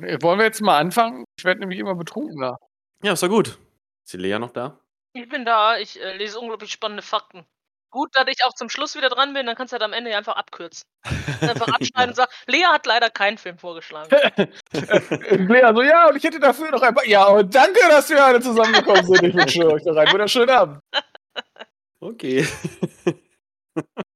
[0.00, 1.24] Wollen wir jetzt mal anfangen?
[1.38, 2.58] Ich werde nämlich immer betrunkener.
[3.02, 3.58] Ja, ist doch gut.
[4.04, 4.80] Ist die Lea noch da?
[5.12, 7.44] Ich bin da, ich äh, lese unglaublich spannende Fakten.
[7.90, 10.14] Gut, dass ich auch zum Schluss wieder dran bin, dann kannst du halt am Ende
[10.14, 10.82] einfach abkürzen.
[11.40, 14.10] Einfach abschneiden und sagen, Lea hat leider keinen Film vorgeschlagen.
[14.72, 17.06] Lea so, ja, und ich hätte dafür noch ein paar.
[17.06, 19.22] Ja, und danke, dass wir alle zusammengekommen sind.
[19.22, 20.80] Ich wünsche euch noch einen wunderschönen Abend.
[22.00, 22.46] Okay.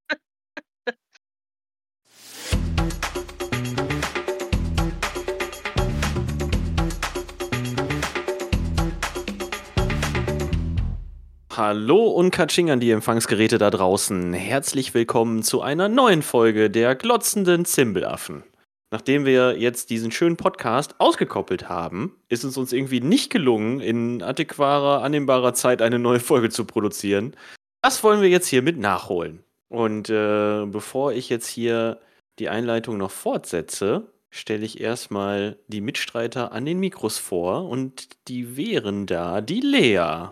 [11.55, 14.33] Hallo und Katsching an die Empfangsgeräte da draußen.
[14.33, 18.43] Herzlich willkommen zu einer neuen Folge der glotzenden Zimbelaffen.
[18.91, 24.23] Nachdem wir jetzt diesen schönen Podcast ausgekoppelt haben, ist es uns irgendwie nicht gelungen, in
[24.23, 27.37] adäquarer, annehmbarer Zeit eine neue Folge zu produzieren.
[27.83, 29.45] Das wollen wir jetzt hiermit nachholen.
[29.69, 32.01] Und äh, bevor ich jetzt hier
[32.39, 38.57] die Einleitung noch fortsetze, stelle ich erstmal die Mitstreiter an den Mikros vor und die
[38.57, 40.31] wären da die Lea.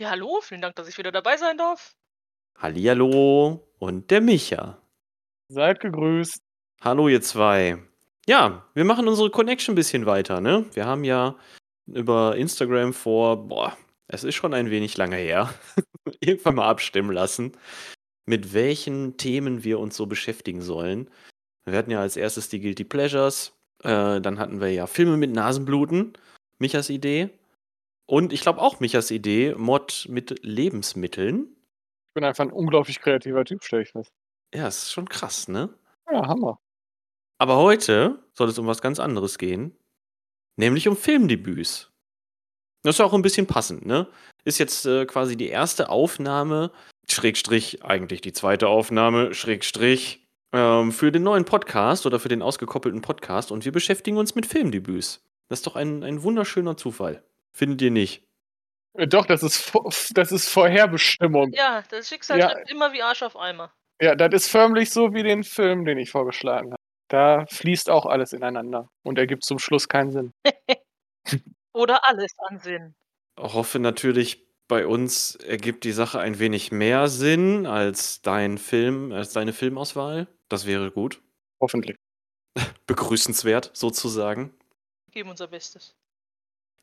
[0.00, 1.94] Ja, hallo, vielen Dank, dass ich wieder dabei sein darf.
[2.56, 4.80] Hallihallo und der Micha.
[5.48, 6.40] Seid gegrüßt.
[6.80, 7.76] Hallo ihr zwei.
[8.26, 10.64] Ja, wir machen unsere Connection ein bisschen weiter, ne?
[10.72, 11.36] Wir haben ja
[11.84, 13.76] über Instagram vor, boah,
[14.08, 15.52] es ist schon ein wenig lange her,
[16.20, 17.52] irgendwann mal abstimmen lassen,
[18.24, 21.10] mit welchen Themen wir uns so beschäftigen sollen.
[21.66, 25.30] Wir hatten ja als erstes die Guilty Pleasures, äh, dann hatten wir ja Filme mit
[25.30, 26.14] Nasenbluten,
[26.58, 27.28] Michas Idee.
[28.10, 31.46] Und ich glaube auch Michas Idee, Mod mit Lebensmitteln.
[32.08, 34.10] Ich bin einfach ein unglaublich kreativer Typ, stelle ich fest.
[34.52, 35.72] Ja, das ist schon krass, ne?
[36.10, 36.58] Ja, Hammer.
[37.38, 39.76] Aber heute soll es um was ganz anderes gehen,
[40.56, 41.92] nämlich um Filmdebüts.
[42.82, 44.08] Das ist auch ein bisschen passend, ne?
[44.42, 46.72] Ist jetzt äh, quasi die erste Aufnahme,
[47.08, 53.02] Schrägstrich, eigentlich die zweite Aufnahme, Schrägstrich, ähm, für den neuen Podcast oder für den ausgekoppelten
[53.02, 55.24] Podcast und wir beschäftigen uns mit Filmdebüts.
[55.48, 57.22] Das ist doch ein, ein wunderschöner Zufall.
[57.52, 58.24] Findet ihr nicht?
[58.94, 59.72] Äh, Doch, das ist,
[60.14, 61.52] das ist Vorherbestimmung.
[61.52, 62.50] Ja, das Schicksal Ja.
[62.50, 63.72] schreibt immer wie Arsch auf Eimer.
[64.00, 66.80] Ja, das ist förmlich so wie den Film, den ich vorgeschlagen habe.
[67.08, 70.32] Da fließt auch alles ineinander und ergibt zum Schluss keinen Sinn.
[71.74, 72.94] Oder alles an Sinn.
[73.38, 79.32] hoffe natürlich, bei uns ergibt die Sache ein wenig mehr Sinn als dein Film, als
[79.32, 80.28] deine Filmauswahl.
[80.48, 81.20] Das wäre gut.
[81.60, 81.96] Hoffentlich.
[82.86, 84.54] Begrüßenswert sozusagen.
[85.06, 85.96] Wir geben unser Bestes.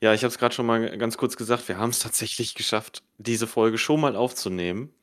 [0.03, 3.03] Ja, ich habe es gerade schon mal ganz kurz gesagt, wir haben es tatsächlich geschafft,
[3.17, 4.93] diese Folge schon mal aufzunehmen.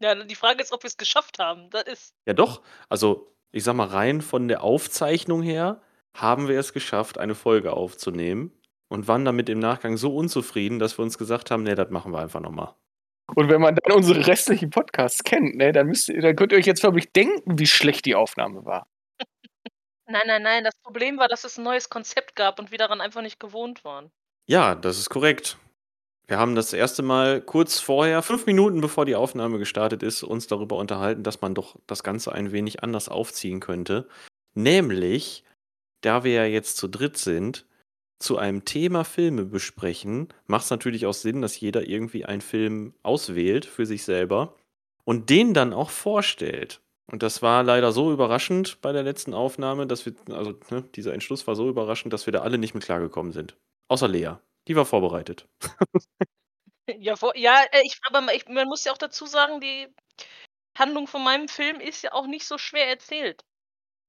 [0.00, 1.70] Ja, die Frage ist, ob wir es geschafft haben.
[1.70, 2.14] Das ist.
[2.26, 2.62] Ja, doch.
[2.88, 5.80] Also, ich sag mal, rein von der Aufzeichnung her
[6.14, 8.52] haben wir es geschafft, eine Folge aufzunehmen
[8.88, 12.12] und waren damit im Nachgang so unzufrieden, dass wir uns gesagt haben, nee, das machen
[12.12, 12.74] wir einfach nochmal.
[13.34, 16.58] Und wenn man dann unsere restlichen Podcasts kennt, ne, dann, müsst ihr, dann könnt ihr
[16.58, 18.86] euch jetzt förmlich denken, wie schlecht die Aufnahme war.
[20.14, 20.62] Nein, nein, nein.
[20.62, 23.84] Das Problem war, dass es ein neues Konzept gab und wir daran einfach nicht gewohnt
[23.84, 24.12] waren.
[24.46, 25.58] Ja, das ist korrekt.
[26.28, 30.46] Wir haben das erste Mal kurz vorher, fünf Minuten bevor die Aufnahme gestartet ist, uns
[30.46, 34.08] darüber unterhalten, dass man doch das Ganze ein wenig anders aufziehen könnte.
[34.54, 35.42] Nämlich,
[36.00, 37.66] da wir ja jetzt zu dritt sind,
[38.20, 42.94] zu einem Thema Filme besprechen, macht es natürlich auch Sinn, dass jeder irgendwie einen Film
[43.02, 44.54] auswählt für sich selber
[45.02, 46.83] und den dann auch vorstellt.
[47.06, 51.12] Und das war leider so überraschend bei der letzten Aufnahme, dass wir, also ne, dieser
[51.12, 53.56] Entschluss war so überraschend, dass wir da alle nicht mit klargekommen sind.
[53.88, 54.36] Außer Lea.
[54.68, 55.46] Die war vorbereitet.
[56.98, 59.88] Ja, vor, ja äh, ich, aber ich, man muss ja auch dazu sagen, die
[60.76, 63.42] Handlung von meinem Film ist ja auch nicht so schwer erzählt.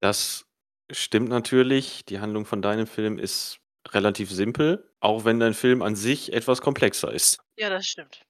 [0.02, 0.46] Das
[0.92, 2.04] stimmt natürlich.
[2.06, 6.62] Die Handlung von deinem Film ist relativ simpel, auch wenn dein Film an sich etwas
[6.62, 7.40] komplexer ist.
[7.58, 8.24] Ja, das stimmt.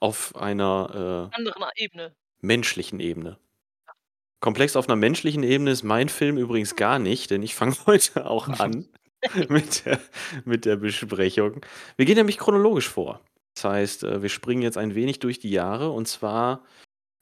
[0.00, 2.14] Auf einer äh, Anderen Ebene.
[2.40, 3.38] menschlichen Ebene.
[4.40, 8.26] Komplex auf einer menschlichen Ebene ist mein Film übrigens gar nicht, denn ich fange heute
[8.26, 8.88] auch an
[9.48, 10.00] mit der,
[10.44, 11.60] mit der Besprechung.
[11.96, 13.20] Wir gehen nämlich chronologisch vor.
[13.54, 16.64] Das heißt, äh, wir springen jetzt ein wenig durch die Jahre und zwar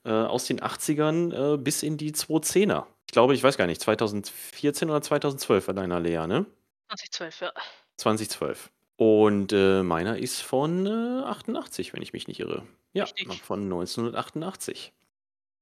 [0.04, 2.84] äh, aus den 80ern äh, bis in die 2010er.
[3.06, 6.44] Ich glaube, ich weiß gar nicht, 2014 oder 2012 war deiner Lea, ne?
[6.88, 7.52] 2012, ja.
[7.96, 8.70] 2012.
[8.96, 12.62] Und äh, meiner ist von äh, 88, wenn ich mich nicht irre.
[12.92, 13.42] Ja, Richtig.
[13.42, 14.92] von 1988.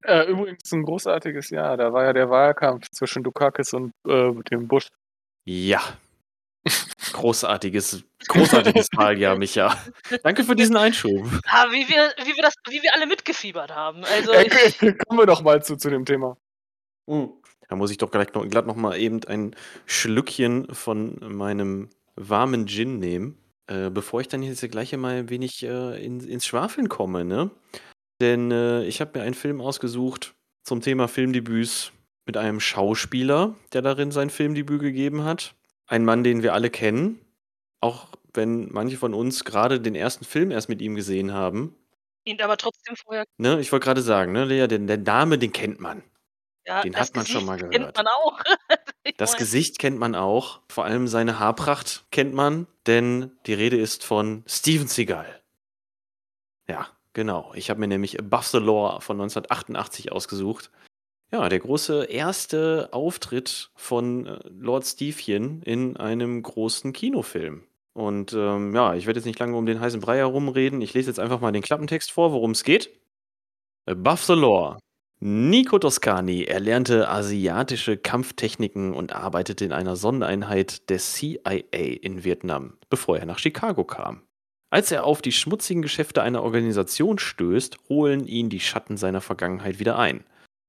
[0.05, 1.77] Äh, übrigens ein großartiges Jahr.
[1.77, 4.89] Da war ja der Wahlkampf zwischen Dukakis und äh, dem Bush.
[5.45, 5.81] Ja.
[7.13, 9.77] Großartiges, großartiges Wahljahr, Micha.
[10.23, 11.27] Danke für diesen Einschub.
[11.47, 14.05] Ah, wie wir, wie wir das, wie wir alle mitgefiebert haben.
[14.05, 16.37] Also Äh, ich, kommen wir doch mal zu, zu dem Thema.
[17.07, 19.55] Da muss ich doch gleich noch, glatt noch mal eben ein
[19.87, 25.63] Schlückchen von meinem warmen Gin nehmen, äh, bevor ich dann jetzt gleich mal ein wenig
[25.63, 27.51] äh, in, ins Schwafeln komme, ne?
[28.21, 31.93] Denn äh, ich habe mir einen Film ausgesucht zum Thema Filmdebüts.
[32.27, 35.55] mit einem Schauspieler, der darin sein Filmdebüt gegeben hat.
[35.87, 37.21] Ein Mann, den wir alle kennen,
[37.81, 41.77] auch wenn manche von uns gerade den ersten Film erst mit ihm gesehen haben.
[42.25, 43.25] Ihn aber trotzdem vorher.
[43.37, 46.03] Ne, ich wollte gerade sagen, ne, Lea, den, der Name, den kennt man.
[46.67, 47.97] Ja, Den hat man schon Gesicht mal kennt gehört.
[47.97, 48.41] man auch.
[49.19, 54.03] Das Gesicht kennt man auch, vor allem seine Haarpracht kennt man, denn die Rede ist
[54.03, 55.43] von Steven Seagal.
[56.67, 57.53] Ja, genau.
[57.55, 60.71] Ich habe mir nämlich Above the Law von 1988 ausgesucht.
[61.33, 67.65] Ja, der große erste Auftritt von äh, Lord Stevchen in einem großen Kinofilm.
[67.95, 70.81] Und ähm, ja, ich werde jetzt nicht lange um den heißen Brei herumreden.
[70.83, 72.91] Ich lese jetzt einfach mal den Klappentext vor, worum es geht.
[73.87, 74.79] Above the Law.
[75.21, 83.19] Nico Toscani erlernte asiatische Kampftechniken und arbeitete in einer Sondereinheit der CIA in Vietnam, bevor
[83.19, 84.23] er nach Chicago kam.
[84.75, 89.79] Als er auf die schmutzigen Geschäfte einer Organisation stößt, holen ihn die Schatten seiner Vergangenheit
[89.79, 90.25] wieder ein.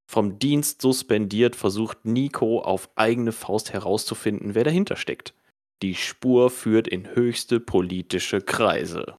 [0.07, 5.34] Vom Dienst suspendiert versucht Nico auf eigene Faust herauszufinden, wer dahinter steckt.
[5.81, 9.18] Die Spur führt in höchste politische Kreise.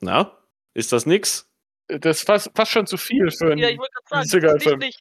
[0.00, 0.36] Na,
[0.74, 1.48] ist das nix?
[1.86, 4.60] Das ist fast, fast schon zu viel für einen Ja, ich wollte gerade Steven sagen,
[4.64, 5.00] das nicht.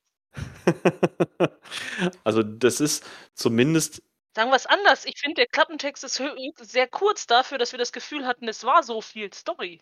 [2.24, 3.04] also, das ist
[3.34, 4.04] zumindest
[4.38, 5.06] Sagen wir es anders.
[5.06, 6.22] Ich finde, der Klappentext ist
[6.62, 9.81] sehr kurz dafür, dass wir das Gefühl hatten, es war so viel Story.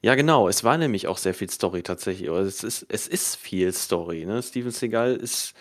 [0.00, 0.48] Ja, genau.
[0.48, 2.30] Es war nämlich auch sehr viel Story tatsächlich.
[2.30, 4.24] Es ist, es ist viel Story.
[4.24, 4.42] Ne?
[4.42, 5.52] Steven Seagal ist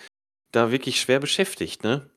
[0.53, 1.83] da wirklich schwer beschäftigt.
[1.83, 2.09] Ne?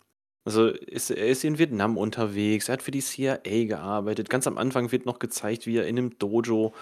[0.44, 2.69] Also ist, er ist in Vietnam unterwegs.
[2.69, 4.31] Er hat für die CIA gearbeitet.
[4.31, 6.76] Ganz am Anfang wird noch gezeigt, wie er in einem Dojo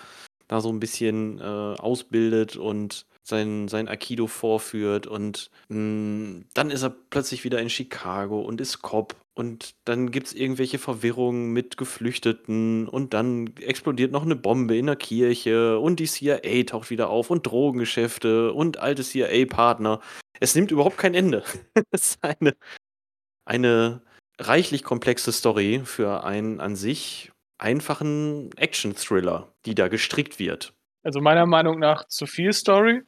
[0.53, 5.07] da so ein bisschen äh, ausbildet und sein, sein Aikido vorführt.
[5.07, 9.17] Und mh, dann ist er plötzlich wieder in Chicago und ist Cop.
[9.35, 12.87] Und dann gibt es irgendwelche Verwirrungen mit Geflüchteten.
[12.87, 15.79] Und dann explodiert noch eine Bombe in der Kirche.
[15.79, 17.31] Und die CIA taucht wieder auf.
[17.31, 20.01] Und Drogengeschäfte und alte CIA-Partner.
[20.39, 21.45] Es nimmt überhaupt kein Ende.
[21.93, 22.55] es ist eine,
[23.47, 24.03] eine
[24.39, 27.32] reichlich komplexe Story für einen an sich
[27.63, 30.75] einfachen Action-Thriller, die da gestrickt wird.
[31.03, 33.03] Also meiner Meinung nach zu viel Story.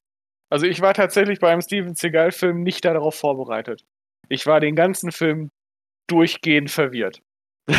[0.51, 3.83] Also ich war tatsächlich bei einem Steven Seagal-Film nicht darauf vorbereitet.
[4.29, 5.51] Ich war den ganzen Film
[6.06, 7.21] durchgehend verwirrt.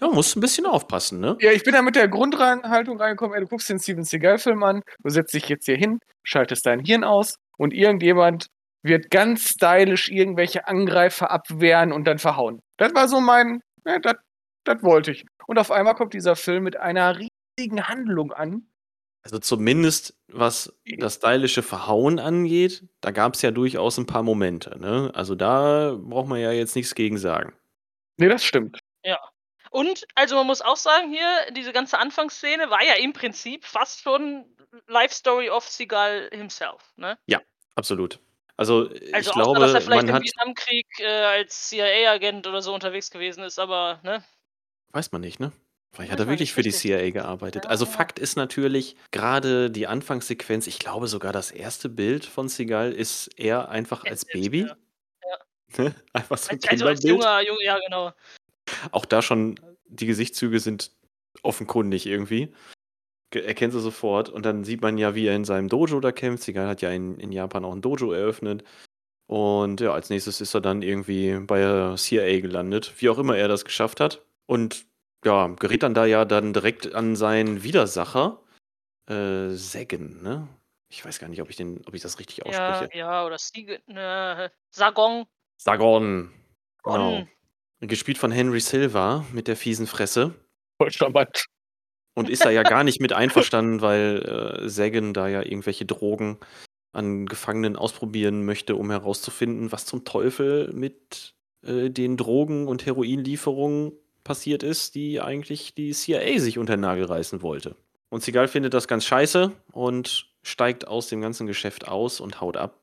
[0.00, 1.36] Ja, musst ein bisschen aufpassen, ne?
[1.40, 4.82] Ja, ich bin da mit der Grundhaltung reingekommen, ey, du guckst den Steven Seagal-Film an,
[5.02, 8.46] du setzt dich jetzt hier hin, schaltest dein Hirn aus und irgendjemand
[8.82, 12.60] wird ganz stylisch irgendwelche Angreifer abwehren und dann verhauen.
[12.78, 14.14] Das war so mein, ja, das,
[14.64, 15.26] das wollte ich.
[15.46, 18.66] Und auf einmal kommt dieser Film mit einer riesigen Handlung an.
[19.24, 24.78] Also zumindest was das stylische Verhauen angeht, da gab es ja durchaus ein paar Momente,
[24.80, 25.12] ne?
[25.14, 27.54] Also da braucht man ja jetzt nichts gegen sagen.
[28.16, 28.80] Nee, das stimmt.
[29.72, 34.02] Und, also man muss auch sagen, hier, diese ganze Anfangsszene war ja im Prinzip fast
[34.02, 34.44] schon
[34.86, 36.92] Life Story of Seagal himself.
[36.96, 37.18] Ne?
[37.74, 38.20] Absolut.
[38.58, 42.60] Also, ich Also glaube, dass er vielleicht man im hat, Vietnamkrieg äh, als CIA-Agent oder
[42.60, 44.22] so unterwegs gewesen ist, aber, ne?
[44.92, 45.52] Weiß man nicht, ne?
[45.94, 46.70] Vielleicht hat er wirklich für die.
[46.70, 47.66] CIA gearbeitet.
[47.66, 47.84] Also.
[47.84, 53.28] Fakt ist natürlich, gerade die Anfangssequenz, ich glaube sogar das erste Bild von Seagal ist
[53.36, 54.68] er einfach als Baby.
[55.76, 55.92] ja.
[56.14, 57.04] Einfach so ein Als, also als Kinderbild.
[57.04, 58.12] junger, junger, ja genau.
[58.90, 60.92] Auch da schon, die Gesichtszüge sind
[61.42, 62.54] offenkundig irgendwie.
[63.30, 64.28] Ge- Erkennst du sofort.
[64.28, 66.44] Und dann sieht man ja, wie er in seinem Dojo da kämpft.
[66.44, 68.64] Seagal hat ja in, in Japan auch ein Dojo eröffnet.
[69.26, 73.36] Und ja, als nächstes ist er dann irgendwie bei der CIA gelandet, wie auch immer
[73.36, 74.22] er das geschafft hat.
[74.46, 74.84] Und
[75.24, 78.42] ja, gerät dann da ja dann direkt an seinen Widersacher,
[79.08, 80.48] äh, Seggen, ne?
[80.88, 82.98] Ich weiß gar nicht, ob ich, den, ob ich das richtig Ja, ausspreche.
[82.98, 85.24] ja, oder Siege, ne, Sargon.
[85.56, 86.30] Sagon.
[86.84, 87.26] Genau.
[87.80, 90.34] Gespielt von Henry Silva mit der fiesen Fresse.
[90.78, 91.46] Voll charmant.
[92.14, 96.38] Und ist da ja gar nicht mit einverstanden, weil äh, Sagan da ja irgendwelche Drogen
[96.92, 103.92] an Gefangenen ausprobieren möchte, um herauszufinden, was zum Teufel mit äh, den Drogen- und Heroinlieferungen
[104.24, 107.76] passiert ist, die eigentlich die CIA sich unter den Nagel reißen wollte.
[108.10, 112.56] Und Seagal findet das ganz scheiße und steigt aus dem ganzen Geschäft aus und haut
[112.56, 112.80] ab.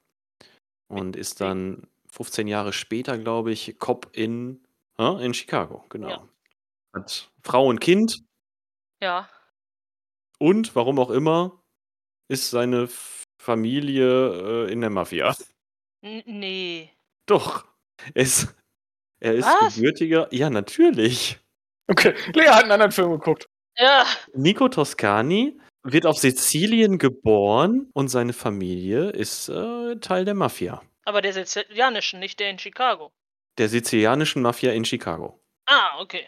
[0.88, 4.64] Und ist dann 15 Jahre später, glaube ich, Cop in,
[4.98, 6.10] äh, in Chicago, genau.
[6.10, 6.30] Ja.
[6.96, 8.20] Hat Frau und Kind,
[9.02, 9.30] Ja.
[10.40, 11.62] und warum auch immer
[12.28, 12.90] ist seine
[13.42, 15.36] Familie äh, in der Mafia.
[16.02, 16.92] N nee.
[17.26, 17.66] Doch.
[18.14, 18.56] Ist,
[19.20, 19.76] er ist Was?
[19.76, 20.28] gebürtiger.
[20.32, 21.40] Ja, natürlich.
[21.88, 23.48] Okay, Lea hat einen anderen Film geguckt.
[23.78, 24.06] Ja.
[24.34, 30.82] Nico Toscani wird auf Sizilien geboren und seine Familie ist äh, Teil der Mafia.
[31.06, 33.12] Aber der sizilianischen, nicht der in Chicago.
[33.58, 35.42] Der sizilianischen Mafia in Chicago.
[35.66, 36.28] Ah, okay.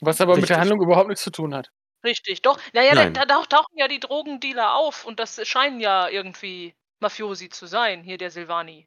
[0.00, 0.60] Was aber mit der Richtig.
[0.60, 1.70] Handlung überhaupt nichts zu tun hat.
[2.04, 2.58] Richtig, doch.
[2.72, 3.14] Naja, da, Nein.
[3.14, 8.02] da tauch- tauchen ja die Drogendealer auf und das scheinen ja irgendwie Mafiosi zu sein,
[8.02, 8.86] hier der Silvani.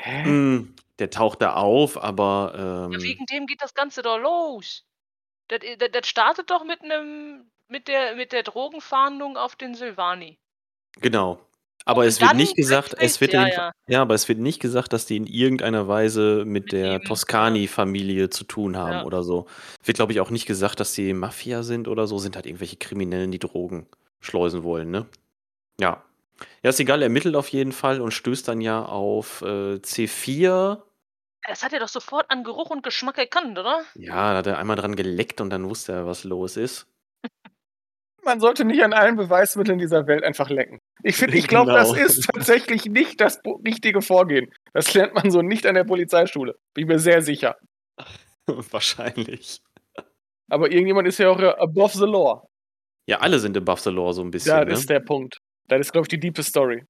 [0.00, 0.24] Hä?
[0.24, 4.84] Hm, der taucht da auf, aber Ja, ähm, wegen dem geht das Ganze doch los.
[5.48, 9.74] Das, i- das, das startet doch mit einem mit der mit der Drogenfahndung auf den
[9.74, 10.38] Silvani.
[11.00, 11.40] genau.
[11.84, 13.72] Aber Und es wird nicht gesagt, es wird ja, ja.
[13.86, 16.98] ja, aber es wird nicht gesagt, dass die in irgendeiner Weise mit Mit der ja.
[16.98, 19.04] Toscani-Familie zu tun haben Ja.
[19.04, 19.46] oder so.
[19.84, 22.76] Wird, glaube ich, auch nicht gesagt, dass die Mafia sind oder so, sind halt irgendwelche
[22.76, 23.86] Kriminellen, die Drogen
[24.20, 25.06] schleusen wollen, ne?
[25.80, 26.04] Ja.
[26.62, 30.82] Ja, ist egal, er ermittelt auf jeden Fall und stößt dann ja auf äh, C4.
[31.48, 33.82] Das hat er doch sofort an Geruch und Geschmack erkannt, oder?
[33.94, 36.86] Ja, da hat er einmal dran geleckt und dann wusste er, was los ist.
[38.24, 40.80] Man sollte nicht an allen Beweismitteln dieser Welt einfach lecken.
[41.02, 42.04] Ich finde, ich glaube, das Genau.
[42.06, 44.52] ist tatsächlich nicht das richtige Vorgehen.
[44.74, 46.58] Das lernt man so nicht an der Polizeischule.
[46.74, 47.56] Bin ich mir sehr sicher.
[48.46, 49.60] Wahrscheinlich.
[50.50, 52.46] Aber irgendjemand ist ja auch äh, above the law.
[53.06, 54.66] Ja, alle sind above the law so ein bisschen, Ja, ne?
[54.72, 55.38] das ist der Punkt.
[55.68, 56.84] Das ist, glaube ich, die diepe Story.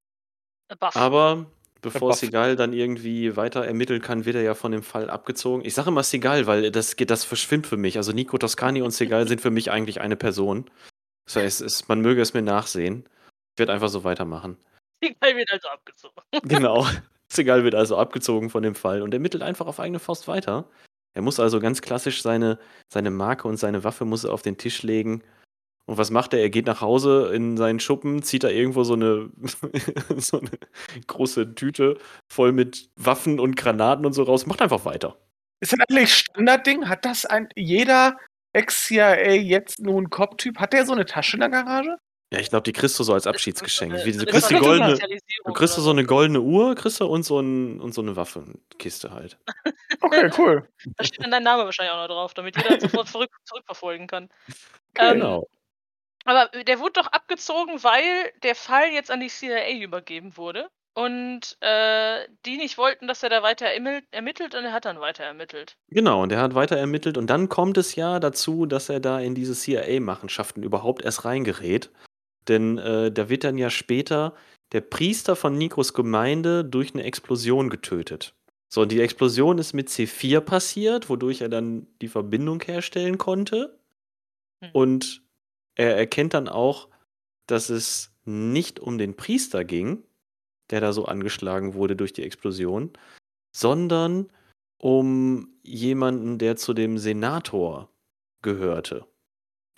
[0.78, 0.96] Buff.
[0.96, 1.46] Aber
[1.80, 2.18] bevor Buff.
[2.18, 5.64] Seagal dann irgendwie weiter ermitteln kann, wird er ja von dem Fall abgezogen.
[5.64, 7.96] Ich sage immer Seagal, weil das, geht- das verschwimmt für mich.
[7.96, 10.70] Also Nico Toscani und Seagal sind für mich eigentlich eine Person.
[11.26, 13.04] Das heißt, es, man möge es mir nachsehen.
[13.54, 14.56] Ich werde einfach so weitermachen.
[15.00, 16.14] Egal wird also abgezogen.
[16.42, 16.86] Genau.
[17.30, 20.68] Seagal wird also abgezogen von dem Fall und ermittelt einfach auf eigene Faust weiter.
[21.14, 22.58] Er muss also ganz klassisch seine,
[22.92, 25.22] seine Marke und seine Waffe muss er auf den Tisch legen.
[25.88, 26.40] Und was macht er?
[26.40, 29.30] Er geht nach Hause in seinen Schuppen, zieht da irgendwo so eine,
[30.18, 30.50] so eine
[31.06, 31.96] große Tüte
[32.28, 35.16] voll mit Waffen und Granaten und so raus, macht einfach weiter.
[35.60, 36.90] Ist das eigentlich Standardding?
[36.90, 38.18] Hat das ein jeder
[38.52, 40.58] Ex-CIA jetzt nun Cop-Typ?
[40.58, 41.96] Hat der so eine Tasche in der Garage?
[42.34, 43.94] Ja, ich glaube, die kriegst du so als Abschiedsgeschenk.
[44.04, 44.98] Wie, du so eine kriegst die goldene,
[45.46, 49.10] du kriegst so eine goldene Uhr, kriegst du und so, ein, und so eine Waffenkiste
[49.10, 49.38] halt.
[50.00, 50.68] Okay, cool.
[50.96, 54.06] Da steht dann dein Name wahrscheinlich auch noch drauf, damit jeder das sofort zurück, zurückverfolgen
[54.06, 54.28] kann.
[54.96, 55.48] Ähm, Genau.
[56.28, 58.04] Aber der wurde doch abgezogen, weil
[58.42, 60.68] der Fall jetzt an die CIA übergeben wurde.
[60.92, 65.00] Und äh, die nicht wollten, dass er da weiter ermittelt, ermittelt und er hat dann
[65.00, 65.78] weiter ermittelt.
[65.88, 69.20] Genau, und er hat weiter ermittelt und dann kommt es ja dazu, dass er da
[69.20, 71.90] in diese CIA-Machenschaften überhaupt erst reingerät.
[72.46, 74.34] Denn äh, da wird dann ja später
[74.72, 78.34] der Priester von Nikos Gemeinde durch eine Explosion getötet.
[78.68, 83.78] So, und die Explosion ist mit C4 passiert, wodurch er dann die Verbindung herstellen konnte.
[84.60, 84.70] Hm.
[84.72, 85.27] Und
[85.78, 86.88] er erkennt dann auch,
[87.46, 90.02] dass es nicht um den Priester ging,
[90.70, 92.90] der da so angeschlagen wurde durch die Explosion,
[93.52, 94.30] sondern
[94.76, 97.88] um jemanden, der zu dem Senator
[98.42, 99.06] gehörte.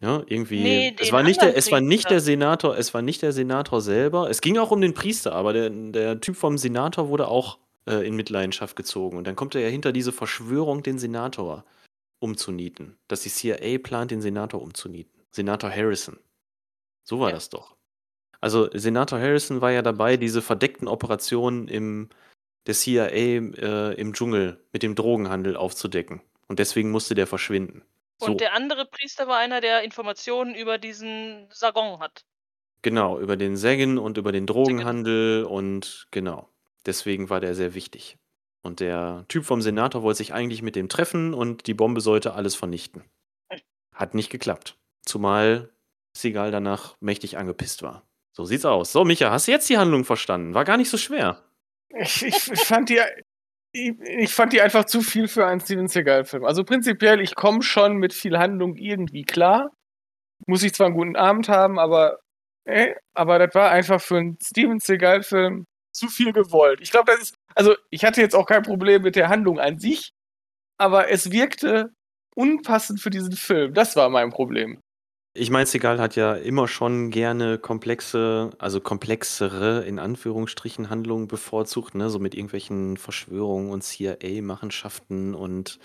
[0.01, 0.63] Ja, irgendwie.
[0.63, 3.83] Nee, es war nicht der, es war nicht der Senator, es war nicht der Senator
[3.83, 4.31] selber.
[4.31, 8.07] Es ging auch um den Priester, aber der, der Typ vom Senator wurde auch äh,
[8.07, 9.19] in Mitleidenschaft gezogen.
[9.19, 11.65] Und dann kommt er ja hinter diese Verschwörung, den Senator
[12.19, 12.97] umzunieten.
[13.09, 15.20] Dass die CIA plant, den Senator umzunieten.
[15.33, 16.19] Senator Harrison.
[17.05, 17.35] So war Ja.
[17.35, 17.77] das doch.
[18.41, 22.09] Also Senator Harrison war ja dabei, diese verdeckten Operationen im,
[22.67, 26.23] der CIA äh, im Dschungel mit dem Drogenhandel aufzudecken.
[26.49, 27.83] Und deswegen musste der verschwinden.
[28.19, 32.25] So, Und der andere Priester war einer, der Informationen über diesen Sargon hat.
[32.83, 36.49] genau, über den Sägen und über den Drogenhandel und genau.
[36.87, 38.17] Deswegen war der sehr wichtig.
[38.63, 42.35] Und der Typ vom Senator wollte sich eigentlich mit dem treffen und die Bombe sollte
[42.35, 43.05] alles vernichten.
[43.95, 44.77] Hat nicht geklappt.
[45.11, 45.71] Zumal
[46.17, 48.07] Seagal danach mächtig angepisst war.
[48.33, 48.93] So sieht's aus.
[48.93, 50.55] So, Micha, hast du jetzt die Handlung verstanden?
[50.55, 51.43] War gar nicht so schwer.
[51.89, 53.01] Ich, ich fand die.
[53.73, 56.45] Ich, ich fand die einfach zu viel für einen Steven Seagal-Film.
[56.45, 59.73] Also prinzipiell, ich komme schon mit viel Handlung irgendwie klar.
[60.47, 62.21] Muss ich zwar einen guten Abend haben, aber,
[62.65, 66.81] äh, aber das war einfach für einen Steven Seagal-Film zu viel gewollt.
[66.81, 67.35] Ich glaube, das ist.
[67.57, 70.13] Also, ich hatte jetzt auch kein Problem mit der Handlung an sich,
[70.79, 71.91] aber es wirkte
[72.37, 73.75] unpassend für diesen Film.
[73.75, 74.81] Das war mein Problem.
[75.41, 81.95] Ich meine, Seagal hat ja immer schon gerne komplexe, also komplexere, in Anführungsstrichen, Handlungen bevorzugt,
[81.95, 82.11] ne?
[82.11, 85.79] So mit irgendwelchen Verschwörungen und CIA-Machenschaften und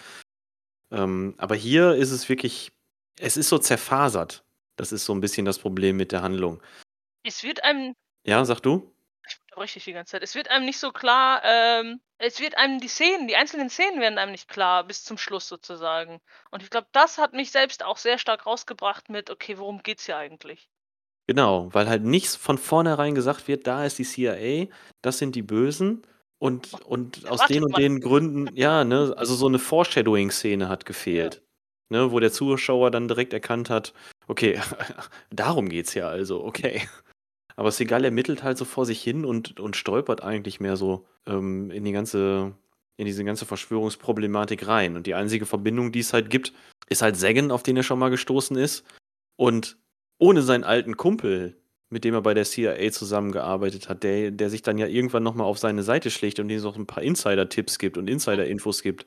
[0.91, 2.73] ähm, aber hier ist es wirklich,
[3.17, 4.43] es ist so zerfasert.
[4.75, 6.61] Das ist so ein bisschen das Problem mit der Handlung.
[7.23, 7.93] Es wird einem,
[8.27, 8.93] Ja, sag du?
[9.63, 12.87] Dich die ganze Zeit, es wird einem nicht so klar, ähm, es wird einem die
[12.87, 16.19] Szenen, die einzelnen Szenen werden einem nicht klar bis zum Schluss sozusagen.
[16.51, 20.05] Und ich glaube, das hat mich selbst auch sehr stark rausgebracht mit, okay, worum geht's
[20.05, 20.69] hier eigentlich?
[21.27, 24.67] Genau, weil halt nichts von vornherein gesagt wird, da ist die CIA,
[25.01, 26.05] das sind die Bösen
[26.37, 31.41] und, und aus den und den Gründen, ja, ne, also so eine Foreshadowing-Szene hat gefehlt.
[31.89, 33.93] Ne, wo der Zuschauer dann direkt erkannt hat,
[34.27, 34.59] okay,
[35.29, 36.87] darum geht's ja also, okay.
[37.55, 41.71] Aber Seagal ermittelt halt so vor sich hin und, und stolpert eigentlich mehr so ähm,
[41.71, 42.53] in die ganze,
[42.97, 44.95] in diese ganze Verschwörungsproblematik rein.
[44.95, 46.53] Und die einzige Verbindung, die es halt gibt,
[46.89, 48.83] ist halt Sagan, auf den er schon mal gestoßen ist.
[49.37, 49.77] Und
[50.17, 51.55] ohne seinen alten Kumpel
[51.89, 55.47] mit dem er bei der CIA zusammengearbeitet hat, der, der sich dann ja irgendwann nochmal
[55.47, 59.05] auf seine Seite schlägt und ihm so ein paar Insider-Tipps gibt und Insider-Infos gibt,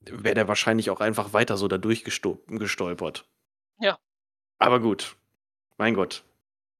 [0.00, 3.26] wäre der wahrscheinlich auch einfach weiter so da durchgestolpert.
[3.80, 3.98] Ja.
[4.58, 5.16] Aber gut.
[5.78, 6.24] Mein Gott.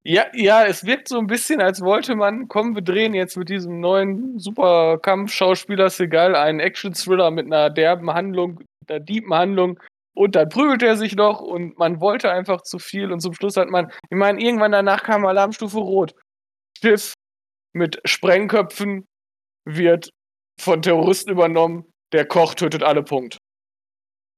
[0.09, 3.49] Ja, ja, es wirkt so ein bisschen, als wollte man, komm, wir drehen jetzt mit
[3.49, 9.81] diesem neuen Superkampf-Schauspieler Segal einen Action-Thriller mit einer derben Handlung, einer deepen Handlung.
[10.15, 13.57] Und dann prügelt er sich noch und man wollte einfach zu viel und zum Schluss
[13.57, 16.15] hat man, ich meine, irgendwann danach kam Alarmstufe Rot.
[16.81, 17.13] Schiff
[17.73, 19.07] mit Sprengköpfen
[19.65, 20.11] wird
[20.61, 21.85] von Terroristen übernommen.
[22.13, 23.39] Der Koch tötet alle Punkt.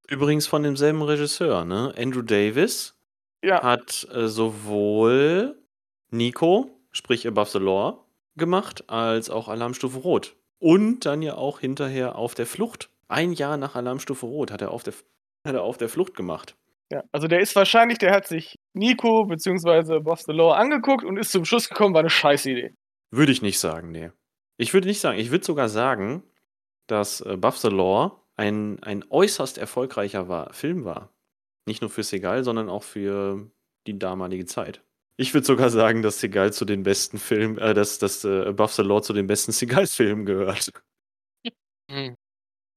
[0.09, 1.93] Übrigens von demselben Regisseur, ne?
[1.99, 2.95] Andrew Davis
[3.45, 5.58] Ja, hat äh, sowohl
[6.11, 8.05] Nico, sprich Above the Law,
[8.37, 10.37] gemacht, als auch Alarmstufe Rot.
[10.59, 12.91] Und dann ja auch hinterher auf der Flucht.
[13.09, 14.95] Ein Jahr nach Alarmstufe Rot hat er auf der,
[15.47, 16.57] hat er auf der Flucht gemacht.
[16.91, 17.05] ja.
[17.13, 20.01] Also der ist wahrscheinlich, der hat sich Nico bzw.
[20.01, 22.75] Boss the Law angeguckt und ist zum Schluss gekommen, war eine Scheißidee.
[23.11, 24.11] Würde ich nicht sagen, nee.
[24.57, 26.23] Ich würde nicht sagen, ich würde sogar sagen,
[26.87, 31.13] dass äh, Buff the Law ein, ein äußerst erfolgreicher war, Film war.
[31.67, 33.51] Nicht nur für Segal, sondern auch für
[33.87, 34.83] die damalige Zeit.
[35.21, 38.73] Ich würde sogar sagen, dass Segal zu den besten Filmen, äh, dass, dass äh, Above
[38.73, 40.73] the Law zu den besten Segal-Filmen gehört.
[41.91, 42.15] Hm.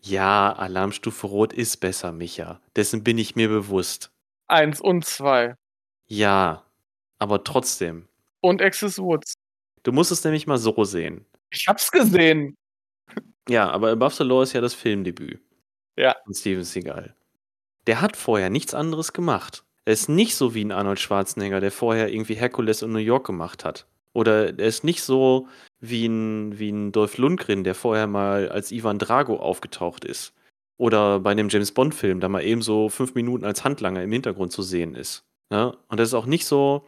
[0.02, 2.60] Ja, Alarmstufe Rot ist besser, Micha.
[2.76, 4.12] Dessen bin ich mir bewusst.
[4.48, 5.56] Eins und zwei.
[6.08, 6.66] Ja,
[7.20, 8.08] aber trotzdem.
[8.42, 9.36] Und Access Woods.
[9.84, 11.26] Du musst es nämlich mal so sehen.
[11.52, 12.56] Ich hab's gesehen.
[13.48, 15.40] Ja, aber Above the Law ist ja das Filmdebüt.
[15.96, 16.16] Ja.
[16.24, 17.16] Von Steven Seagal.
[17.86, 19.64] Der hat vorher nichts anderes gemacht.
[19.86, 23.26] Er ist nicht so wie ein Arnold Schwarzenegger, der vorher irgendwie Herkules in New York
[23.26, 23.88] gemacht hat.
[24.14, 25.48] Oder er ist nicht so
[25.80, 30.34] wie ein, wie ein Dolph Lundgren, der vorher mal als Ivan Drago aufgetaucht ist.
[30.78, 34.52] Oder bei einem James Bond-Film, da mal eben so fünf Minuten als Handlanger im Hintergrund
[34.52, 35.24] zu sehen ist.
[35.52, 35.74] Ja?
[35.88, 36.86] Und das ist auch nicht so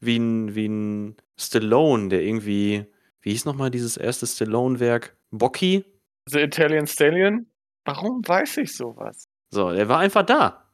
[0.00, 2.86] wie ein, wie ein Stallone, der irgendwie,
[3.20, 5.16] wie hieß nochmal dieses erste Stallone-Werk?
[5.30, 5.84] Bocky?
[6.28, 7.46] The Italian Stallion.
[7.84, 9.24] Warum weiß ich sowas?
[9.50, 10.65] So, der war einfach da.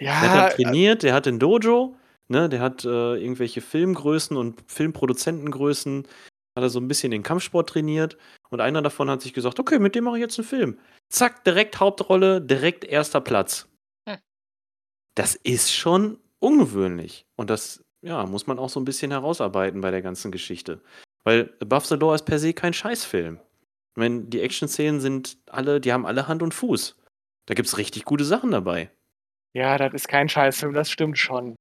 [0.00, 1.94] Der hat Ja, dann trainiert, der hat den Dojo,
[2.28, 6.06] ne, der hat äh, irgendwelche Filmgrößen und Filmproduzentengrößen,
[6.56, 8.16] hat er so ein bisschen den Kampfsport trainiert
[8.48, 10.78] und einer davon hat sich gesagt, okay, mit dem mache ich jetzt einen Film.
[11.10, 13.68] Zack, direkt Hauptrolle, direkt erster Platz.
[14.08, 14.18] Hm.
[15.14, 19.90] Das ist schon ungewöhnlich und das, ja, muss man auch so ein bisschen herausarbeiten bei
[19.90, 20.80] der ganzen Geschichte.
[21.24, 23.38] Weil Above the Law ist per se kein Scheißfilm.
[23.38, 26.96] Ich meine, die Action-Szenen sind alle, die haben alle Hand und Fuß.
[27.46, 28.90] Da gibt es richtig gute Sachen dabei.
[29.52, 31.56] Ja, das ist kein Scheißfilm, das stimmt schon.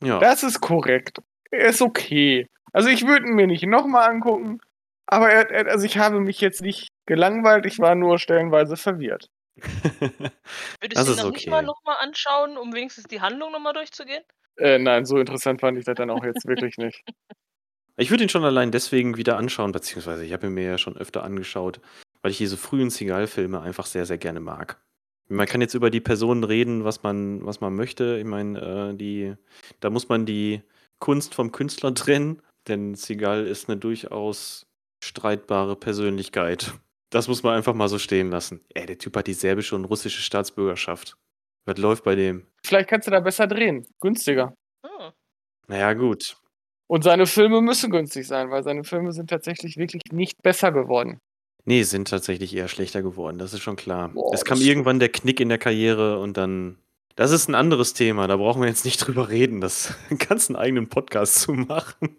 [0.00, 0.18] Ja.
[0.18, 1.18] Das ist korrekt.
[1.50, 2.46] Er ist okay.
[2.72, 4.60] Also ich würde ihn mir nicht nochmal angucken,
[5.06, 9.28] aber er, er, also ich habe mich jetzt nicht gelangweilt, ich war nur stellenweise verwirrt.
[9.56, 11.50] Würdest du ihn noch nicht okay.
[11.50, 14.22] mal nochmal anschauen, um wenigstens die Handlung nochmal durchzugehen?
[14.56, 17.02] Äh, nein, so interessant fand ich das dann auch jetzt wirklich nicht.
[17.96, 20.96] Ich würde ihn schon allein deswegen wieder anschauen, beziehungsweise ich habe ihn mir ja schon
[20.96, 21.80] öfter angeschaut,
[22.22, 24.80] weil ich diese frühen Seagal-Filme einfach sehr, sehr gerne mag.
[25.28, 28.18] Man kann jetzt über die Personen reden, was man, was man möchte.
[28.18, 29.34] Ich meine, äh, die,
[29.80, 30.62] da muss man die
[30.98, 34.66] Kunst vom Künstler trennen, denn Seagal ist eine durchaus
[35.04, 36.72] streitbare Persönlichkeit.
[37.10, 38.64] Das muss man einfach mal so stehen lassen.
[38.74, 41.16] Ey, der Typ hat die serbische und russische Staatsbürgerschaft.
[41.64, 42.46] Was läuft bei dem?
[42.64, 43.86] Vielleicht kannst du da besser drehen.
[44.00, 44.54] Günstiger.
[44.84, 45.12] Hm.
[45.68, 46.36] Naja, gut.
[46.86, 51.20] Und seine Filme müssen günstig sein, weil seine Filme sind tatsächlich wirklich nicht besser geworden.
[51.68, 54.08] Nee, sind tatsächlich eher schlechter geworden, das ist schon klar.
[54.08, 56.78] Boah, es kam irgendwann der Knick in der Karriere und dann.
[57.14, 59.94] Das ist ein anderes Thema, da brauchen wir jetzt nicht drüber reden, das
[60.30, 62.16] einen eigenen Podcast zu machen.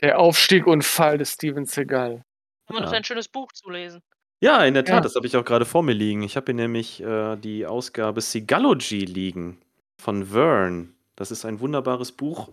[0.00, 2.24] Der Aufstieg und Fall des Steven Seagal.
[2.68, 2.98] Immer noch Ja.
[2.98, 4.02] ein schönes Buch zu lesen.
[4.40, 5.00] Ja, in der Tat, Ja.
[5.00, 6.22] das habe ich auch gerade vor mir liegen.
[6.22, 9.58] Ich habe hier nämlich äh, die Ausgabe Sigalogy liegen
[10.00, 10.94] von Vern.
[11.16, 12.50] Das ist ein wunderbares Buch,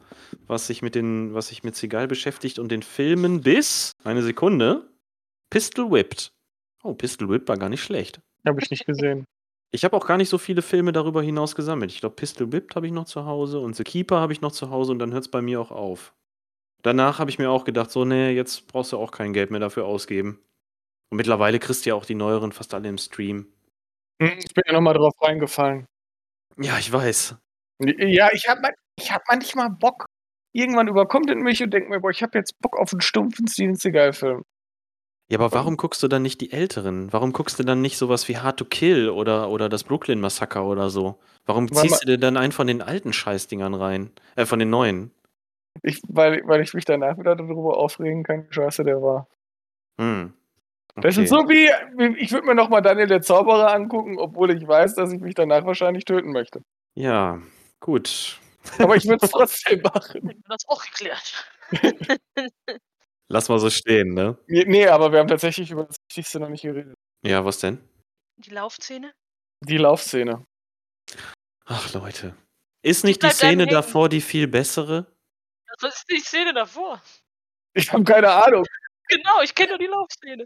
[0.48, 4.88] was sich mit den, was sich mit Seagal beschäftigt und den Filmen bis eine Sekunde.
[5.50, 6.32] Pistol Whipped.
[6.84, 8.22] Oh, Pistol Whipped war gar nicht schlecht.
[8.48, 9.26] Habe ich nicht gesehen.
[9.72, 11.92] Ich habe auch gar nicht so viele Filme darüber hinaus gesammelt.
[11.92, 14.52] Ich glaube, Pistol Whipped habe ich noch zu Hause und The Keeper habe ich noch
[14.52, 16.16] zu Hause und dann hört es bei mir auch auf.
[16.82, 19.60] Danach habe ich mir auch gedacht, so, nee, jetzt brauchst du auch kein Geld mehr
[19.60, 20.40] dafür ausgeben.
[21.12, 23.46] Und mittlerweile kriegst du ja auch die neueren fast alle im Stream.
[24.20, 25.86] Hm, Ich bin ja nochmal drauf reingefallen.
[26.58, 27.36] Ja, ich weiß.
[27.80, 30.06] Ja, ich habe ich hab manchmal Bock.
[30.52, 33.48] Irgendwann überkommt es mich und denkt mir, boah, ich habe jetzt Bock auf einen stumpfen
[33.48, 34.42] Steven Seagal-Film.
[35.32, 37.14] Ja, aber warum guckst du dann nicht die älteren?
[37.14, 40.66] Warum guckst du dann nicht sowas wie Hard to Kill oder, oder das Brooklyn Massaker
[40.66, 41.20] oder so?
[41.46, 44.12] Warum Weil ziehst man- du dir dann einen von den alten Scheißdingern rein?
[44.36, 45.12] Äh, von den neuen?
[45.84, 49.28] Ich, weil, weil ich mich danach wieder darüber aufregen kann, wie scheiße der war.
[50.00, 50.34] Hm.
[50.96, 51.44] Das ist Okay.
[51.44, 55.14] so wie, wie- ich würde mir nochmal Daniel der Zauberer angucken, obwohl ich weiß, dass
[55.14, 56.62] ich mich danach wahrscheinlich töten möchte.
[56.96, 57.40] Ja,
[57.80, 58.40] gut.
[58.80, 60.22] Aber ich würde es trotzdem machen.
[60.28, 61.46] Wir das auch geklärt.
[63.32, 64.38] Lass mal so stehen, ne?
[64.48, 66.96] Nee, nee, aber wir haben tatsächlich über das Wichtigste noch nicht geredet.
[67.24, 67.78] Ja, was denn?
[68.38, 69.14] Die Laufszene?
[69.62, 70.46] Die Laufszene.
[71.66, 72.36] Ach, Leute.
[72.82, 75.06] Ist nicht die Szene davor die viel bessere?
[75.82, 77.02] Was ist die Szene davor?
[77.74, 78.66] Ich habe keine Ahnung.
[79.08, 80.46] Genau, ich kenne nur die Laufszene.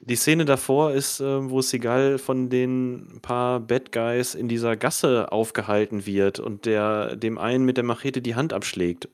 [0.00, 5.30] Die Szene davor ist, äh, wo Seagal von den paar Bad Guys in dieser Gasse
[5.30, 9.08] aufgehalten wird und der dem einen mit der Machete die Hand abschlägt.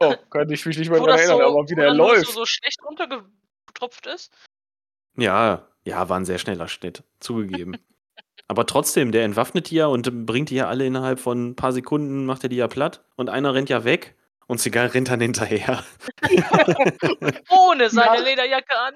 [0.00, 2.26] Oh, kann ich mich nicht mehr daran das so, erinnern, aber wie der läuft.
[2.26, 4.32] So, so schlecht runtergetropft ist.
[5.16, 7.76] Ja, ja, war ein sehr schneller Schnitt, zugegeben.
[8.48, 11.72] Aber trotzdem, der entwaffnet die ja und bringt die ja alle innerhalb von ein paar
[11.72, 14.14] Sekunden, macht er die ja platt und einer rennt ja weg
[14.46, 15.82] und Seagal rennt dann hinterher.
[17.50, 18.22] Ohne seine Ja.
[18.22, 18.94] Lederjacke an.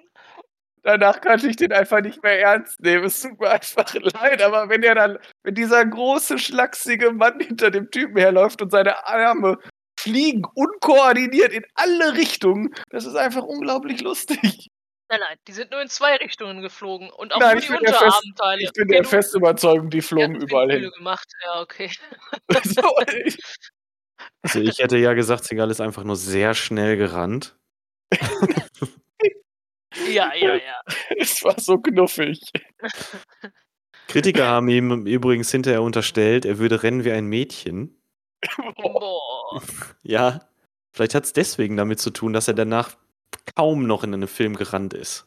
[0.82, 3.04] Danach konnte ich den einfach nicht mehr ernst nehmen.
[3.04, 7.70] Es tut mir einfach leid, aber wenn er dann, wenn dieser große, schlachsige Mann hinter
[7.70, 9.58] dem Typen herläuft und seine Arme
[10.02, 14.68] fliegen unkoordiniert in alle Richtungen, das ist einfach unglaublich lustig.
[15.08, 17.10] Nein, nein, die sind nur in zwei Richtungen geflogen.
[17.10, 18.62] Und auch Nein, nur ich die bin der Fest- Unterarmteile.
[18.62, 20.90] Ich bin Okay, der festen Überzeugung, die flogen habt überall hin.
[20.96, 21.26] gemacht.
[21.44, 21.90] Ja, okay.
[22.64, 22.82] So,
[23.26, 23.38] ich-
[24.42, 27.56] Also ich hätte ja gesagt, Seagal ist einfach nur sehr schnell gerannt.
[30.08, 30.80] Ja, ja, ja.
[31.18, 32.40] es war so knuffig.
[34.06, 38.00] Kritiker haben ihm übrigens hinterher unterstellt, er würde rennen wie ein Mädchen.
[38.76, 39.29] Boah.
[40.02, 40.48] Ja,
[40.92, 42.96] vielleicht hat es deswegen damit zu tun, dass er danach
[43.56, 45.26] kaum noch in einem Film gerannt ist.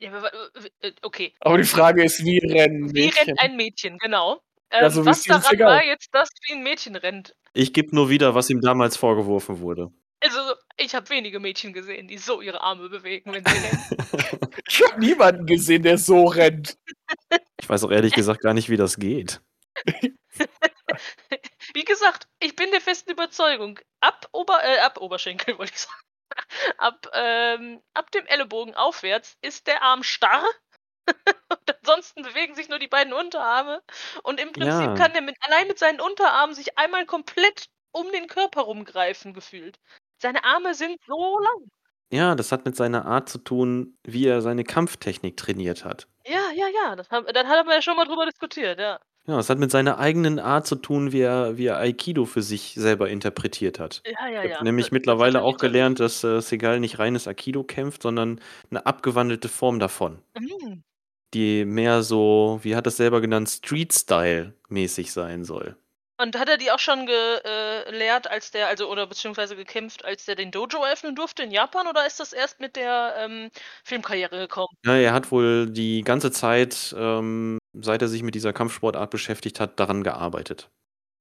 [0.00, 0.32] Ja, aber,
[0.80, 1.34] äh, okay.
[1.40, 3.24] Aber die Frage ist, wie rennen Wie Mädchen?
[3.28, 4.40] rennt ein Mädchen, genau.
[4.72, 5.76] Ja, Ähm, so wie was daran Seagal.
[5.76, 7.36] war jetzt, dass wie ein Mädchen rennt?
[7.52, 9.92] Ich gebe nur wieder, was ihm damals vorgeworfen wurde.
[10.24, 10.38] Also,
[10.76, 13.82] ich habe wenige Mädchen gesehen, die so ihre Arme bewegen, wenn sie rennen.
[14.68, 16.78] Ich habe niemanden gesehen, der so rennt.
[17.60, 19.40] Ich weiß auch ehrlich gesagt gar nicht, wie das geht.
[21.74, 26.02] Wie gesagt, ich bin der festen Überzeugung, ab, Ober, äh, ab Oberschenkel, wollte ich sagen.
[26.78, 30.44] Ab, ähm, ab dem Ellenbogen aufwärts ist der Arm starr.
[31.50, 33.82] Und ansonsten bewegen sich nur die beiden Unterarme.
[34.22, 34.94] Und im Prinzip Ja.
[34.94, 39.78] kann der mit, allein mit seinen Unterarmen sich einmal komplett um den Körper rumgreifen, gefühlt.
[40.22, 41.68] Seine Arme sind so lang.
[42.10, 46.06] Ja, das hat mit seiner Art zu tun, wie er seine Kampftechnik trainiert hat.
[46.26, 46.96] Ja, ja, ja.
[46.96, 49.00] Das haben, dann haben wir ja schon mal drüber diskutiert, ja.
[49.26, 52.42] Ja, es hat mit seiner eigenen Art zu tun, wie er, wie er Aikido für
[52.42, 54.02] sich selber interpretiert hat.
[54.04, 54.62] Ja, ja, Ich ja.
[54.64, 58.84] nämlich Das- mittlerweile auch er gelernt, dass äh, Segal nicht reines Aikido kämpft, sondern eine
[58.84, 60.18] abgewandelte Form davon.
[60.36, 60.82] Mhm.
[61.34, 65.76] Die mehr so, wie hat es selber genannt, Street-Style-mäßig sein soll.
[66.20, 70.34] Und hat er die auch schon gelehrt, als der, also oder beziehungsweise gekämpft, als der
[70.34, 73.50] den Dojo eröffnen durfte in Japan, oder ist das erst mit der ähm,
[73.84, 74.68] Filmkarriere gekommen?
[74.84, 79.60] Ja, er hat wohl die ganze Zeit, ähm, seit er sich mit dieser Kampfsportart beschäftigt
[79.60, 80.70] hat, daran gearbeitet.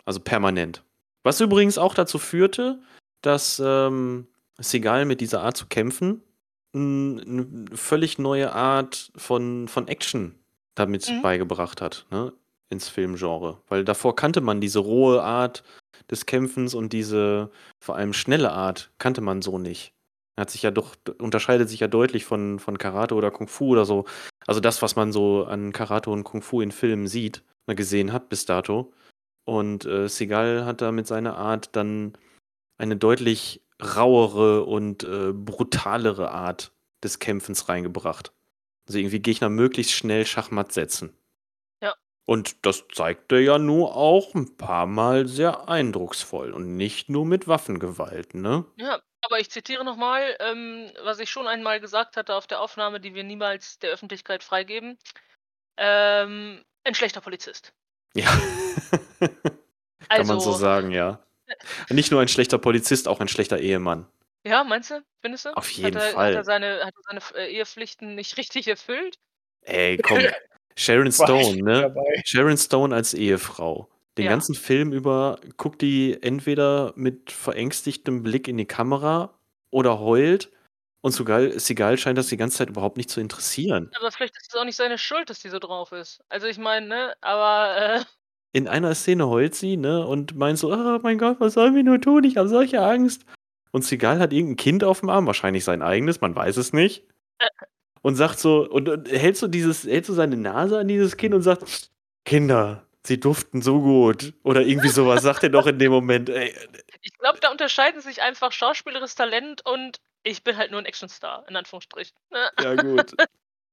[0.06, 0.84] Also permanent.
[1.24, 2.80] Was übrigens auch dazu führte,
[3.22, 6.22] dass ähm, Segal mit dieser Art zu kämpfen
[6.74, 10.36] eine völlig neue Art von, von Action
[10.76, 11.22] damit Mhm.
[11.22, 12.32] beigebracht hat, ne?
[12.70, 13.58] Ins Filmgenre.
[13.68, 15.64] Weil davor kannte man diese rohe Art
[16.10, 19.94] des Kämpfens und diese vor allem schnelle Art kannte man so nicht.
[20.42, 23.86] Hat sich ja doch, unterscheidet sich ja deutlich von, von Karate oder Kung Fu oder
[23.86, 24.06] so.
[24.48, 28.12] Also das, was man so an Karate und Kung Fu in Filmen sieht, ne, gesehen
[28.12, 28.92] hat bis dato.
[29.46, 32.18] Und äh, Seagal hat da mit seiner Art dann
[32.80, 36.72] eine deutlich rauere und äh, brutalere Art
[37.04, 38.34] des Kämpfens reingebracht.
[38.88, 41.16] Also irgendwie Gegner möglichst schnell Schachmatt setzen.
[41.84, 41.94] Ja.
[42.26, 47.28] Und das zeigt er ja nur auch ein paar Mal sehr eindrucksvoll und nicht nur
[47.28, 48.66] mit Waffengewalt, ne?
[48.78, 53.00] Ja, aber ich zitiere nochmal, ähm, was ich schon einmal gesagt hatte auf der Aufnahme,
[53.00, 54.98] die wir niemals der Öffentlichkeit freigeben.
[55.78, 57.72] Ähm, ein schlechter Polizist.
[58.14, 58.26] Ja.
[60.10, 61.24] Kann man so Also- sagen, ja.
[61.90, 64.06] Nicht nur ein schlechter Polizist, auch ein schlechter Ehemann.
[64.46, 65.04] Ja, meinst du?
[65.22, 65.50] Findest du?
[65.56, 66.28] Auf jeden hat er, Fall.
[66.30, 69.18] Hat er seine, hat er seine äh, Ehepflichten nicht richtig erfüllt?
[69.62, 70.20] Ey, komm.
[70.78, 71.82] Sharon Stone, ne?
[71.82, 72.22] dabei.
[72.26, 73.90] Sharon Stone als Ehefrau.
[74.22, 74.32] Den Ja.
[74.32, 79.34] ganzen Film über guckt die entweder mit verängstigtem Blick in die Kamera
[79.72, 80.52] oder heult.
[81.04, 83.90] Und Seagal, Seagal scheint das die ganze Zeit überhaupt nicht zu interessieren.
[84.00, 86.22] Aber vielleicht ist es auch nicht seine Schuld, dass die so drauf ist.
[86.30, 88.04] Also ich meine, ne, aber äh,
[88.54, 90.06] In einer Szene heult sie, ne?
[90.06, 92.24] Und meint so, oh mein Gott, was sollen wir nur tun?
[92.26, 93.24] Ich habe solche Angst.
[93.72, 97.08] Und Seagal hat irgendein Kind auf dem Arm, wahrscheinlich sein eigenes, man weiß es nicht.
[98.04, 101.34] Und sagt so, und, und hält so dieses, hält so seine Nase an dieses Kind
[101.34, 101.90] und sagt,
[102.26, 104.34] Kinder, sie duften so gut.
[104.44, 106.30] Oder irgendwie sowas sagt er doch in dem Moment.
[106.30, 106.56] Ey,
[107.02, 111.46] ich glaube, da unterscheiden sich einfach schauspielerisches Talent und ich bin halt nur ein Actionstar,
[111.50, 112.16] in Anführungsstrichen.
[112.30, 112.50] Ne?
[112.62, 113.14] ja gut.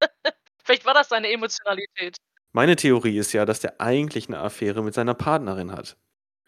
[0.64, 2.17] Vielleicht war das seine Emotionalität.
[2.53, 5.97] Meine Theorie ist ja, dass der eigentlich eine Affäre mit seiner Partnerin hat.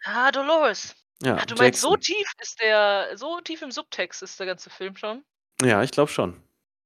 [0.03, 0.95] Ah, Dolores.
[1.21, 2.15] Ja, Ach, du meinst, so Jackson.
[2.15, 5.23] tief ist der, so tief im Subtext ist der ganze Film schon?
[5.61, 6.41] Ja, ich glaube schon.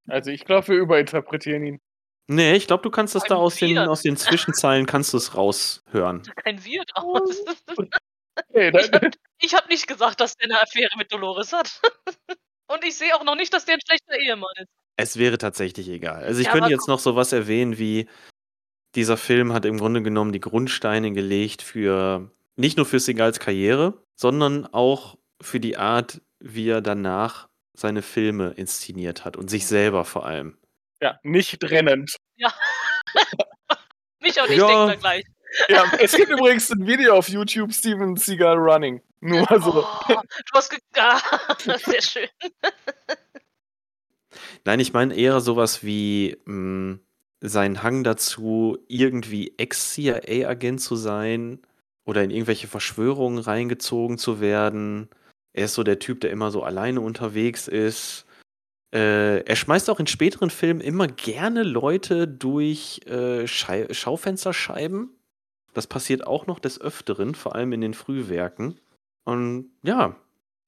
[0.08, 1.82] Also ich glaube, wir überinterpretieren ihn.
[2.28, 5.36] Nee, ich glaube, du kannst das da aus den, aus den Zwischenzeilen kannst du es
[5.36, 6.24] raushören.
[6.44, 7.44] Kein Wir draus.
[8.52, 11.82] Hey, Ich dann, hab, ich hab nicht gesagt, dass der eine Affäre mit Dolores hat.
[12.68, 14.70] Und ich sehe auch noch nicht, dass der ein schlechter Ehemann ist.
[14.98, 16.24] Es wäre tatsächlich egal.
[16.24, 18.08] Also ich Ja, könnte jetzt noch sowas erwähnen wie,
[18.96, 24.02] dieser Film hat im Grunde genommen die Grundsteine gelegt für, nicht nur für Segals Karriere,
[24.16, 30.06] sondern auch für die Art, wie er danach seine Filme inszeniert hat und sich selber
[30.06, 30.58] vor allem.
[31.06, 32.18] Ja, nicht rennend.
[32.36, 32.52] Ja.
[34.20, 34.68] Mich und ich Ja.
[34.68, 35.24] denken da gleich.
[35.70, 39.02] Ja, es gibt übrigens ein Video auf YouTube, Steven Seagal Running.
[39.22, 39.86] Nur so.
[39.86, 41.20] Oh, du hast ge ah,
[41.78, 42.28] sehr schön.
[44.66, 46.98] Nein, ich meine eher sowas wie mh,
[47.42, 51.62] sein Hang dazu, irgendwie Ex-CIA-Agent zu sein
[52.06, 55.10] oder in irgendwelche Verschwörungen reingezogen zu werden.
[55.54, 58.25] Er ist so der Typ, der immer so alleine unterwegs ist.
[58.96, 65.10] Äh, er schmeißt auch in späteren Filmen immer gerne Leute durch äh, Schei Schaufensterscheiben.
[65.74, 68.80] Das passiert auch noch des Öfteren, vor allem in den Frühwerken.
[69.26, 70.16] Und ja,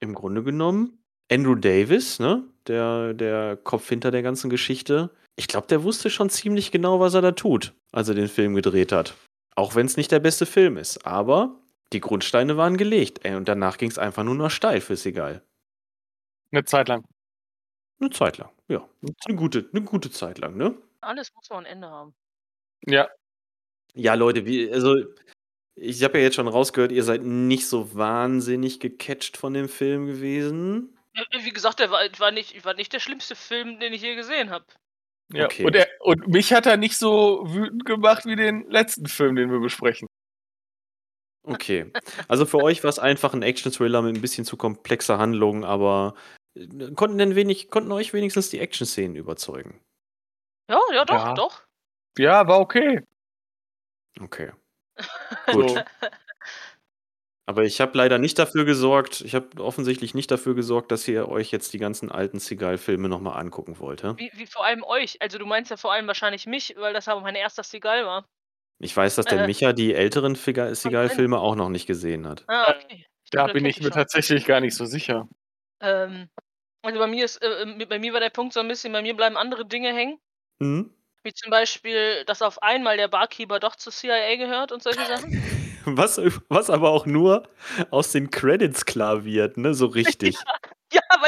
[0.00, 0.98] im Grunde genommen,
[1.32, 6.28] Andrew Davis, ne, der, der Kopf hinter der ganzen Geschichte, ich glaube, der wusste schon
[6.28, 9.14] ziemlich genau, was er da tut, als er den Film gedreht hat.
[9.54, 11.06] Auch wenn es nicht der beste Film ist.
[11.06, 11.56] Aber
[11.94, 13.24] die Grundsteine waren gelegt.
[13.24, 15.42] Ey, und danach ging es einfach nur noch steil für Seagal.
[16.52, 17.04] Eine Zeit lang.
[18.00, 18.88] Eine Zeit lang, ja.
[19.26, 20.76] Eine gute, eine gute Zeit lang, ne?
[21.00, 22.14] Alles muss noch ein Ende haben.
[22.86, 23.08] Ja.
[23.94, 24.94] Ja, Leute, wie, also
[25.74, 30.06] ich habe ja jetzt schon rausgehört, ihr seid nicht so wahnsinnig gecatcht von dem Film
[30.06, 30.96] gewesen.
[31.14, 34.14] Ja, Wie gesagt, der war, war, nicht, war nicht der schlimmste Film, den ich je
[34.14, 34.64] gesehen habe.
[35.32, 35.46] ja.
[35.46, 35.64] Okay.
[35.64, 39.50] Und, er, und mich hat er nicht so wütend gemacht wie den letzten Film, den
[39.50, 40.08] wir besprechen.
[41.44, 41.90] Okay.
[42.28, 46.14] Also für euch war es einfach ein Action-Thriller mit ein bisschen zu komplexer Handlung, aber
[46.14, 46.20] äh,
[46.94, 49.80] konnten denn wenig, konnten euch wenigstens die Action-Szenen überzeugen?
[50.70, 51.34] Ja, ja, doch, Ja.
[51.34, 51.62] doch.
[52.18, 53.02] Ja, war okay.
[54.20, 54.52] Okay.
[55.46, 55.84] Gut.
[57.46, 61.28] Aber ich habe leider nicht dafür gesorgt, ich habe offensichtlich nicht dafür gesorgt, dass ihr
[61.30, 64.04] euch jetzt die ganzen alten Seagal-Filme nochmal angucken wollt.
[64.18, 65.16] Wie, wie vor allem euch.
[65.22, 68.26] Also du meinst ja vor allem wahrscheinlich mich, weil das aber mein erster Seagal war.
[68.80, 69.46] Ich weiß, dass der Äh.
[69.46, 72.44] Micha die älteren Seagal-Filme auch noch nicht gesehen hat.
[72.48, 73.06] Ah, okay.
[73.30, 73.92] Da bin ich mir schon.
[73.92, 75.26] tatsächlich gar nicht so sicher.
[75.80, 76.28] Ähm,
[76.82, 79.02] also bei mir ist, äh, mit- bei mir war der Punkt so ein bisschen, bei
[79.02, 80.18] mir bleiben andere Dinge hängen.
[80.60, 80.92] Hm?
[81.22, 85.42] Wie zum Beispiel, dass auf einmal der Barkeeper doch zur CIA gehört und solche Sachen.
[85.90, 87.48] Was, was aber auch nur
[87.90, 89.72] aus den Credits klar wird, ne?
[89.72, 90.36] So richtig.
[90.44, 90.54] Ja,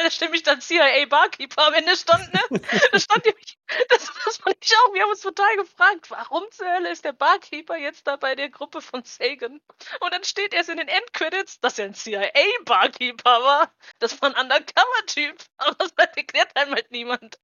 [0.04, 2.60] da stimmt dann CIA Barkeeper am Ende stand, ne?
[2.92, 3.58] Da stand nämlich,
[3.88, 7.12] das, das fand ich auch, wir haben uns total gefragt, warum zur Hölle ist der
[7.12, 9.60] Barkeeper jetzt da bei der Gruppe von Sagan?
[10.00, 12.30] Und dann steht erst in den Endcredits, dass er ein CIA
[12.64, 13.72] Barkeeper war.
[13.98, 15.36] Das war ein Undercover-Typ.
[15.58, 17.38] Aber das erklärt einem halt niemand.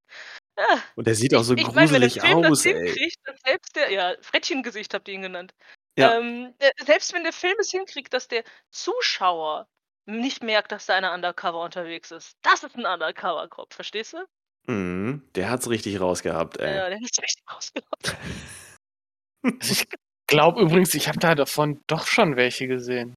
[0.57, 0.83] Ja.
[0.95, 2.73] Und der sieht auch so ich gruselig Film aus, das ey.
[2.73, 5.53] hinkriegt, dass selbst der, ja, Frettchengesicht habt ihr ihn genannt.
[5.97, 6.17] Ja.
[6.17, 9.67] Ähm, äh, selbst wenn der Film es hinkriegt, dass der Zuschauer
[10.07, 12.37] nicht merkt, dass da einer Undercover unterwegs ist.
[12.41, 14.25] Das ist ein Undercover-Cop, verstehst du?
[14.71, 16.75] Mhm, der hat's richtig rausgehabt, ey.
[16.75, 18.17] Ja, der ist richtig rausgehauen.
[19.61, 19.85] Ich
[20.27, 23.13] glaube übrigens, ich habe da davon doch schon welche gesehen.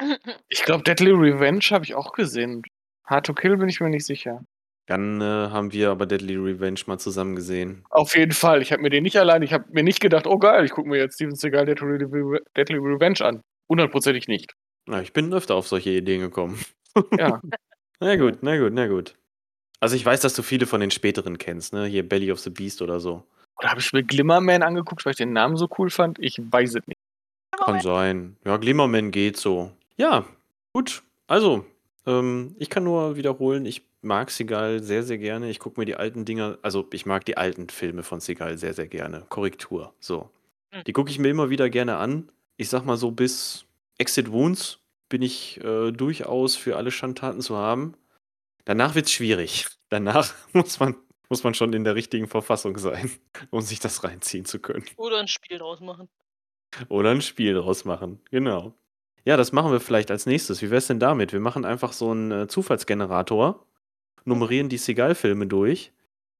[0.48, 2.62] Ich glaube, Deadly Revenge habe ich auch gesehen.
[3.06, 4.44] Hard to Kill bin ich mir nicht sicher.
[4.86, 7.84] Dann äh, haben wir aber Deadly Revenge mal zusammen gesehen.
[7.90, 8.62] Auf jeden Fall.
[8.62, 10.88] Ich habe mir den nicht allein, ich habe mir nicht gedacht, oh geil, ich gucke
[10.88, 13.42] mir jetzt Steven Seagal Deadly Revenge an.
[13.68, 14.54] Hundertprozentig nicht.
[14.86, 16.58] Na, ich bin öfter auf solche Ideen gekommen.
[17.18, 17.40] Ja.
[18.00, 19.14] Na gut, na gut, na gut.
[19.78, 21.86] Also ich weiß, dass du viele von den späteren kennst, ne?
[21.86, 23.22] Hier Belly of the Beast oder so.
[23.58, 26.18] Oder habe ich mir Glimmerman angeguckt, weil ich den Namen so cool fand?
[26.18, 26.98] Ich weiß es nicht.
[27.52, 28.36] Kann sein.
[28.44, 29.70] Ja, Glimmerman geht so.
[29.96, 30.24] Ja,
[30.72, 31.04] gut.
[31.28, 31.64] Also,
[32.06, 35.48] ähm, ich kann nur wiederholen, ich mag Seagal sehr, sehr gerne.
[35.48, 38.74] Ich gucke mir die alten Dinger, also ich mag die alten Filme von Seagal sehr,
[38.74, 39.24] sehr gerne.
[39.28, 40.28] Korrektur, so.
[40.72, 40.84] Mhm.
[40.84, 42.30] Die gucke ich mir immer wieder gerne an.
[42.56, 43.64] Ich sag mal so, bis
[43.98, 47.94] Exit Wounds bin ich äh, durchaus für alle Schandtaten zu haben.
[48.64, 49.66] Danach wird's schwierig.
[49.88, 50.96] Danach muss man,
[51.28, 53.10] muss man schon in der richtigen Verfassung sein,
[53.50, 54.84] um sich das reinziehen zu können.
[54.96, 56.08] Oder ein Spiel draus machen.
[56.88, 58.20] Oder ein Spiel draus machen.
[58.30, 58.74] Genau.
[59.24, 60.62] Ja, das machen wir vielleicht als nächstes.
[60.62, 61.32] Wie wär's denn damit?
[61.32, 63.64] Wir machen einfach so einen äh, Zufallsgenerator,
[64.24, 65.92] nummerieren die Seagal-Filme durch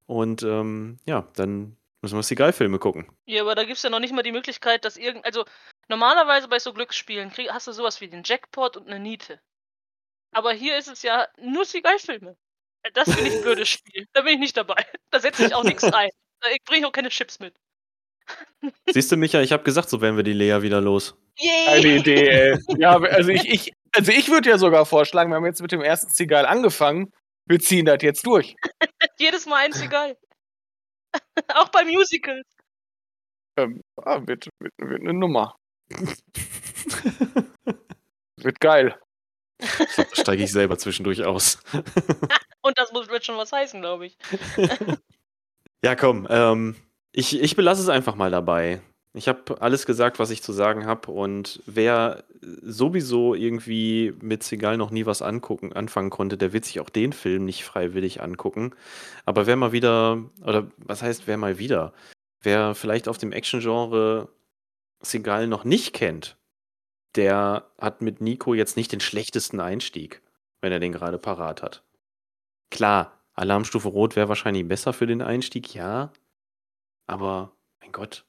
[0.07, 3.07] und ähm, ja, dann müssen wir Seagal-Filme gucken.
[3.27, 5.25] Ja, aber da gibt es ja noch nicht mal die Möglichkeit, dass irgend.
[5.25, 5.45] Also,
[5.89, 9.41] normalerweise bei so Glücksspielen krieg, hast du sowas wie den Jackpot und eine Niete.
[10.33, 12.37] Aber hier ist es ja nur Seagal-Filme.
[12.95, 14.07] Das finde ich ein blödes Spiel.
[14.13, 14.85] Da bin ich nicht dabei.
[15.11, 16.11] Da setze ich auch nichts ein.
[16.41, 17.55] Da bringe ich auch keine Chips mit.
[18.87, 21.17] Siehst du, Micha, ich habe gesagt, so werden wir die Lea wieder los.
[21.67, 21.99] Eine Yay!
[21.99, 22.59] Idee, ey.
[22.79, 25.83] Ja, also ich, ich, Also ich würde ja sogar vorschlagen, wir haben jetzt mit dem
[25.83, 27.13] ersten Zigal angefangen,
[27.47, 28.55] wir ziehen das jetzt durch.
[29.19, 30.17] Jedes Mal ein Zigal.
[31.55, 32.47] Auch bei Musicals.
[33.59, 35.57] Ähm, ah, wird, wird, wird eine Nummer.
[38.37, 38.97] wird geil.
[40.13, 41.59] Steige ich selber zwischendurch aus.
[42.63, 44.17] Und das muss, wird schon was heißen, glaube ich.
[45.85, 46.77] Ja, komm, ähm,
[47.11, 48.81] ich, ich belasse es einfach mal dabei.
[49.15, 51.11] Ich habe alles gesagt, was ich zu sagen habe.
[51.11, 56.81] Und wer sowieso irgendwie mit Segal noch nie was angucken, anfangen konnte, der wird sich
[56.81, 58.75] auch den Film nicht freiwillig angucken.
[59.27, 61.93] Aber wer mal wieder, oder was heißt wer mal wieder?
[62.43, 64.29] Wer vielleicht auf dem Action-Genre
[65.03, 66.37] Segal noch nicht kennt,
[67.17, 70.23] der hat mit Nico jetzt nicht den schlechtesten Einstieg,
[70.61, 71.85] wenn er den gerade parat hat.
[72.71, 76.13] Klar, Alarmstufe Rot wäre wahrscheinlich besser für den Einstieg, ja.
[77.07, 78.25] Aber, mein Gott,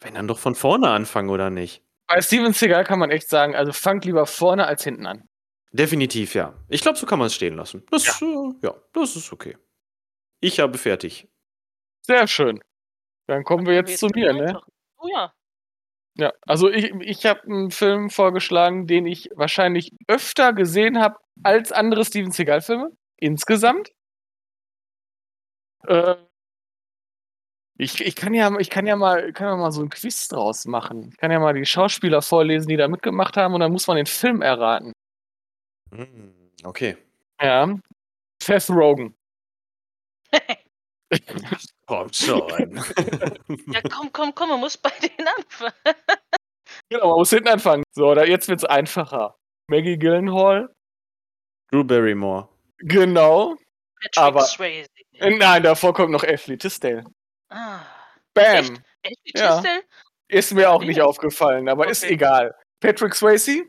[0.00, 1.82] wenn dann doch von vorne anfangen, oder nicht?
[2.06, 5.28] Bei Steven Seagal kann man echt sagen, also fangt lieber vorne als hinten an.
[5.70, 6.54] Definitiv, ja.
[6.68, 7.84] Ich glaube, so kann man es stehen lassen.
[7.90, 8.26] Das, ja.
[8.26, 9.56] Äh, ja, das ist okay.
[10.40, 11.28] Ich habe fertig.
[12.02, 12.60] Sehr schön.
[13.26, 14.60] Dann kommen wir jetzt zu mir, ne?
[14.98, 15.32] Oh ja.
[16.18, 21.72] Ja, also ich, ich habe einen Film vorgeschlagen, den ich wahrscheinlich öfter gesehen habe als
[21.72, 22.90] andere Steven Seagal-Filme.
[23.18, 23.92] Insgesamt.
[25.86, 26.16] Äh,
[27.78, 30.66] ich, ich, kann ja, ich kann ja mal, kann ja mal so ein Quiz draus
[30.66, 31.08] machen.
[31.12, 33.96] Ich kann ja mal die Schauspieler vorlesen, die da mitgemacht haben, und dann muss man
[33.96, 34.92] den Film erraten.
[35.92, 36.96] Hm, okay.
[37.40, 37.78] Ja.
[38.42, 39.14] Seth Rogen.
[41.86, 42.76] Kommt schon.
[43.72, 45.72] ja, komm, komm, komm, man muss bei denen anfangen.
[46.88, 47.82] genau, man muss hinten anfangen.
[47.92, 49.36] So, da, jetzt wird's einfacher.
[49.68, 50.72] Maggie Gyllenhaal.
[51.70, 52.48] Drew Barrymore.
[52.78, 53.56] Genau.
[54.00, 54.88] Patrick Aber- Swayze.
[55.20, 57.04] Nein, davor kommt noch Ashley Tisdale.
[57.50, 57.80] Ah.
[58.34, 58.54] Bam.
[58.56, 58.72] Echt?
[59.02, 59.54] Ashley Ja.
[59.60, 59.82] Tisdale?
[60.28, 60.88] Ist mir auch Ja.
[60.88, 62.14] nicht aufgefallen, aber ist Okay.
[62.14, 62.54] egal.
[62.80, 63.64] Patrick Swayze,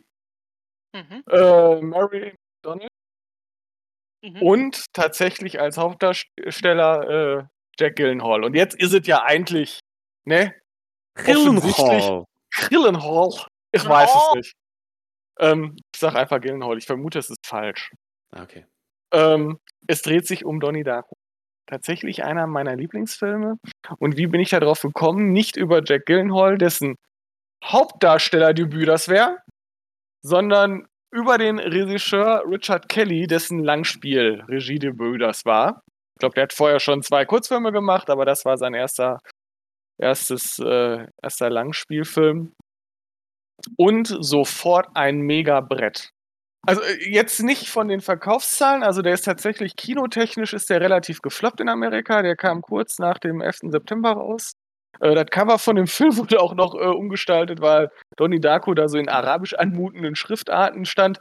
[0.95, 1.23] Mhm.
[1.29, 2.89] äh, Mary Donald
[4.23, 4.41] Mhm.
[4.41, 7.43] und tatsächlich als Hauptdarsteller äh,
[7.77, 8.43] Jack Gyllenhaal.
[8.45, 9.79] Und jetzt ist es ja eigentlich,
[10.25, 10.55] ne?
[11.15, 12.23] Gyllenhaal.
[12.69, 13.47] Gyllenhaal.
[13.73, 14.53] Ich weiß es nicht.
[15.39, 16.77] Ähm, ich sag einfach Gyllenhaal.
[16.77, 17.91] Ich vermute, es ist falsch.
[18.31, 18.65] Ah, Okay.
[19.11, 21.15] Ähm, es dreht sich um Donnie Darko.
[21.67, 23.57] Tatsächlich einer meiner Lieblingsfilme.
[23.99, 25.31] Und wie bin ich da drauf gekommen?
[25.31, 26.95] Nicht über Jack Gyllenhaal, dessen
[27.63, 29.37] Hauptdarstellerdebüt das wäre,
[30.23, 35.81] sondern über den Regisseur Richard Kelly, dessen Langspiel Regiedebüt das war.
[36.15, 39.19] Ich glaube, der hat vorher schon zwei Kurzfilme gemacht, aber das war sein erster,
[39.99, 42.53] erstes, äh, erster Langspielfilm.
[43.77, 46.09] Und sofort ein Mega-Brett.
[46.65, 51.21] Also äh, jetzt nicht von den Verkaufszahlen, also der ist tatsächlich kinotechnisch ist der relativ
[51.21, 52.21] gefloppt in Amerika.
[52.21, 53.71] Der kam kurz nach dem 11.
[53.71, 54.53] September raus.
[54.99, 58.87] Äh, das Cover von dem Film wurde auch noch äh, umgestaltet, weil Donnie Darko da
[58.87, 61.19] so in arabisch anmutenden Schriftarten stand.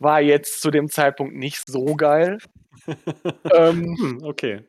[0.00, 2.38] War jetzt zu dem Zeitpunkt nicht so geil.
[3.54, 4.66] ähm, Hm, okay.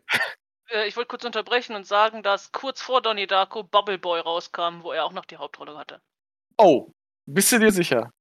[0.70, 4.82] Äh, ich wollte kurz unterbrechen und sagen, dass kurz vor Donnie Darko Bubble Boy rauskam,
[4.84, 6.00] wo er auch noch die Hauptrolle hatte.
[6.58, 6.91] oh,
[7.28, 8.12] bist du dir sicher?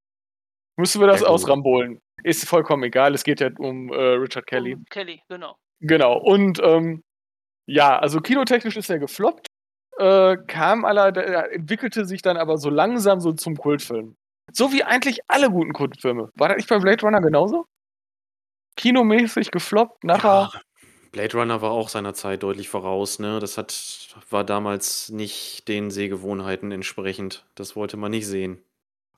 [0.77, 2.01] Müssen wir das Ja, ausrambolen?
[2.25, 4.75] Ist vollkommen egal, es geht ja um äh, Richard Kelly.
[4.75, 5.57] Um Kelly, genau.
[5.81, 6.19] Genau.
[6.19, 7.03] Und ähm,
[7.67, 9.47] ja, also kinotechnisch ist er gefloppt,
[9.99, 11.17] äh, kam aller,
[11.53, 14.17] entwickelte sich dann aber so langsam so zum Kultfilm.
[14.53, 16.31] So wie eigentlich alle guten Kultfilme.
[16.35, 17.67] War das nicht bei Blade Runner genauso?
[18.77, 20.51] Kinomäßig gefloppt, nachher.
[20.53, 20.61] Ja,
[21.13, 23.39] Blade Runner war auch seiner Zeit deutlich voraus, ne?
[23.39, 23.73] Das hat,
[24.31, 27.47] war damals nicht den Sehgewohnheiten entsprechend.
[27.55, 28.63] Das wollte man nicht sehen.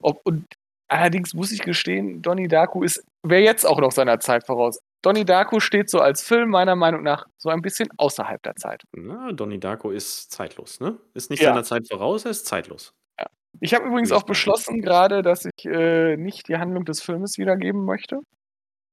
[0.00, 0.44] Ob, und
[0.88, 4.78] allerdings muss ich gestehen, Donnie Darko ist, wäre jetzt auch noch seiner Zeit voraus.
[5.06, 8.82] Donnie Darko steht so als Film meiner Meinung nach so ein bisschen außerhalb der Zeit.
[8.90, 10.98] Na, Donnie Darko ist zeitlos, ne?
[11.14, 11.50] Ist nicht Ja.
[11.50, 12.92] seiner Zeit voraus, er ist zeitlos.
[13.60, 17.84] Ich habe übrigens auch beschlossen gerade, dass ich äh, nicht die Handlung des Filmes wiedergeben
[17.84, 18.18] möchte.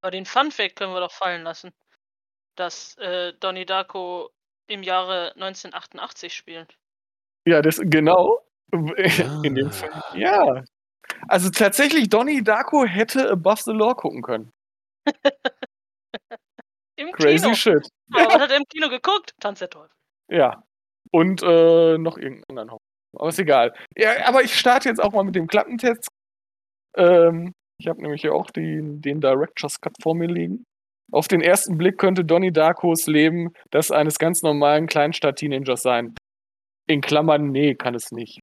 [0.03, 1.71] Aber den Fun Fact können wir doch fallen lassen,
[2.55, 4.29] dass äh, Donnie Darko
[4.67, 6.75] im Jahre 1988 spielt.
[7.47, 8.39] Ja, das genau.
[8.71, 9.71] In dem.
[9.71, 9.91] Film.
[10.13, 10.63] Ja.
[11.27, 14.51] Also tatsächlich, Donnie Darko hätte Above the Law gucken können.
[17.13, 17.55] Crazy Kino.
[17.55, 17.87] shit.
[18.11, 19.31] Aber was hat er im Kino geguckt?
[19.39, 19.95] Tanz der Teufel.
[20.29, 20.63] Ja.
[21.11, 22.79] Und äh, noch irgendeinen anderen.
[23.15, 23.73] Aber ist egal.
[23.95, 26.07] Ja, aber ich starte jetzt auch mal mit dem Klappentest.
[26.97, 30.63] Ähm, ich habe nämlich hier auch die, den Director's Cut vor mir liegen.
[31.11, 36.15] Auf den ersten Blick könnte Donnie Darkos Leben das eines ganz normalen Kleinstadt-Teenagers sein.
[36.87, 38.39] In Klammern, nee, kann es nicht.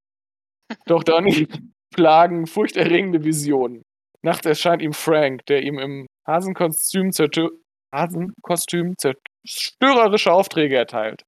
[0.86, 1.48] Doch Donnie
[1.94, 3.82] plagen furchterregende Visionen.
[4.22, 7.48] Nachts erscheint ihm Frank, der ihm im Hasenkostüm, zerstö
[7.93, 11.24] Hasenkostüm zerstörerische Aufträge erteilt.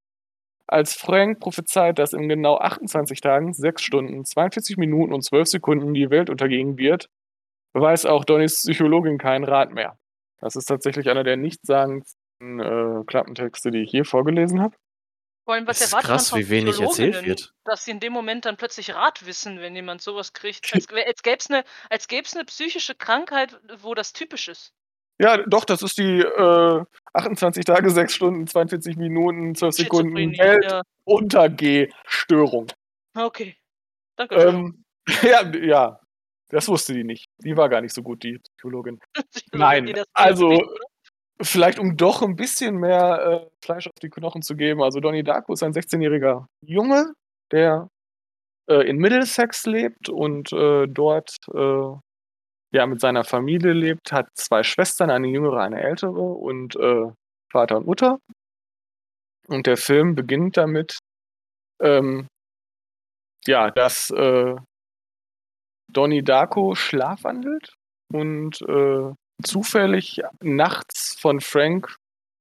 [0.67, 5.93] Als Frank prophezeit, dass in genau 28 Tagen, 6 Stunden, 42 Minuten und 12 Sekunden
[5.93, 7.09] die Welt untergehen wird,
[7.75, 9.99] weiß auch Donnys Psychologin keinen Rat mehr.
[10.41, 14.77] Das ist tatsächlich einer der nichtssagendsten äh, Klappentexte, die ich hier vorgelesen habe.
[15.45, 17.53] Vor allem, was ist erwartet krass, man von wie wenig erzählt wird.
[17.65, 20.73] dass sie in dem Moment dann plötzlich Rat wissen, wenn jemand sowas kriegt.
[20.73, 24.73] Als, als gäbe es eine, als gäb's eine psychische Krankheit, wo das typisch ist.
[25.23, 30.16] Ja, doch, das ist die äh, 28 Tage, 6 Stunden, 42 Minuten, 12 Sekunden.
[31.07, 32.66] Weltuntergehstörung.
[33.16, 33.57] Okay.
[34.16, 34.35] Danke.
[34.35, 34.85] Ähm,
[35.23, 36.01] ja, ja,
[36.49, 37.27] das wusste die nicht.
[37.39, 38.99] Die war gar nicht so gut, die Psychologin.
[39.53, 40.61] Nein, also-
[41.41, 44.81] Vielleicht, um doch ein bisschen mehr äh, Fleisch auf die Knochen zu geben.
[44.81, 47.14] Also, Donnie Darko ist ein 16-jähriger Junge,
[47.51, 47.89] der
[48.68, 51.35] äh, in Middlesex lebt und äh, dort
[52.73, 57.11] ja, mit seiner Familie lebt, hat zwei Schwestern, eine jüngere, eine ältere und äh,
[57.51, 58.18] Vater und Mutter.
[59.49, 60.99] Und der Film beginnt damit,
[61.83, 62.27] ähm,
[63.47, 64.55] ja, dass äh,
[65.91, 67.75] Donnie Darko schlafwandelt
[68.11, 69.12] und äh,
[69.43, 71.95] zufällig nachts von Frank,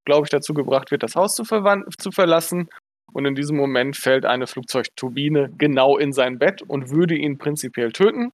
[0.06, 2.70] glaube ich, dazu gebracht wird, das Haus zu, zu verlassen.
[3.12, 7.92] Und in diesem Moment fällt eine Flugzeugturbine genau in sein Bett und würde ihn prinzipiell
[7.92, 8.30] töten,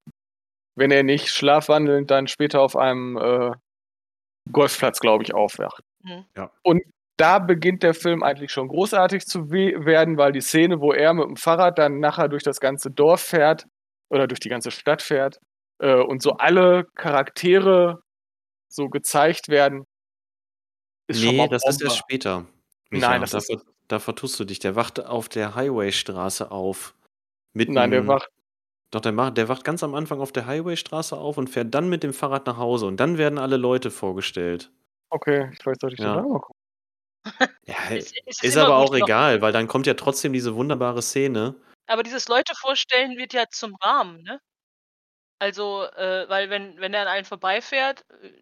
[0.78, 3.50] wenn er nicht schlafwandelnd dann später auf einem äh,
[4.52, 5.82] Golfplatz, glaube ich, aufwacht.
[6.02, 6.24] Mhm.
[6.36, 6.50] Ja.
[6.62, 6.82] Und
[7.16, 11.12] da beginnt der Film eigentlich schon großartig zu we werden, weil die Szene, wo er
[11.14, 13.66] mit dem Fahrrd dann nachher durch das ganze Dorf fährt
[14.08, 15.40] oder durch die ganze Stadt fährt
[15.80, 18.02] äh, und so alle Charaktere
[18.68, 19.84] so gezeigt werden,
[21.08, 21.94] ist schon nee, mal das ist erst Bombe.
[21.94, 22.46] später.
[22.90, 24.58] Nein, das da, ist- da vertust du dich.
[24.60, 26.94] Der wacht auf der Highwaystraße auf.
[27.54, 28.28] Mitten, Nein, der wacht.
[28.90, 31.88] Doch, der, macht, der wacht ganz am Anfang auf der Highwaystraße auf und fährt dann
[31.90, 32.86] mit dem Fahrrad nach Hause.
[32.86, 34.70] Und dann werden alle Leute vorgestellt.
[35.10, 36.14] Okay, ich weiß, sollte ich Ja.
[36.16, 36.54] das auch mal gucken.
[37.66, 40.54] Ja, Es- es ist, immer aber auch noch- egal, weil dann kommt ja trotzdem diese
[40.54, 41.54] wunderbare Szene.
[41.86, 44.40] Aber dieses Leute vorstellen wird ja zum Rahmen, ne?
[45.38, 48.32] Also, äh, weil wenn, wenn er an allen vorbeifährt äh,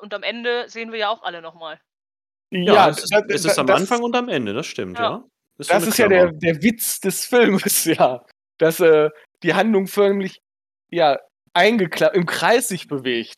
[0.00, 1.80] und am Ende sehen wir ja auch alle nochmal.
[2.50, 4.98] Ja, es ist, da- es da- ist am das- Anfang und am Ende, das stimmt,
[4.98, 5.04] ja.
[5.10, 5.24] Ja.
[5.58, 8.24] Ist so Das ist ja der, der Witz des Filmes, ja.
[8.58, 9.10] Dass äh,
[9.44, 10.40] die Handlung förmlich
[10.90, 11.18] ja,
[11.52, 13.34] eingeklappt, im Kreis sich bewegt.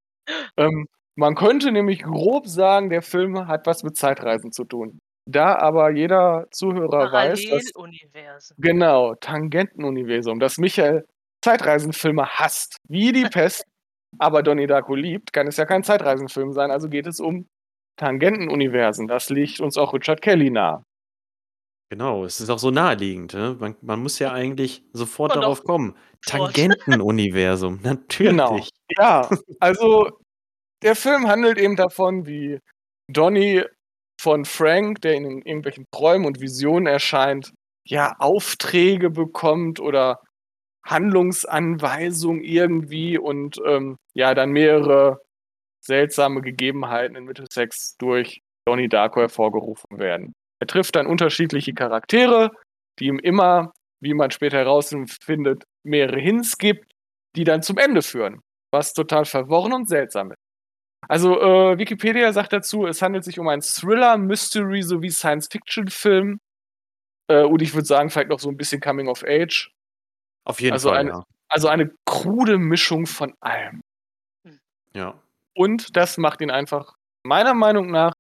[0.56, 0.86] Ähm,
[1.16, 4.98] man könnte nämlich grob sagen, der Film hat was mit Zeitreisen zu tun.
[5.28, 7.72] Da aber jeder Zuhörer weiß, dass
[8.58, 11.04] genau, Tangentenuniversum, dass Michael
[11.42, 13.64] Zeitreisenfilme hasst, wie die Pest,
[14.18, 17.48] aber Donnie Darko liebt, kann es ja kein Zeitreisenfilm sein, also geht es um
[17.96, 19.08] Tangentenuniversen.
[19.08, 20.84] Das liegt uns auch Richard Kelly nahe.
[21.88, 23.34] Genau, es ist auch so naheliegend.
[23.34, 23.56] Ne?
[23.60, 25.96] Man, man muss ja eigentlich sofort Und darauf kommen.
[26.26, 28.28] Tangentenuniversum, natürlich.
[28.30, 28.60] Genau.
[28.96, 29.28] Ja,
[29.60, 30.10] also
[30.82, 32.58] der Film handelt eben davon, wie
[33.08, 33.64] Donny
[34.20, 37.52] von Frank, der in irgendwelchen Träumen und Visionen erscheint,
[37.86, 40.20] ja, Aufträge bekommt oder
[40.84, 45.20] Handlungsanweisungen irgendwie und ähm, ja, dann mehrere
[45.84, 50.32] seltsame Gegebenheiten in Middlesex durch Donnie Darko hervorgerufen werden.
[50.60, 52.50] Er trifft dann unterschiedliche Charaktere,
[52.98, 56.90] die ihm immer, wie man später herausfindet, mehrere Hints gibt,
[57.36, 58.40] die dann zum Ende führen,
[58.72, 60.38] was total verworren und seltsam ist.
[61.08, 66.38] Also äh, Wikipedia sagt dazu, es handelt sich um einen Thriller, Mystery sowie Science-Fiction-Film.
[67.28, 69.70] Äh, und ich würde sagen, vielleicht noch so ein bisschen Coming of Age.
[70.44, 71.24] Auf jeden Also Fall, eine- ja.
[71.48, 73.82] Also eine krude Mischung von allem.
[74.94, 75.20] ja.
[75.54, 76.94] Und das macht ihn einfach
[77.24, 78.12] meiner Meinung nach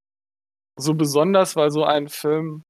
[0.76, 2.62] so besonders, weil so einen Film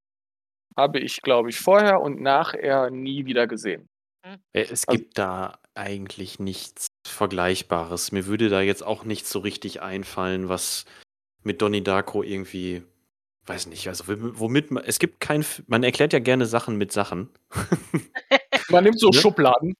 [0.76, 3.86] habe ich, glaube ich, vorher und nachher nie wieder gesehen.
[4.24, 8.12] Äh, Es Also- gibt da eigentlich nichts Vergleichbares.
[8.12, 10.84] Mir würde da jetzt auch nicht so richtig einfallen, was
[11.42, 12.82] mit Donnie Darko irgendwie,
[13.46, 16.92] weiß nicht, also wom- womit man, es gibt kein, man erklärt ja gerne Sachen mit
[16.92, 17.30] Sachen.
[18.70, 19.18] Man nimmt so Ne?
[19.18, 19.74] Schubladen.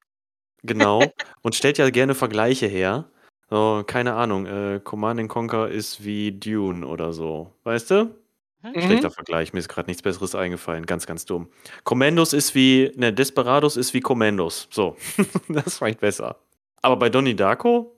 [0.62, 1.02] Genau.
[1.42, 3.10] und stellt ja gerne Vergleiche her.
[3.48, 7.52] So, keine Ahnung, äh, Command and Conquer ist wie Dune oder so.
[7.64, 8.14] Weißt du?
[8.62, 8.80] Mhm.
[8.80, 11.48] Schlechter Vergleich, mir ist gerade nichts Besseres eingefallen, ganz, ganz dumm.
[11.84, 14.66] Commandos ist wie, ne, Desperados ist wie Commandos.
[14.72, 14.96] So,
[15.48, 16.40] das ist vielleicht besser.
[16.82, 17.96] Aber bei Donnie Darko,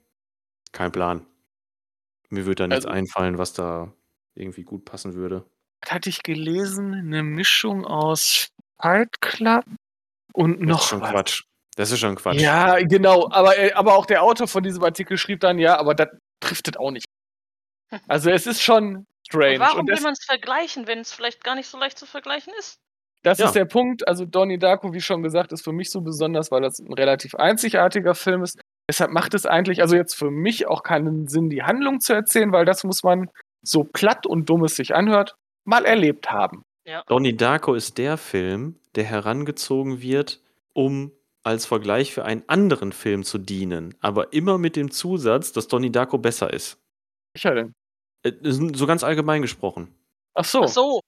[0.72, 1.24] kein Plan.
[2.28, 3.90] Mir würde da nichts Also- einfallen, was da
[4.34, 5.44] irgendwie gut passen würde.
[5.86, 6.92] Hatte ich gelesen?
[6.92, 8.48] Eine Mischung aus
[8.80, 9.64] Fight Club
[10.34, 11.10] und Das noch ist schon was.
[11.10, 11.44] Quatsch.
[11.78, 12.40] Das ist schon Quatsch.
[12.40, 13.28] Ja, genau.
[13.30, 16.08] Aber, äh, aber auch der Autor von diesem Artikel schrieb dann, ja, aber das
[16.40, 17.06] trifft es auch nicht.
[18.08, 19.60] Also es ist schon Und strange.
[19.60, 22.52] warum Und will man es vergleichen, wenn es vielleicht gar nicht so leicht zu vergleichen
[22.58, 22.76] ist?
[23.22, 23.46] das Ja.
[23.46, 24.06] ist der Punkt.
[24.08, 27.34] Also Donnie Darko, wie schon gesagt, ist für mich so besonders, weil das ein relativ
[27.36, 28.60] einzigartiger Film ist.
[28.90, 32.50] Deshalb macht es eigentlich, also jetzt für mich auch keinen Sinn, die Handlung zu erzählen,
[32.52, 33.30] weil das muss man,
[33.62, 36.62] so platt und dumm es sich anhört, mal erlebt haben.
[37.06, 40.40] Donnie Darko ist der Film, der herangezogen wird,
[40.74, 41.12] um
[41.48, 45.90] als Vergleich für einen anderen Film zu dienen, aber immer mit dem Zusatz, dass Donnie
[45.90, 46.78] Darko besser ist.
[47.34, 47.72] Welcher denn?
[48.22, 49.94] Äh, So ganz allgemein gesprochen.
[50.34, 50.62] Ach so.
[50.64, 51.00] Ach so.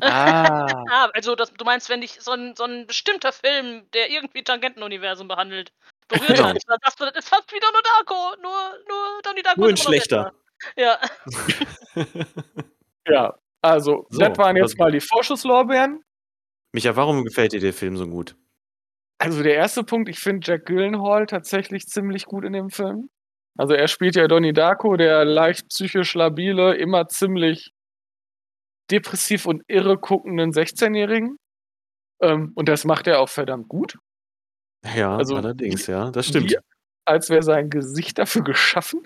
[0.00, 0.66] Ah.
[0.90, 4.42] Ah, also das, du meinst, wenn dich so ein, so ein bestimmter Film, der irgendwie
[4.42, 5.72] Tangentenuniversum behandelt,
[6.08, 6.48] berührt Genau.
[6.48, 9.70] hat, dann sagst du, das ist fast wieder nur Darko, nur, nur Donnie Darko Nur
[9.70, 10.32] ist in immer noch schlechter.
[10.74, 11.00] besser.
[11.96, 12.06] Ja.
[13.06, 16.02] Ja, also, So, das waren jetzt also- mal die Vorschusslorbeeren.
[16.72, 18.36] Micha, warum gefällt dir der Film so gut?
[19.20, 23.10] Also der erste Punkt, ich finde Jack Gyllenhaal tatsächlich ziemlich gut in dem Film.
[23.58, 27.74] Also er spielt ja Donnie Darko, der leicht psychisch labile, immer ziemlich
[28.90, 31.36] depressiv und irre guckenden 16-Jährigen.
[32.22, 33.98] Ähm, und das macht er auch verdammt gut.
[34.96, 36.52] Ja, Also, allerdings, ja, das stimmt.
[36.52, 36.58] Wie,
[37.04, 39.02] als wäre sein Gesicht dafür geschaffen.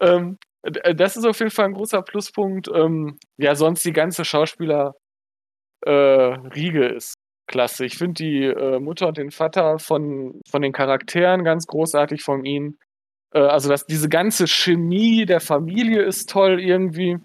[0.00, 2.68] Ähm, das ist auf jeden Fall ein großer Pluspunkt.
[2.68, 4.94] Ähm, ja, sonst die ganze Schauspieler
[5.84, 7.16] äh, Riege ist
[7.48, 7.84] klasse.
[7.84, 12.44] Ich finde die äh, Mutter und den Vater von, von den Charakteren ganz großartig von
[12.44, 12.78] ihnen.
[13.34, 17.18] Äh, also das, diese ganze Chemie der Familie ist toll irgendwie.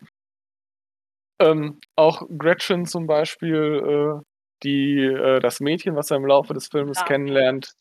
[1.40, 4.24] Ähm, auch Gretchen zum Beispiel, äh,
[4.64, 7.06] die, äh, das Mädchen, was er im Laufe des Filmes Ja.
[7.06, 7.74] kennenlernt.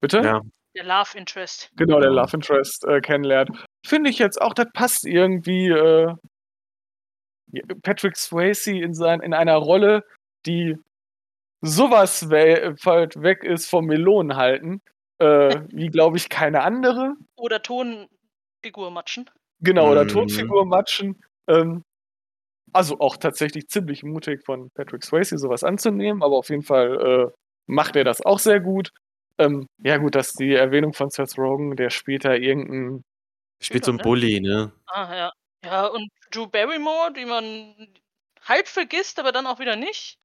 [0.00, 0.18] Bitte?
[0.22, 0.40] Ja,
[0.74, 1.70] Der Love Interest.
[1.76, 2.10] Genau, der.
[2.10, 3.50] Love Interest äh, kennenlernt.
[3.86, 5.68] Finde ich jetzt auch, das passt irgendwie.
[5.68, 6.14] Äh,
[7.82, 10.04] Patrick Swayze in, sein, in einer Rolle,
[10.44, 10.76] die
[11.60, 14.80] sowas we weit weg ist vom Melonen halten,
[15.18, 17.14] äh, wie glaube ich keine andere.
[17.36, 19.30] Oder Tonfigur matschen.
[19.60, 20.08] Genau, oder Mhm.
[20.08, 21.20] Tonfigur matschen.
[21.48, 21.82] Ähm,
[22.72, 27.32] also auch tatsächlich ziemlich mutig von Patrick Swayze, sowas anzunehmen, aber auf jeden Fall äh,
[27.66, 28.90] macht er das auch sehr gut.
[29.38, 33.02] Ähm, ja, gut, dass die Erwähnung von Seth Rogen, der später irgendein
[33.60, 34.02] spielt so ein ne?
[34.02, 34.72] Bully, ne?
[34.86, 35.32] Ah, ja.
[35.64, 37.88] Ja, und Drew Barrymore, die man
[38.42, 40.18] halb vergisst, aber dann auch wieder nicht.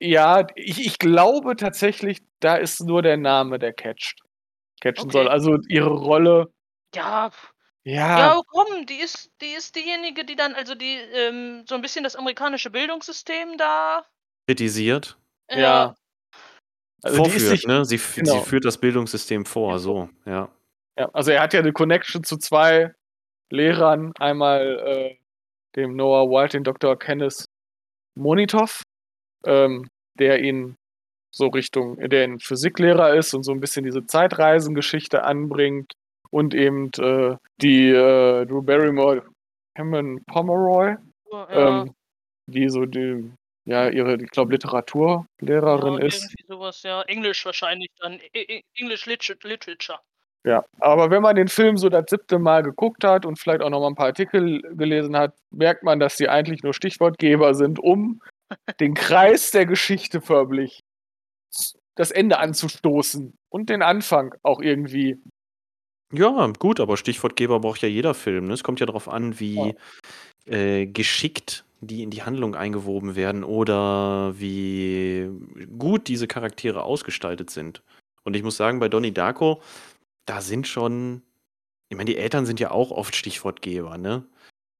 [0.00, 4.20] Ja, ich, ich glaube tatsächlich, da ist nur der Name, der catcht.
[4.80, 5.12] Catchen Okay.
[5.12, 5.28] soll.
[5.28, 6.50] Also ihre Rolle,
[6.94, 7.30] Ja,
[7.84, 11.82] ja, ja, komm, die ist, die ist diejenige, die dann, also die ähm, so ein
[11.82, 14.04] bisschen das amerikanische Bildungssystem da.
[14.46, 15.18] Kritisiert.
[15.48, 15.94] äh, ja.
[17.02, 17.84] Also die ist Vorführt, sich, ne?
[17.84, 18.32] Sie, genau.
[18.32, 20.50] sie führt das Bildungssystem vor, so, ja.
[20.98, 22.94] ja, also er hat ja eine Connection zu zwei
[23.50, 24.12] Lehrern.
[24.18, 25.16] Einmal äh,
[25.76, 26.98] dem Noah White, den Dr.
[26.98, 27.44] Kenneth
[28.14, 28.82] Monitov,
[29.44, 29.88] ähm,
[30.18, 30.76] der ihn
[31.32, 35.92] so Richtung, der ein Physiklehrer ist und so ein bisschen diese Zeitreisengeschichte anbringt.
[36.32, 39.24] Und eben äh, die äh, Drew Barrymore,
[39.74, 40.94] Cameron Pomeroy,
[41.32, 41.94] ja, ähm,
[42.46, 43.32] die so die,
[43.64, 46.22] ja, ihre, ich glaube, Literaturlehrerin ja, ist.
[46.22, 47.02] irgendwie sowas, ja.
[47.02, 48.20] Englisch wahrscheinlich dann.
[48.76, 49.98] English Liter- Literature.
[50.44, 53.68] Ja, aber wenn man den Film so das siebte Mal geguckt hat und vielleicht auch
[53.68, 57.78] noch mal ein paar Artikel gelesen hat, merkt man, dass sie eigentlich nur Stichwortgeber sind,
[57.78, 58.22] um
[58.80, 60.80] den Kreis der Geschichte förmlich
[61.94, 65.18] das Ende anzustoßen und den Anfang auch irgendwie.
[66.12, 68.46] Ja, gut, aber Stichwortgeber braucht ja jeder Film.
[68.46, 68.54] Ne?
[68.54, 69.74] Es kommt ja darauf an, wie
[70.46, 75.30] äh, geschickt die in die Handlung eingewoben werden oder wie
[75.78, 77.82] gut diese Charaktere ausgestaltet sind.
[78.22, 79.62] Und ich muss sagen, bei Donnie Darko,
[80.26, 81.22] da sind schon,
[81.88, 84.26] ich meine, die Eltern sind ja auch oft Stichwortgeber, ne?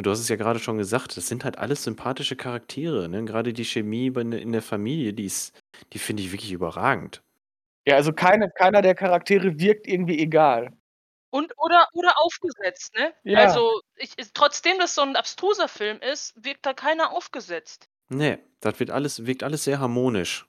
[0.00, 3.22] Und du hast es ja gerade schon gesagt, das sind halt alles sympathische Charaktere, ne?
[3.26, 5.60] Gerade die Chemie bei- in der Familie, die ist,
[5.92, 7.20] die finde ich wirklich überragend.
[7.86, 10.72] Ja, also keine, keiner der Charaktere wirkt irgendwie egal.
[11.28, 13.12] Und oder oder aufgesetzt, ne?
[13.24, 13.40] Ja.
[13.40, 17.84] Also, ich, trotzdem das so ein abstruser Film ist, wirkt da keiner aufgesetzt.
[18.08, 20.46] Nee, das wird alles, wirkt alles sehr harmonisch.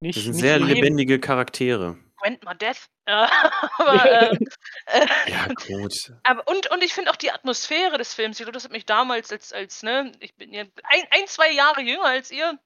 [0.00, 1.98] Nicht, Das sind nicht sehr lebendige Charaktere.
[2.16, 2.88] Gwent mal Death.
[3.08, 3.30] Ja,
[3.78, 4.48] aber, ähm,
[4.86, 6.12] äh, Ja, gut.
[6.24, 8.84] aber und, und ich finde auch die Atmosphäre des Films, ich glaube, das hat mich
[8.84, 12.58] damals als, als ne, ich bin ja ein, ein, zwei Jahre jünger als ihr.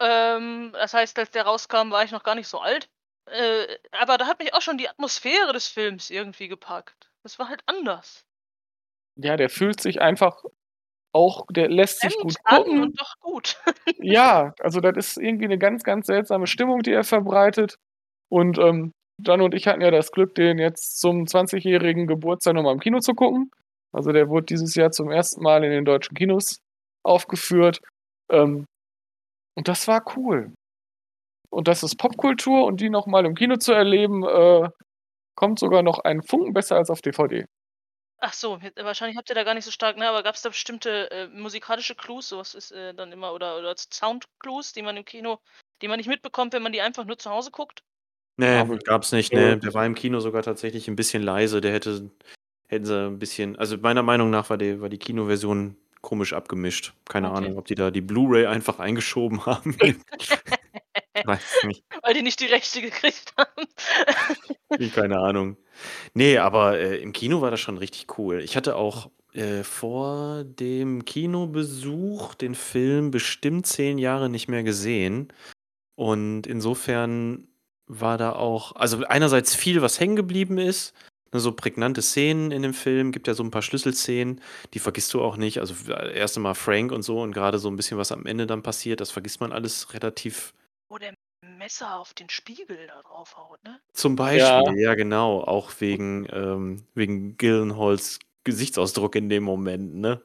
[0.00, 2.88] Ähm, das heißt, als der rauskam, war ich noch gar nicht so alt.
[3.26, 7.12] Äh, aber da hat mich auch schon die Atmosphäre des Films irgendwie gepackt.
[7.22, 8.24] Das war halt anders.
[9.14, 10.42] Ja, der fühlt sich einfach
[11.12, 12.82] auch, der lässt sich gut an gucken.
[12.82, 13.58] und doch gut.
[13.98, 17.78] Ja, also das ist irgendwie eine ganz, ganz seltsame Stimmung, die er verbreitet.
[18.32, 22.72] Und ähm, Jan und ich hatten ja das Glück, den jetzt zum 20-jährigen Geburtstag nochmal
[22.72, 23.50] im Kino zu gucken.
[23.92, 26.60] Also der wurde dieses Jahr zum ersten Mal in den deutschen Kinos
[27.04, 27.80] aufgeführt.
[28.30, 28.64] Ähm,
[29.54, 30.54] und das war cool.
[31.50, 34.70] Und das ist Popkultur und die nochmal im Kino zu erleben, äh,
[35.36, 37.44] kommt sogar noch einen Funken besser als auf DVD.
[38.18, 40.08] Ach so, jetzt- wahrscheinlich habt ihr da gar nicht so stark, ne?
[40.08, 43.74] Aber gab es da bestimmte äh, musikalische Clues, sowas ist äh, dann immer, oder, oder
[43.76, 45.38] Sound-Clues, die man im Kino,
[45.82, 47.82] die man nicht mitbekommt, wenn man die einfach nur zu Hause guckt?
[48.36, 49.32] Nee, gab's nicht.
[49.32, 51.60] Nee, der war im Kino sogar tatsächlich ein bisschen leise.
[51.60, 52.10] Der hätte,
[52.66, 56.94] hätten sie ein bisschen, also meiner Meinung nach war die, war die Kinoversion komisch abgemischt.
[57.08, 57.36] Keine Okay.
[57.38, 59.76] Ahnung, ob die da die Blu-ray einfach eingeschoben haben.
[61.24, 61.84] Weiß nicht.
[62.02, 63.66] Weil die nicht die Rechte gekriegt haben.
[64.78, 65.56] Ich keine Ahnung.
[66.14, 68.40] Nee, aber äh, im Kino war das schon richtig cool.
[68.40, 75.28] Ich hatte auch äh, vor dem Kinobesuch den Film bestimmt zehn Jahre nicht mehr gesehen.
[75.94, 77.46] Und insofern
[78.00, 80.94] war da auch, also einerseits viel, was hängen geblieben ist.
[81.32, 84.40] ne, So prägnante Szenen in dem Film, gibt ja so ein paar Schlüsselszenen,
[84.74, 85.58] die vergisst du auch nicht.
[85.58, 88.46] Also äh, erst einmal Frank und so und gerade so ein bisschen, was am Ende
[88.46, 90.54] dann passiert, das vergisst man alles relativ
[90.88, 91.14] Wo der
[91.58, 93.80] Messer auf den Spiegel da draufhaut, ne?
[93.92, 95.42] Zum Beispiel, ja, genau.
[95.42, 100.22] Auch wegen, ähm, wegen Gyllenhaals Gesichtsausdruck in dem Moment, ne?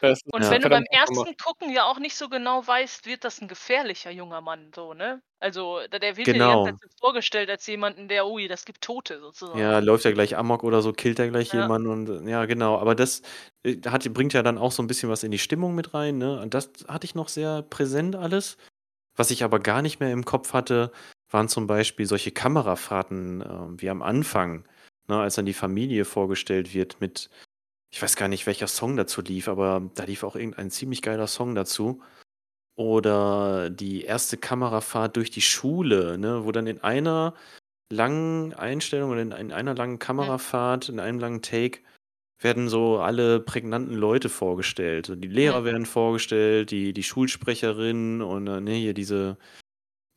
[0.00, 0.50] Das ist Und Ja.
[0.50, 4.10] wenn du beim ersten Gucken ja auch nicht so genau weißt, wird das ein gefährlicher
[4.10, 5.22] junger Mann, so, ne?
[5.40, 6.64] Also, der wird Genau.
[6.64, 9.62] ganze Zeit vorgestellt als jemanden, der, ui, das gibt Tote sozusagen.
[9.62, 11.52] Ja, läuft er gleich Amok oder so, killt er gleich Ja.
[11.52, 12.78] jemanden und äh, ja, genau.
[12.78, 13.22] Aber das
[13.64, 16.18] äh, hat, bringt ja dann auch so ein bisschen was in die Stimmung mit rein,
[16.18, 16.40] ne?
[16.40, 18.56] Und das hatte ich noch sehr präsent alles.
[19.16, 20.92] Was ich aber gar nicht mehr im Kopf hatte,
[21.30, 24.66] waren zum Beispiel solche Kamerafahrten äh, wie am Anfang,
[25.08, 27.30] ne, als dann die Familie vorgestellt wird mit,
[27.90, 31.26] ich weiß gar nicht, welcher Song dazu lief, aber da lief auch irgendein ziemlich geiler
[31.26, 32.02] Song dazu.
[32.76, 37.34] Oder die erste Kamerafahrt durch die Schule, ne, wo dann in einer
[37.90, 41.80] langen Einstellung oder in, in einer langen Kamerafahrt, in einem langen Take,
[42.40, 45.10] werden so alle prägnanten Leute vorgestellt.
[45.16, 49.38] Die Lehrer werden vorgestellt, die, die Schulsprecherin und äh, ne, hier diese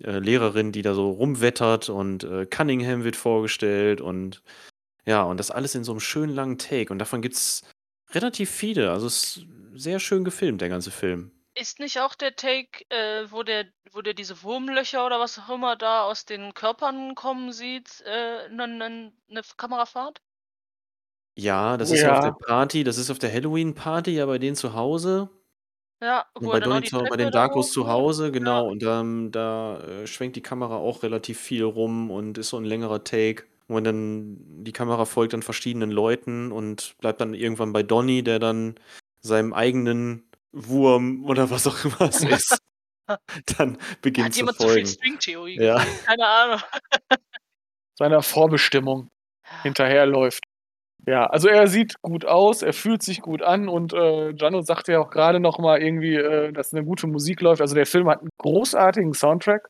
[0.03, 4.43] äh, Lehrerin, die da so rumwettert und äh, Cunningham wird vorgestellt und
[5.05, 6.91] ja, und das alles in so einem schönen langen Take.
[6.91, 7.63] Und davon gibt es
[8.11, 8.91] relativ viele.
[8.91, 9.45] Also es ist
[9.75, 11.31] sehr schön gefilmt, der ganze Film.
[11.53, 15.49] Ist nicht auch der Take, äh, wo der, wo der diese Wurmlöcher oder was auch
[15.49, 20.21] immer da aus den Körpern kommen sieht, äh, ne, ne, ne Kamerafahrt?
[21.37, 22.21] Ja, das ist ja auf Ja.
[22.21, 25.29] der Party, das ist auf der Halloween-Party, ja, bei denen zu Hause.
[26.01, 27.87] Ja, Und wo bei er Donny bei den da Darkos zu.
[27.87, 28.67] Hause, genau.
[28.69, 32.63] Und dann, da äh, schwenkt die Kamera auch relativ viel rum und ist so ein
[32.65, 33.43] längerer Take.
[33.69, 38.39] Und dann die Kamera folgt dann verschiedenen Leuten und bleibt dann irgendwann bei Donny, der
[38.39, 38.75] dann
[39.21, 42.57] seinem eigenen Wurm oder was auch immer es ist,
[43.57, 44.87] dann beginnt Hat zu jemand zu viel folgen.
[44.87, 45.85] Stringtheorie Ja.
[46.05, 46.61] Keine Ahnung.
[47.95, 49.09] Seiner Vorbestimmung
[49.61, 50.43] hinterherläuft.
[51.05, 54.93] Ja, also er sieht gut aus, er fühlt sich gut an und äh, Gianno sagte
[54.93, 57.61] ja auch gerade noch mal irgendwie, äh, dass eine gute Musik läuft.
[57.61, 59.69] Also der Film hat einen großartigen Soundtrack.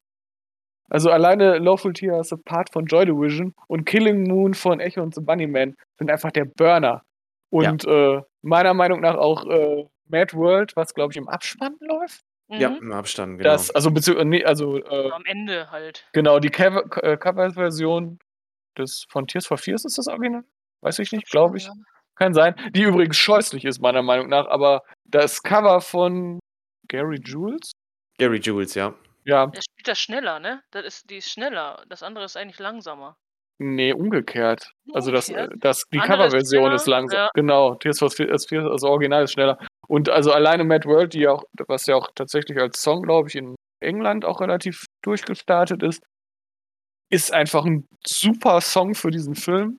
[0.90, 5.22] Also alleine Lawful Tears Apart von Joy Division und Killing Moon von Echo und The
[5.22, 7.04] Bunnyman sind einfach der Burner.
[7.52, 12.22] Und äh, meiner Meinung nach auch äh, Mad World, was glaube ich im Abspann läuft.
[12.52, 12.78] Ja, Mhm.
[12.78, 13.52] im Abstand, genau.
[13.52, 16.08] Das, also beziehungsweise, nee, also äh, Am Ende halt.
[16.14, 18.18] genau, die Cover- äh, Cover-Version
[18.78, 20.44] des von Tears for Fears ist das Original?
[20.82, 21.66] Weiß ich nicht, glaube ich.
[21.66, 21.74] Ja.
[22.16, 22.56] Kann sein.
[22.74, 26.40] Die übrigens scheußlich ist, meiner Meinung nach, aber das Cover von
[26.88, 27.72] Gary Jules?
[28.18, 28.96] Gary Jules, ja.
[29.30, 30.62] Ja, Er spielt das schneller, ne?
[30.72, 31.84] Das ist, die ist schneller.
[31.88, 33.16] Das andere ist eigentlich langsamer.
[33.62, 34.72] nee, umgekehrt.
[34.94, 35.64] Also das, äh, Umgekehrt?
[35.64, 37.18] das, die ist Coverversion schneller, ist langsam.
[37.20, 37.30] ja.
[37.36, 39.58] Genau, Tears for Fears, das Original ist schneller.
[39.88, 43.28] Und also alleine Mad World, die ja auch, was ja auch tatsächlich als Song, glaube
[43.30, 46.02] ich, in England auch relativ durchgestartet ist,
[47.12, 49.78] ist einfach ein super Song für diesen Film.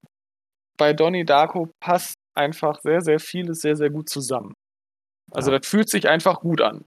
[0.79, 4.53] Bei Donnie Darko passt einfach sehr, sehr vieles sehr, sehr gut zusammen.
[5.33, 5.59] Also Ja.
[5.59, 6.85] das fühlt sich einfach gut an.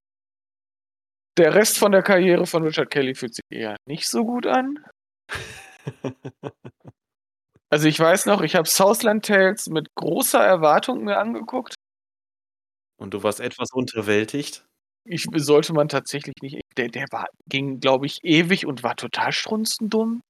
[1.38, 4.86] Der Rest von der Karriere von Richard Kelly fühlt sich eher nicht so gut an.
[7.74, 11.74] Also ich weiß noch, ich habe Southland Tales mit großer Erwartung mir angeguckt.
[13.02, 14.64] Und du warst etwas unterwältigt.
[15.06, 16.62] Ich sollte man tatsächlich nicht.
[16.78, 20.22] Der, der war, ging, glaube ich, ewig und war total strunzendumm.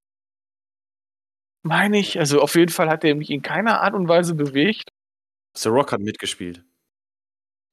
[1.63, 2.17] Meine ich.
[2.17, 4.87] Also auf jeden Fall hat er mich in keiner Art und Weise bewegt.
[5.57, 6.63] The Rock hat mitgespielt.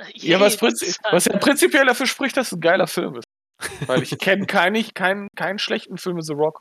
[0.14, 3.24] Ja, was, prinzi was ja prinzipiell dafür spricht, dass es ein geiler Film ist.
[3.86, 6.60] Weil ich kenne keinen keinen keinen schlechten Film mit The Rock.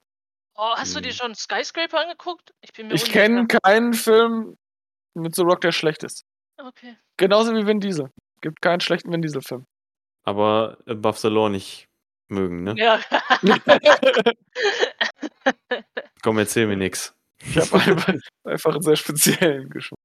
[0.56, 1.16] Oh, hast du dir Hm.
[1.16, 2.52] schon Skyscraper angeguckt?
[2.62, 4.58] Ich bin mir Ich kenne keinen Film
[5.14, 6.24] mit The Rock, der schlecht ist.
[6.58, 6.98] Okay.
[7.16, 8.12] Genauso wie Vin Diesel.
[8.42, 9.66] Gibt keinen schlechten Vin Diesel-Film.
[10.24, 11.88] Aber the Law nicht
[12.28, 12.76] mögen, ne?
[12.78, 13.00] Ja.
[16.22, 17.16] Komm, erzähl mir nix.
[17.42, 18.14] Ich habe einfach,
[18.44, 19.98] einfach einen sehr speziellen Geschmack.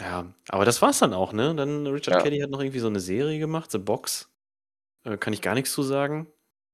[0.00, 1.54] Ja, aber das war's dann auch, ne?
[1.54, 2.22] Dann Richard Ja.
[2.22, 4.30] Kelly hat noch irgendwie so eine Serie gemacht, The Box.
[5.04, 6.28] Äh, kann ich gar nichts zu sagen.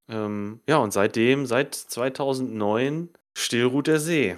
[0.09, 4.37] Ähm, ja, und seitdem, seit 2009, still ruht der See.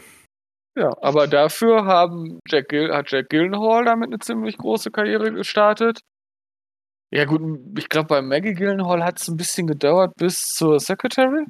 [0.77, 6.01] Ja, aber dafür haben Jack Gill, hat Jack Gyllenhaal damit eine ziemlich große Karriere gestartet.
[7.13, 7.41] Ja gut,
[7.79, 11.47] ich glaube bei Maggie Gyllenhaal hat es ein bisschen gedauert bis zur Secretary.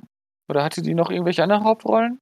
[0.49, 2.21] Oder hatte die noch irgendwelche anderen Hauptrollen?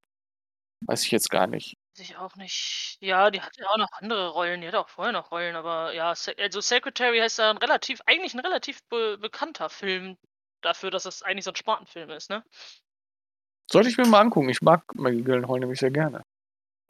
[0.86, 1.74] Weiß ich jetzt gar nicht.
[1.96, 2.96] Weiß ich auch nicht.
[3.00, 4.60] Ja, die hat ja auch noch andere Rollen.
[4.60, 8.34] Die hat auch vorher noch Rollen, aber ja, also Secretary heißt ja ein relativ, eigentlich
[8.34, 10.16] ein relativ be bekannter Film
[10.60, 12.42] dafür, dass es eigentlich so ein Spartenfilm ist, ne?
[13.70, 14.48] Sollte ich mir mal angucken.
[14.48, 16.22] Ich mag Maggie Gyllenhaal nämlich sehr gerne.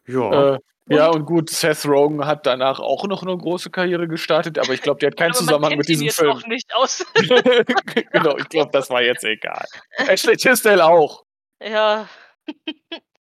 [0.06, 0.54] Ja.
[0.54, 4.72] Äh, ja, und gut, Seth Rogen hat danach auch noch eine große Karriere gestartet, aber
[4.72, 6.30] ich glaube, der hat keinen Aber man Zusammenhang kennt mit ihn diesem jetzt Film.
[6.30, 7.04] Auch nicht aus.
[7.14, 9.66] genau, ich glaube, das war jetzt egal.
[10.08, 11.24] Ashley Tisdale auch.
[11.60, 12.08] ja.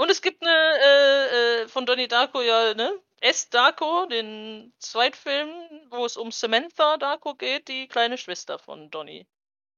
[0.00, 0.50] Und es gibt eine
[0.82, 2.90] äh, äh, von Donnie Darko ja, ne?
[3.20, 3.50] S.
[3.50, 5.50] Darko, den Zweitfilm,
[5.90, 9.26] wo es um Samantha Darko geht, die kleine Schwester von Donnie.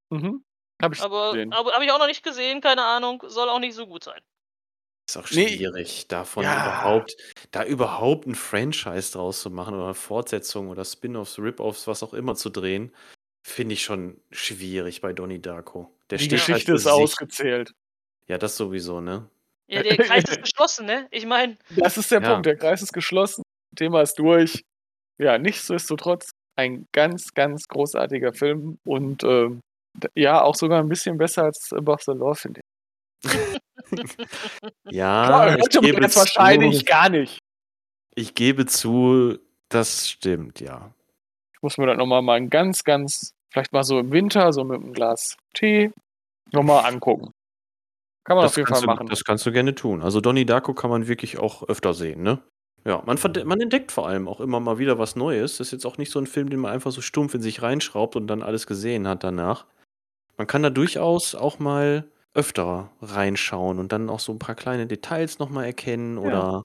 [0.09, 0.43] Mhm.
[0.81, 1.51] Habe ich Aber, gesehen.
[1.53, 4.21] aber habe ich auch noch nicht gesehen, keine Ahnung, soll auch nicht so gut sein.
[5.09, 5.49] Ist auch Nee.
[5.49, 6.53] schwierig, davon Ja.
[6.53, 7.17] überhaupt,
[7.51, 12.13] da überhaupt ein Franchise draus zu machen oder eine Fortsetzung oder Spin-offs, Rip-offs, was auch
[12.13, 12.95] immer zu drehen,
[13.45, 15.93] finde ich schon schwierig bei Donnie Darko.
[16.09, 16.91] Der Die steht halt Geschichte für ist sich.
[16.91, 17.73] ausgezählt.
[18.27, 19.29] Ja, das sowieso, ne?
[19.73, 21.07] Ja, der Kreis ist geschlossen, ne?
[21.11, 22.31] Ich meine, Das ist der Ja.
[22.31, 22.45] Punkt.
[22.45, 23.43] Der Kreis ist geschlossen.
[23.75, 24.63] Thema ist durch.
[25.17, 31.43] Ja, nichtsdestotrotz ein ganz, ganz großartiger Film und d- ja, auch sogar ein bisschen besser
[31.45, 32.63] als Above the Law, finde ich.
[34.89, 37.39] Ja, Klar, ich gebe jetzt wahrscheinlich zu, gar nicht.
[38.15, 39.37] ich gebe zu,
[39.69, 40.91] das stimmt, ja.
[41.55, 44.63] Ich muss mir das nochmal mal ein ganz, ganz, vielleicht mal so im Winter, so
[44.63, 45.91] mit einem Glas Tee,
[46.51, 47.31] nochmal angucken.
[48.25, 49.07] Kann man Das auf jeden kannst, Fall du, machen.
[49.09, 50.01] das kannst du gerne tun.
[50.01, 52.39] Also Donnie Darko kann man wirklich auch öfter sehen, ne?
[52.85, 55.57] Ja, man, verde- man entdeckt vor allem auch immer mal wieder was Neues.
[55.57, 57.61] Das ist jetzt auch nicht so ein Film, den man einfach so stumpf in sich
[57.61, 59.65] reinschraubt und dann alles gesehen hat danach.
[60.37, 64.87] Man kann da durchaus auch mal öfter reinschauen und dann auch so ein paar kleine
[64.87, 66.63] Details nochmal erkennen oder.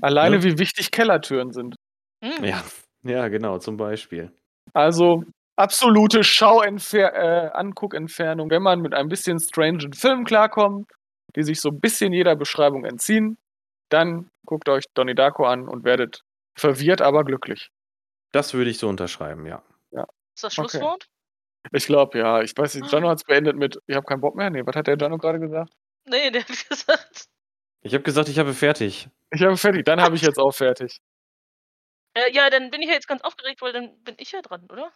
[0.00, 0.42] Alleine Ja.
[0.44, 1.76] wie wichtig Kellertüren sind.
[2.24, 2.62] hm, Ja,
[3.04, 4.32] ja, genau, zum Beispiel.
[4.72, 5.24] Also
[5.56, 10.90] absolute Schauentfer äh, Anguckentfernung, wenn man mit ein bisschen strangen Filmen klarkommt,
[11.36, 13.38] die sich so ein bisschen jeder Beschreibung entziehen,
[13.88, 16.22] dann guckt euch Donnie Darko an und werdet
[16.58, 17.70] verwirrt, aber glücklich.
[18.32, 19.62] Das würde ich so unterschreiben, ja.
[20.34, 20.70] ist das Okay.
[20.70, 21.06] Schlusswort?
[21.72, 22.42] Ich glaube, ja.
[22.42, 24.50] Ich weiß nicht, Jano hat es beendet mit, ich habe keinen Bock mehr.
[24.50, 25.72] Nee, was hat der Jano gerade gesagt?
[26.06, 27.26] Nee, der hat gesagt.
[27.82, 29.08] Ich habe gesagt, ich habe fertig.
[29.30, 30.98] Ich habe fertig, dann habe ich jetzt auch fertig.
[32.14, 34.66] Äh, ja, dann bin ich ja jetzt ganz aufgeregt, weil dann bin ich ja dran,
[34.70, 34.90] oder?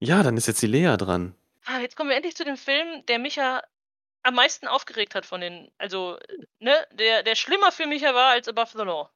[0.00, 1.34] Ja, dann ist jetzt die Lea dran.
[1.66, 3.62] Ah, jetzt kommen wir endlich zu dem Film, der mich ja
[4.22, 6.18] am meisten aufgeregt hat von den, also,
[6.58, 9.10] ne, der, der schlimmer für mich ja war als Above the Law.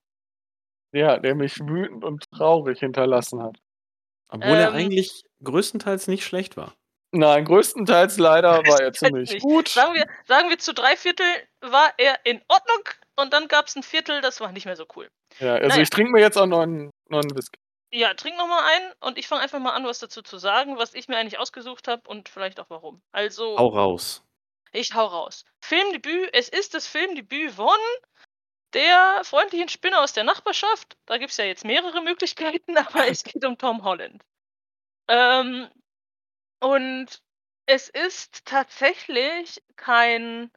[0.92, 3.56] Ja, der mich wütend und traurig hinterlassen hat.
[4.28, 4.74] Obwohl er Ähm.
[4.74, 6.74] eigentlich größtenteils nicht schlecht war.
[7.12, 9.42] Nein, größtenteils leider war er ziemlich nicht.
[9.42, 9.68] gut.
[9.68, 11.26] Sagen wir, sagen wir zu drei Viertel
[11.60, 14.84] war er in Ordnung und dann gab es ein Viertel, das war nicht mehr so
[14.96, 15.08] cool.
[15.38, 15.82] Ja, also Naja.
[15.82, 17.58] ich trinke mir jetzt auch noch einen, noch einen Whisky.
[17.94, 20.78] Ja, trink noch mal ein und ich fange einfach mal an, was dazu zu sagen,
[20.78, 23.00] was ich mir eigentlich ausgesucht habe und vielleicht auch warum.
[23.12, 24.24] Also, Hau raus.
[24.72, 25.44] ich hau raus.
[25.60, 27.78] Filmdebüt, es ist das Filmdebüt von
[28.72, 30.96] der freundlichen Spinne aus der Nachbarschaft.
[31.06, 34.24] Da gibt es ja jetzt mehrere Möglichkeiten, aber es geht um Tom Holland.
[35.06, 35.70] Ähm,
[36.58, 37.22] und
[37.66, 40.50] es ist tatsächlich kein,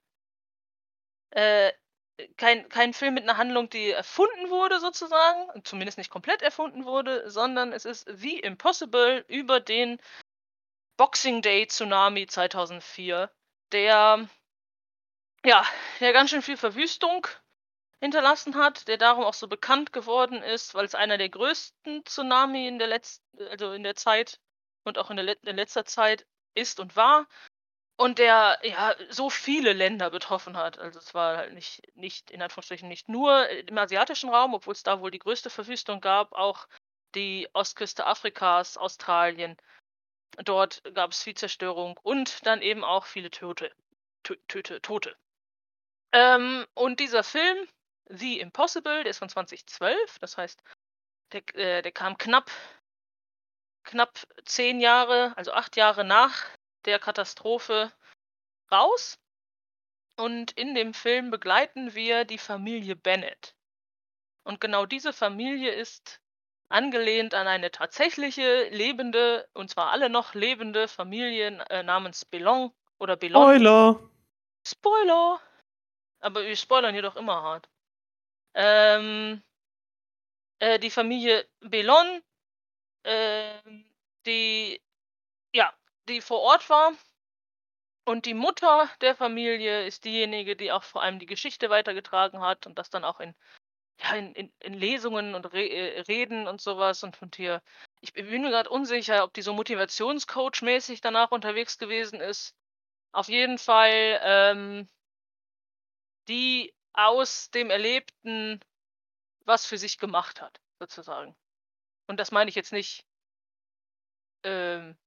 [1.30, 1.72] äh,
[2.38, 7.30] kein, kein Film mit einer Handlung, die erfunden wurde, sozusagen, zumindest nicht komplett erfunden wurde,
[7.30, 10.00] sondern es ist The Impossible über den
[10.98, 13.32] Boxing Day Tsunami 2004,
[13.72, 14.28] der
[15.46, 15.66] ja,
[16.00, 17.28] der ganz schön viel Verwüstung
[18.00, 22.68] hinterlassen hat, der darum auch so bekannt geworden ist, weil es einer der größten Tsunami
[22.68, 24.40] in der letzten, also in der Zeit
[24.84, 27.28] und auch in, der in letzter Zeit ist und war
[27.98, 30.80] und der ja so viele Länder betroffen hat.
[30.80, 34.84] Also es war halt nicht, nicht in Anführungsstrichen nicht nur im asiatischen Raum, obwohl es
[34.84, 36.68] da wohl die größte Verwüstung gab, auch
[37.16, 39.58] die Ostküste Afrikas, Australien.
[40.38, 43.72] Dort gab es viel Zerstörung und dann eben auch viele Tote.
[44.24, 45.16] Töte, Tote.
[46.12, 47.68] Ähm, und dieser Film,
[48.10, 50.62] The Impossible, der ist von 2012, das heißt,
[51.32, 52.52] der, äh, der kam knapp,
[53.84, 56.46] knapp zehn Jahre, also acht Jahre nach
[56.88, 57.92] der Katastrophe
[58.72, 59.20] raus.
[60.18, 63.56] Und in dem Film begleiten wir die Familie Bennett.
[64.44, 66.20] Und genau diese Familie ist
[66.70, 73.16] angelehnt an eine tatsächliche lebende, und zwar alle noch lebende Familie äh, namens Belong oder
[73.16, 73.44] Belon.
[73.44, 74.00] Spoiler!
[74.66, 75.42] Spoiler!
[76.20, 77.70] Aber wir spoilern hier doch immer hart.
[78.54, 79.44] Ähm,
[80.60, 82.24] äh, die Familie Belon,
[83.04, 83.86] ähm,
[84.26, 84.82] die,
[86.08, 86.94] die vor Ort war.
[88.06, 92.66] Und die Mutter der Familie ist diejenige, die auch vor allem die Geschichte weitergetragen hat
[92.66, 93.36] und das dann auch in,
[94.02, 97.04] ja, in, in, in Lesungen und Re äh, Reden und sowas.
[97.04, 97.62] Und von hier,
[98.00, 102.56] ich bin mir gerade unsicher, ob die so Motivationscoach-mäßig danach unterwegs gewesen ist.
[103.12, 104.88] Auf jeden Fall, ähm,
[106.30, 108.62] die aus dem Erlebten
[109.48, 111.36] was für sich gemacht hat, sozusagen.
[112.08, 113.06] Und das meine ich jetzt nicht
[114.44, 114.98] ähm,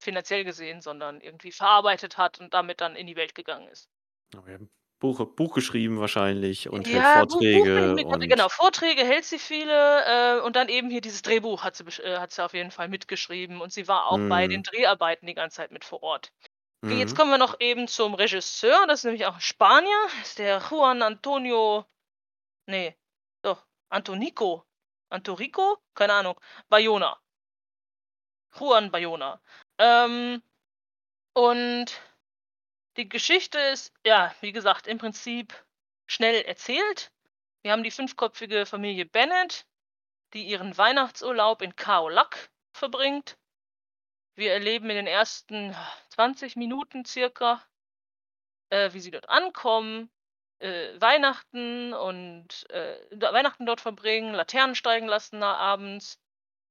[0.00, 3.86] finanziell gesehen, sondern irgendwie verarbeitet hat und damit dann in die Welt gegangen ist.
[4.36, 4.58] Okay.
[5.00, 8.48] Buch, Buch geschrieben wahrscheinlich und hält Ja, Buch, Buch ich Vorträge mir grad und genau,
[8.48, 12.32] Vorträge hält sie viele, äh, und dann eben hier dieses Drehbuch hat sie äh, hat
[12.32, 14.62] sie auf jeden Fall mitgeschrieben und sie war auch bei den Mhm.
[14.62, 16.32] Dreharbeiten die ganze Zeit mit vor Ort.
[16.84, 17.16] Okay, jetzt Mhm.
[17.16, 21.02] kommen wir noch eben zum Regisseur, das ist nämlich auch 'n Spanier, ist der Juan
[21.02, 21.86] Antonio
[22.66, 22.96] ne,
[23.42, 24.64] doch, Antonico
[25.10, 25.78] Antorico?
[25.94, 26.40] Keine Ahnung,
[26.70, 27.18] Bayona.
[28.52, 29.40] Juan Bayona.
[29.80, 30.42] Ähm,
[31.32, 31.86] und
[32.98, 35.54] die Geschichte ist, ja, wie gesagt, im Prinzip
[36.06, 37.10] schnell erzählt.
[37.62, 39.66] Wir haben die fünfköpfige Familie Bennet,
[40.34, 43.38] die ihren Weihnachtsurlaub in Khao Lak verbringt.
[44.34, 45.74] Wir erleben in den ersten
[46.10, 47.66] 20 Minuten circa,
[48.68, 50.10] äh, wie sie dort ankommen,
[50.58, 56.20] äh, Weihnachten und, äh, Weihnachten dort verbringen, Laternen steigen lassen abends,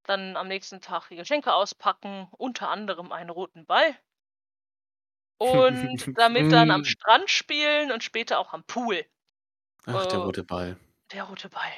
[0.03, 3.95] dann am nächsten Tag die Geschenke auspacken, unter anderem einen roten Ball.
[5.37, 6.85] Und damit dann am Mm.
[6.85, 9.05] Strand spielen und später auch am Pool.
[9.85, 10.77] Ach, der Äh, rote Ball.
[11.13, 11.71] der rote Ball.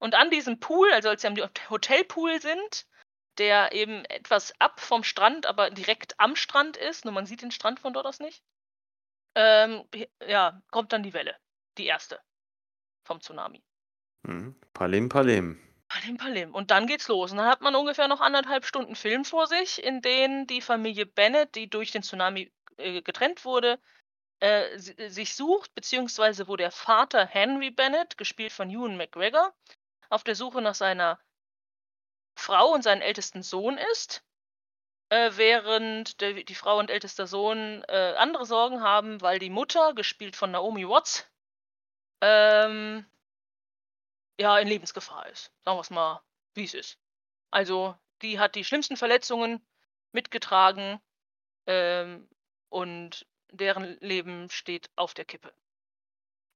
[0.00, 2.86] Und an diesem Pool, also als sie am Hot Hotelpool sind,
[3.38, 7.52] der eben etwas ab vom Strand, aber direkt am Strand ist, nur man sieht den
[7.52, 8.42] Strand von dort aus nicht,
[9.36, 9.84] ähm,
[10.26, 11.36] ja, kommt dann die Welle,
[11.78, 12.20] die erste
[13.06, 13.62] vom Tsunami.
[14.22, 14.54] Mhm.
[14.74, 15.60] Palim, Palim.
[15.90, 16.54] Palim, Palim.
[16.54, 17.32] Und dann geht's los.
[17.32, 21.04] Und dann hat man ungefähr noch 1,5 Stunden Film vor sich, in denen die Familie
[21.04, 23.80] Bennet, die durch den Tsunami, äh, getrennt wurde,
[24.38, 29.52] äh, si sich sucht, beziehungsweise wo der Vater Henry Bennet, gespielt von Ewan McGregor,
[30.10, 31.18] auf der Suche nach seiner
[32.36, 34.22] Frau und seinem ältesten Sohn ist.
[35.08, 39.92] Äh, während der die Frau und ältester Sohn, äh, andere Sorgen haben, weil die Mutter,
[39.94, 41.28] gespielt von Naomi Watts,
[42.20, 43.06] ähm
[44.40, 45.52] ja, in Lebensgefahr ist.
[45.64, 46.22] Sagen wir's mal,
[46.54, 46.98] wie es ist.
[47.50, 49.64] Also, die hat die schlimmsten Verletzungen
[50.12, 51.00] mitgetragen,
[51.66, 52.28] ähm,
[52.68, 55.52] und deren Leben steht auf der Kippe.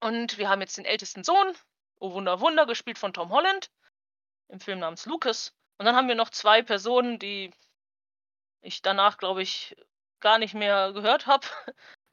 [0.00, 1.52] Und wir haben jetzt den ältesten Sohn,
[1.98, 3.70] oh Wunder, Wunder, gespielt von Tom Holland,
[4.48, 5.54] im Film namens Lucas.
[5.78, 7.52] Und dann haben wir noch 2 Personen, die
[8.60, 9.76] ich danach, glaube ich,
[10.20, 11.46] gar nicht mehr gehört habe,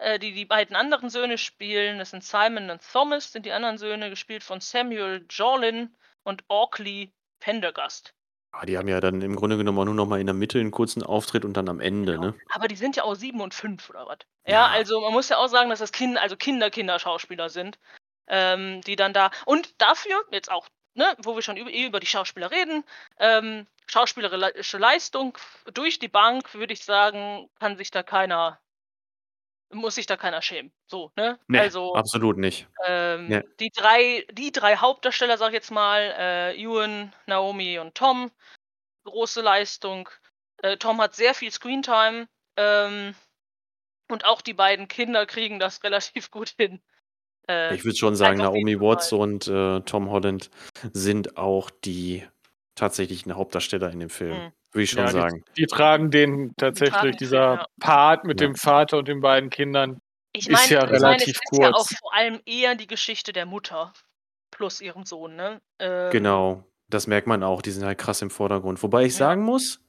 [0.02, 2.00] äh, die die beiden anderen Söhne spielen.
[2.00, 7.14] Das sind Simon und Thomas sind die anderen Söhne, gespielt von Samuel Jorlin und Aukley
[7.40, 8.14] Pendergast.
[8.54, 10.60] Ah, die haben ja dann im Grunde genommen auch nur noch mal in der Mitte
[10.60, 12.26] 'n kurzen Auftritt und dann am Ende, Genau.
[12.32, 12.34] ne?
[12.54, 14.18] Aber die sind ja auch 7 und 5 oder was.
[14.46, 14.68] Ja, Ja.
[14.68, 17.80] also man muss ja auch sagen, dass das Kin also Kinder-Kinder-Schauspieler sind,
[18.28, 22.00] ähm, die dann da und dafür jetzt auch, ne, wo wir schon über eh über
[22.02, 22.84] die Schauspieler reden,
[23.20, 25.38] ähm, schauspielerische Leistung
[25.74, 28.60] durch die Bank, würde ich sagen, kann sich da keiner
[29.74, 30.72] muss sich da keiner schämen.
[30.88, 31.40] So, ne?
[31.48, 32.68] Ne, Also, absolut nicht.
[32.86, 33.44] ähm, Ne.
[33.60, 38.32] die 3 die 3 Hauptdarsteller, sage ich jetzt mal, äh, Ewan, Naomi und Tom,
[39.06, 40.10] große Leistung.
[40.62, 43.16] Äh, Tom hat sehr viel Screentime, ähm,
[44.10, 46.82] und auch die beiden Kinder kriegen das relativ gut hin.
[47.50, 50.52] Äh, Ich würde schon sagen, Naomi Watts und, äh, Tom Holland
[50.94, 52.28] sind auch die
[52.76, 54.52] tatsächlichen Hauptdarsteller in dem Film, Mhm.
[54.74, 55.44] Würde ich schon Ja, die sagen.
[55.58, 57.66] die tragen den tragen tatsächlich, den Film, dieser ja.
[57.80, 58.48] Part mit Ja.
[58.48, 60.00] dem Vater und den beiden Kindern
[60.34, 61.98] Ich ist meine ja ich meine, es relativ ist ja auch kurz.
[62.00, 63.94] vor allem eher die Geschichte der Mutter
[64.52, 65.62] plus ihrem Sohn, ne?
[65.80, 68.82] Ähm, Genau, das merkt man auch, die sind halt krass im Vordergrund.
[68.84, 69.20] Wobei ich Ja.
[69.20, 69.82] sagen muss,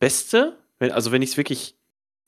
[0.00, 1.76] beste, wenn also wenn ich's wirklich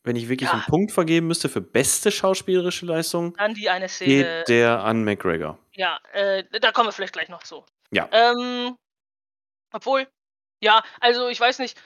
[0.07, 0.63] wenn ich wirklich Ja.
[0.69, 5.59] Punkt vergeben müsste für beste schauspielerische Leistung, Dann die eine Szene geht der an McGregor.
[5.73, 7.65] Ja, äh, da kommen wir vielleicht gleich noch zu.
[7.91, 8.07] Ja.
[8.13, 8.77] Ähm,
[9.73, 10.07] obwohl
[10.61, 11.81] ja, also ich weiß nicht,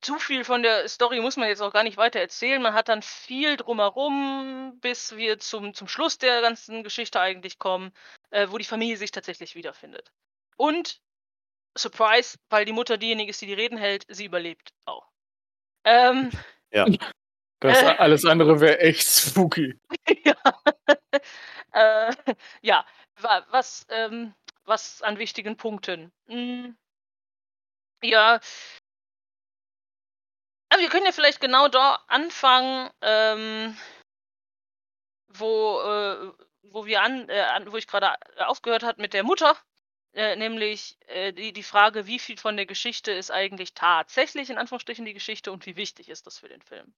[0.00, 2.60] zu viel von der Story muss man jetzt auch gar nicht weiter erzählen.
[2.62, 7.92] Man hat dann viel drumherum, bis wir zum zum Schluss der ganzen Geschichte eigentlich kommen,
[8.30, 10.12] äh, wo die Familie sich tatsächlich wiederfindet.
[10.56, 11.00] Und
[11.78, 15.08] Surprise, weil die Mutter diejenige ist, die die Reden hält, sie überlebt auch.
[15.84, 16.30] Ähm,
[16.72, 16.86] Ja.
[17.60, 17.86] Das Äh.
[17.98, 19.78] alles andere wäre echt spooky.
[20.24, 20.34] ja.
[21.72, 22.14] Äh,
[22.62, 22.84] ja,
[23.20, 24.34] wa was, ähm
[24.64, 26.12] was an wichtigen Punkten?
[26.26, 26.76] Hm.
[28.02, 28.40] Ja.
[30.72, 33.76] Ah, wir können ja vielleicht genau da anfangen, ähm
[35.28, 36.32] wo, äh
[36.72, 38.12] wo wir an äh, an wo ich grade
[38.46, 39.56] aufgehört habe mit der Mutter,
[40.14, 44.58] äh, nämlich, äh, die die Frage, wie viel von der Geschichte ist eigentlich tatsächlich in
[44.58, 46.92] Anführungsstrichen die Geschichte und wie wichtig ist das für den Film?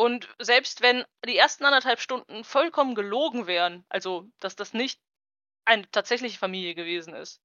[0.00, 5.00] Und selbst wenn die ersten 1,5 Stunden vollkommen gelogen wären, also, dass das nicht
[5.66, 7.38] eine tatsächliche Familie gewesen ist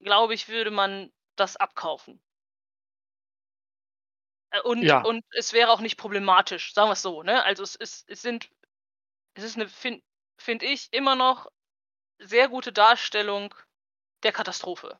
[0.00, 2.20] glaube ich, würde man das abkaufen.
[4.52, 5.04] Äh, und Ja.
[5.04, 7.44] und es wäre auch nicht problematisch, sagen wir's so, ne?
[7.44, 8.50] Also, es ist es sind
[9.34, 10.02] es ist 'ne fin
[10.38, 11.48] finde ich, immer noch
[12.20, 13.54] sehr gute Darstellung
[14.24, 14.98] der Katastrophe.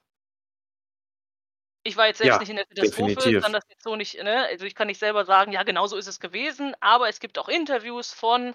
[1.86, 3.42] Ich war jetzt selbst Ja, nicht in der Katastrophe, definitiv.
[3.42, 5.96] kann das jetzt so nicht ne, also, ich kann nicht selber sagen: „Ja, genau so
[5.96, 8.55] ist es gewesen“, aber es gibt auch Interviews von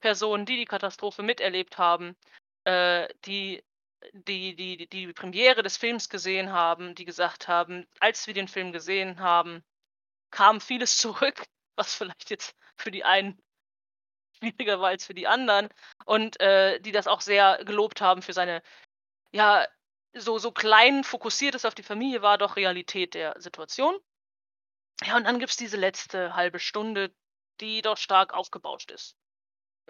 [0.00, 2.16] Personen, die die Katastrophe miterlebt haben,
[2.64, 3.64] äh, die
[4.12, 8.72] die, die, die Premiere des Films gesehen haben, die gesagt haben, als wir den Film
[8.72, 9.62] gesehen haben,
[10.30, 11.44] kam vieles zurück,
[11.76, 13.40] was vielleicht jetzt für die einen
[14.38, 15.68] schwieriger war als für die anderen.
[16.06, 18.62] Und äh, die das auch sehr gelobt haben für seine,
[19.32, 19.66] ja,
[20.14, 23.96] so, so klein fokussiert es auf die Familie war, doch Realität der Situation.
[25.04, 27.14] Ja, und dann gibt es diese letzte halbe Stunde,
[27.60, 29.16] die doch stark aufgebauscht ist.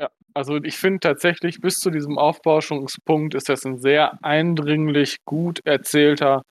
[0.01, 5.61] Ja, also ich finde tatsächlich, bis zu diesem Aufbauschungspunkt ist das ein sehr eindringlich gut
[5.67, 6.43] erzählter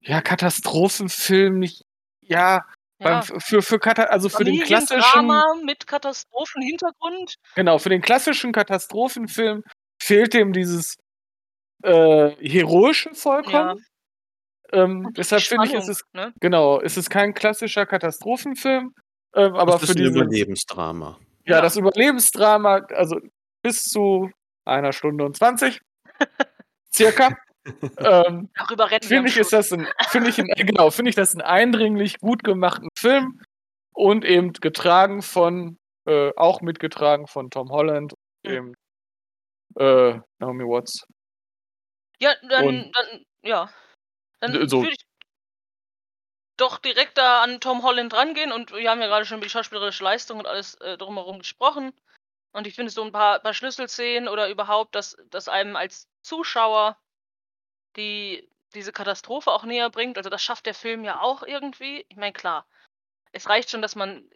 [0.00, 1.58] ja, Katastrophenfilm.
[1.58, 1.82] Nicht,
[2.20, 2.64] ja, Ja.
[2.98, 5.02] beim, für, für, Kata also für den klassischen.
[5.02, 7.36] Familiendrama mit Katastrophenhintergrund.
[7.54, 9.62] Genau, für den klassischen Katastrophenfilm
[10.02, 10.96] fehlt dem dieses
[11.84, 13.84] äh, Heroische vollkommen.
[14.72, 16.32] Ähm, Und deshalb finde ich, ist es, ne?
[16.40, 18.94] genau, es ist kein klassischer Katastrophenfilm,
[19.34, 21.18] ähm, aber das ist für ein diese, Überlebensdrama.
[21.48, 23.18] Ja, das Überlebensdrama, also
[23.62, 24.30] bis zu
[24.64, 25.80] einer Stunde und 20,
[26.94, 27.36] circa,
[27.98, 29.68] ähm, Darüber am finde ich, ist Schluss.
[29.68, 33.40] das ein, finde ich, ein, äh, genau, finde ich das einen eindringlich gut gemachten Film
[33.92, 38.56] und eben getragen von, äh, auch mitgetragen von Tom Holland und Mhm.
[38.56, 38.74] eben
[39.76, 41.04] äh, Naomi Watts.
[42.20, 43.70] Ja, dann, Und- dann ja.
[44.40, 45.04] Dann so- würde ich
[46.60, 49.50] doch direkt da an Tom Holland rangehen und wir haben ja gerade schon über die
[49.50, 51.92] schauspielerische Leistung und alles äh, drumherum gesprochen.
[52.52, 56.96] Und ich finde so ein paar, paar Schlüsselszenen oder überhaupt, dass, dass einem als Zuschauer
[57.96, 60.18] die diese Katastrophe auch näher bringt.
[60.18, 62.04] Also das schafft der Film ja auch irgendwie.
[62.08, 62.66] Ich meine, klar,
[63.32, 64.28] es reicht schon, dass man,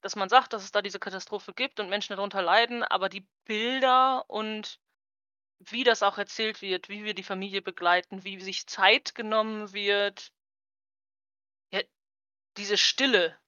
[0.00, 3.26] dass man sagt, dass es da diese Katastrophe gibt und Menschen darunter leiden, aber die
[3.44, 4.80] Bilder und
[5.58, 10.32] wie das auch erzählt wird, wie wir die Familie begleiten, wie sich Zeit genommen wird.
[12.56, 13.38] Diese Stille,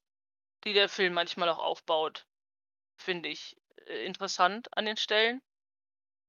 [0.65, 2.27] die der Film manchmal auch aufbaut,
[2.97, 5.43] finde ich äh, interessant an den Stellen.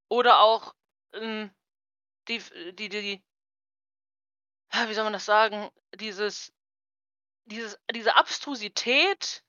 [0.09, 0.75] Oder auch
[1.13, 1.51] ähm,
[2.27, 2.41] die,
[2.73, 3.23] die, die,
[4.73, 6.53] ja, wie soll man das sagen, dieses,
[7.45, 9.43] dieses, diese Abstrusität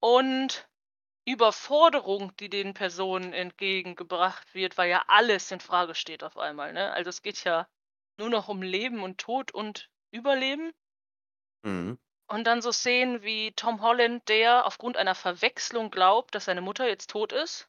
[0.00, 0.68] und
[1.26, 6.72] Überforderung, die den Personen entgegengebracht wird, weil ja alles in Frage steht auf einmal.
[6.72, 6.92] Ne?
[6.92, 7.68] Also es geht ja
[8.16, 10.72] nur noch um Leben und Tod und Überleben.
[11.64, 11.98] Mhm.
[12.28, 16.88] Und dann so Szenen wie Tom Holland, der aufgrund einer Verwechslung glaubt, dass seine Mutter
[16.88, 17.68] jetzt tot ist.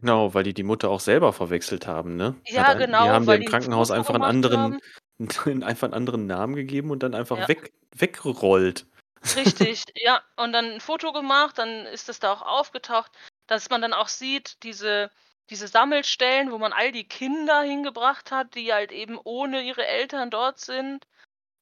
[0.00, 2.36] Genau, weil die die Mutter auch selber verwechselt haben, ne?
[2.46, 4.80] Ja, Hat genau, Die haben weil ein Krankenhaus einfach einen anderen,
[5.64, 7.48] einfach einen anderen Namen gegeben und dann einfach Ja.
[7.48, 8.86] weg, weggerollt.
[9.34, 10.22] Richtig, ja.
[10.36, 13.10] Und dann ein Foto gemacht, dann ist es da auch aufgetaucht,
[13.48, 15.10] dass man dann auch sieht, diese,
[15.50, 20.30] diese Sammelstellen, wo man all die Kinder hingebracht hat, die halt eben ohne ihre Eltern
[20.30, 21.06] dort sind.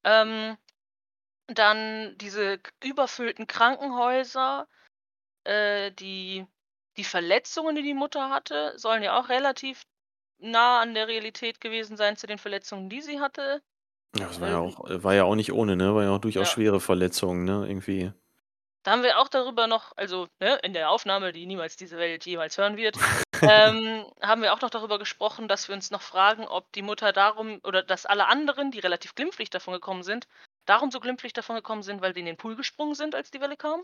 [0.03, 0.57] Ähm,
[1.47, 4.67] dann diese überfüllten Krankenhäuser,
[5.45, 6.47] äh, die,
[6.97, 9.83] die Verletzungen, die die Mutter hatte, sollen ja auch relativ
[10.39, 13.61] nah an der Realität gewesen sein zu den Verletzungen, die sie hatte.
[14.15, 15.93] Ja, das war ja Ähm, auch, war ja auch nicht ohne, ne?
[15.95, 16.53] War ja auch durchaus Ja.
[16.53, 17.65] schwere Verletzungen, ne?
[17.67, 18.11] Irgendwie.
[18.83, 22.25] Da haben wir auch darüber noch, also ne, in der Aufnahme, die niemals diese Welt
[22.25, 22.99] jemals hören wird,
[23.43, 27.11] ähm, haben wir auch noch darüber gesprochen, dass wir uns noch fragen, ob die Mutter
[27.11, 30.27] darum oder dass alle anderen, die relativ glimpflich davon gekommen sind,
[30.67, 33.41] darum so glimpflich davon gekommen sind, weil sie in den Pool gesprungen sind, als die
[33.41, 33.81] Welle kam.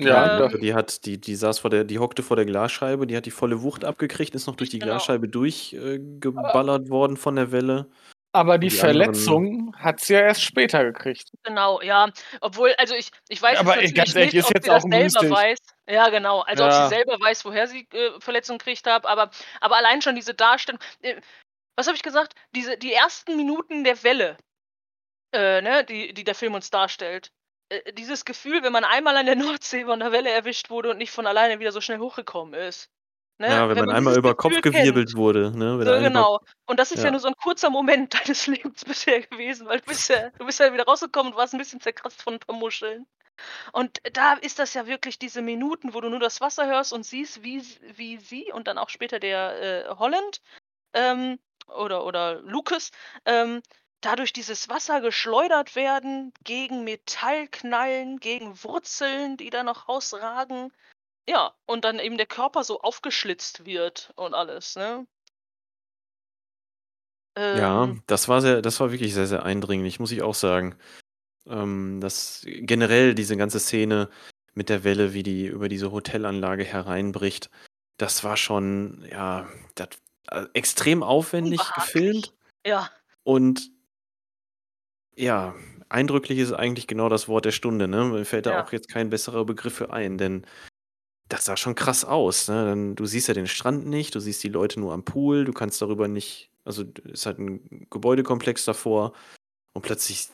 [0.00, 3.16] Ja, Ähm, die hat, die, die saß vor der, die hockte vor der Glasscheibe, die
[3.16, 4.92] hat die volle Wucht abgekriegt, ist noch durch die Genau.
[4.92, 7.90] Glasscheibe durchgeballert äh, worden von der Welle.
[8.32, 11.30] aber die, die anderen- Verletzung hat sie ja erst später gekriegt.
[11.42, 12.10] Genau, ja.
[12.40, 14.70] Obwohl, also ich, ich weiß Aber, jetzt ganz natürlich ehrlich, nicht, ist ob jetzt sie
[14.70, 15.58] das auch selber weiß.
[15.88, 16.40] Ja, genau.
[16.42, 16.88] Also ob Ja.
[16.88, 19.30] sie selber weiß, woher sie äh, Verletzungen gekriegt hat, aber,
[19.60, 20.80] aber allein schon diese Darstellung.
[21.00, 21.20] Äh,
[21.78, 22.34] was habe ich gesagt?
[22.56, 24.36] Diese, die ersten Minuten der Welle,
[25.32, 27.30] äh, ne, die, die der Film uns darstellt.
[27.68, 30.98] Äh, dieses Gefühl, wenn man einmal an der Nordsee von der Welle erwischt wurde und
[30.98, 32.90] nicht von alleine wieder so schnell hochgekommen ist.
[33.40, 33.46] Ne?
[33.46, 35.16] ja, wenn, man einmal dieses über Kopf gewirbelt kennt.
[35.16, 35.78] wurde, ne?
[35.78, 36.40] Wenn So, genau.
[36.66, 37.04] Und das ist ja.
[37.04, 37.10] ja.
[37.12, 40.58] nur so ein kurzer Moment deines Lebens bisher gewesen, weil du bist ja, du bist
[40.58, 43.06] ja wieder rausgekommen und warst ein bisschen zerkratzt von ein paar Muscheln.
[43.72, 47.04] Und da ist das ja wirklich diese Minuten, wo du nur das Wasser hörst und
[47.04, 47.62] siehst, wie,
[47.94, 50.40] wie sie und dann auch später der äh, Holland
[50.92, 51.38] ähm,
[51.68, 52.90] oder, oder Lucas
[53.24, 53.62] ähm,
[54.00, 60.72] dadurch dieses Wasser geschleudert werden, gegen Metall knallen, gegen Wurzeln, die da noch rausragen.
[61.28, 65.06] Ja, und dann eben der Körper so aufgeschlitzt wird und alles, ne?
[67.36, 70.76] Ja, Ähm, das war sehr, das war wirklich sehr, sehr eindringlich, muss ich auch sagen.
[71.46, 74.10] Ähm, das generell diese ganze Szene
[74.54, 77.50] mit der Welle, wie die über diese Hotelanlage hereinbricht,
[77.96, 79.88] das war schon, ja, das,
[80.54, 82.34] extrem aufwendig gefilmt
[82.66, 82.90] ja,
[83.24, 83.70] und
[85.16, 85.54] ja,
[85.88, 88.04] eindrücklich ist eigentlich genau das Wort der Stunde, ne?
[88.04, 88.60] Mir fällt da Ja.
[88.60, 90.46] auch jetzt kein besserer Begriff für ein, denn
[91.28, 92.94] das sah schon krass aus, ne?
[92.96, 95.82] Du siehst ja den Strand nicht, du siehst die Leute nur am Pool, du kannst
[95.82, 99.12] darüber nicht also, ist halt 'n Gebäudekomplex davor
[99.74, 100.28] und plötzlich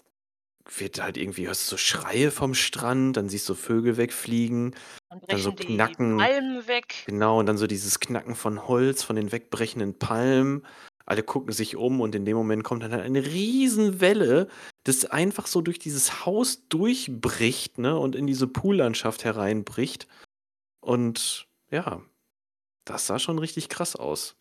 [0.78, 4.74] wird halt irgendwie hörst du so Schreie vom Strand, dann siehst du Vögel wegfliegen,
[5.10, 7.04] Dann dann so Knacken Palmen weg.
[7.06, 10.64] genau, und dann so dieses Knacken von Holz, von den wegbrechenden Palmen.
[11.06, 14.48] Alle gucken sich um und in dem Moment kommt dann halt eine Riesenwelle,
[14.84, 20.08] das einfach so durch dieses Haus durchbricht, ne, und in diese Poollandschaft hereinbricht.
[20.80, 22.00] Und ja,
[22.86, 24.36] das sah schon richtig krass aus.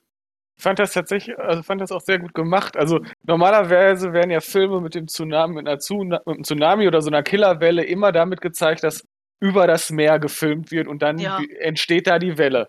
[0.64, 2.78] Ich fand das tatsächlich, also fand das auch sehr gut gemacht.
[2.78, 7.02] Also normalerweise werden ja Filme mit dem Tsunami, mit, einer Tsuna mit einem Tsunami oder
[7.02, 9.04] so einer Killerwelle immer damit gezeigt, dass
[9.42, 11.42] über das Meer gefilmt wird und dann Ja.
[11.60, 12.68] entsteht da die Welle.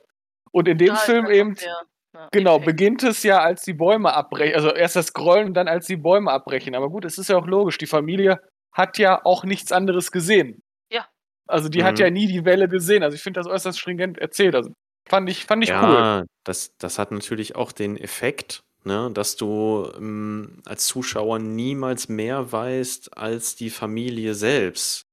[0.51, 2.66] Und in dem Da Film eben, ja, genau, Effekt.
[2.66, 4.57] beginnt es ja, als die Bäume abbrechen.
[4.57, 6.74] Also erst das Grollen und dann, als die Bäume abbrechen.
[6.74, 7.78] Aber gut, es ist ja auch logisch.
[7.78, 8.40] Die Familie
[8.72, 10.62] hat ja auch nichts anderes gesehen.
[10.90, 11.07] Ja.
[11.47, 12.05] Also die hat Mhm.
[12.07, 13.05] ja nie die Welle gesehen.
[13.05, 14.57] Also ich finde das äußerst stringent erzählt.
[14.57, 14.72] Also
[15.09, 15.76] fand ich, fand ich cool.
[15.76, 22.09] Ja, das, das hat natürlich auch den Effekt, ne, dass du ähm, als Zuschauer niemals
[22.09, 25.07] mehr weißt als die Familie selbst.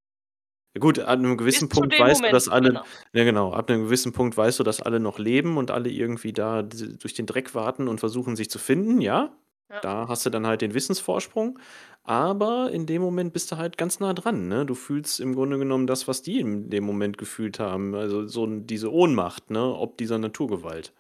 [0.80, 2.84] Gut, ab einem gewissen Bis Punkt weißt du, Moment, dass alle, genau.
[3.12, 6.32] ja genau, ab einem gewissen Punkt weißt du, dass alle noch leben und alle irgendwie
[6.32, 9.36] da durch den Dreck warten und versuchen sich zu finden, ja.
[9.72, 9.80] Ja.
[9.80, 11.60] Da hast du dann halt den Wissensvorsprung.
[12.04, 14.66] Aber in dem Moment bist du halt ganz nah dran, ne?
[14.66, 17.94] Du fühlst im Grunde genommen das, was die in dem Moment gefühlt haben.
[17.96, 19.76] Also so diese Ohnmacht, ne?
[19.76, 20.94] Ob dieser Naturgewalt.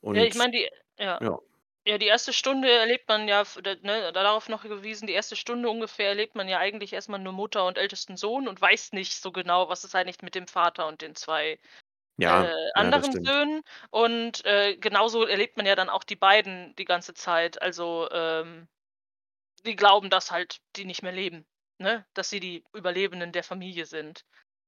[0.00, 0.68] Und Ja, ich meine, die,
[0.98, 1.18] ja.
[1.22, 1.38] ja.
[1.86, 3.44] Ja, die erste Stunde erlebt man ja,
[3.82, 7.66] ne, darauf noch gewiesen, die erste Stunde ungefähr erlebt man ja eigentlich erstmal nur Mutter
[7.66, 11.00] und ältesten Sohn und weiß nicht so genau, was ist eigentlich mit dem Vater und
[11.00, 11.58] den zwei
[12.18, 13.26] Ja, äh, ja, anderen stimmt.
[13.26, 13.62] Söhnen.
[13.90, 17.62] Und äh, genauso erlebt man ja dann auch die beiden die ganze Zeit.
[17.62, 18.68] Also, ähm,
[19.64, 21.46] die glauben, dass halt die nicht mehr leben.
[21.78, 22.04] Ne?
[22.14, 24.24] Dass sie die Überlebenden der Familie sind.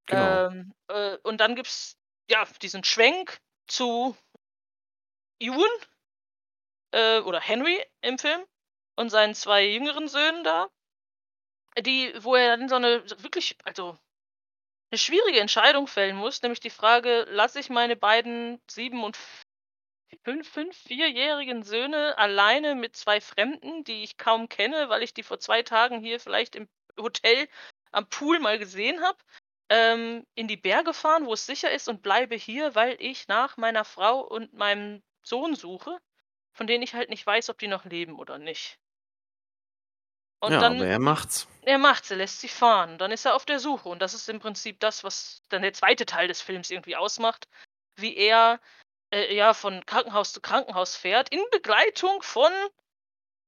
[0.07, 0.47] Genau.
[0.47, 1.97] Ähm, äh, und dann gibt's
[2.31, 4.17] ja diesen Schwenk zu
[5.41, 5.71] Ewan
[6.93, 8.45] äh, oder Henry im Film
[8.97, 10.69] und seinen zwei jüngeren Söhnen da,
[11.79, 13.99] die, wo er dann so eine wirklich, also
[14.91, 19.17] eine schwierige Entscheidung fällen muss, nämlich die Frage, lasse ich meine beiden sieben und
[20.25, 25.23] fünf, fünf, vierjährigen Söhne alleine mit zwei Fremden, die ich kaum kenne, weil ich die
[25.23, 26.69] vor zwei Tagen hier vielleicht im
[26.99, 27.49] Hotel
[27.93, 29.19] am Pool mal gesehen habe,
[29.69, 33.57] ähm, in die Berge fahren, wo es sicher ist und bleibe hier, weil ich nach
[33.57, 35.99] meiner Frau und meinem Sohn suche,
[36.53, 38.80] von denen ich halt nicht weiß, ob die noch leben oder nicht.
[40.41, 41.47] Und ja, dann aber er macht's.
[41.63, 42.99] er macht's, er lässt sie fahren.
[42.99, 43.89] Dann ist er auf der Suche.
[43.89, 47.47] Und das ist im Prinzip das, was dann der zweite Teil des Films irgendwie ausmacht.
[47.97, 48.61] Wie er
[49.13, 52.51] äh, ja von Krankenhaus zu Krankenhaus fährt, in Begleitung von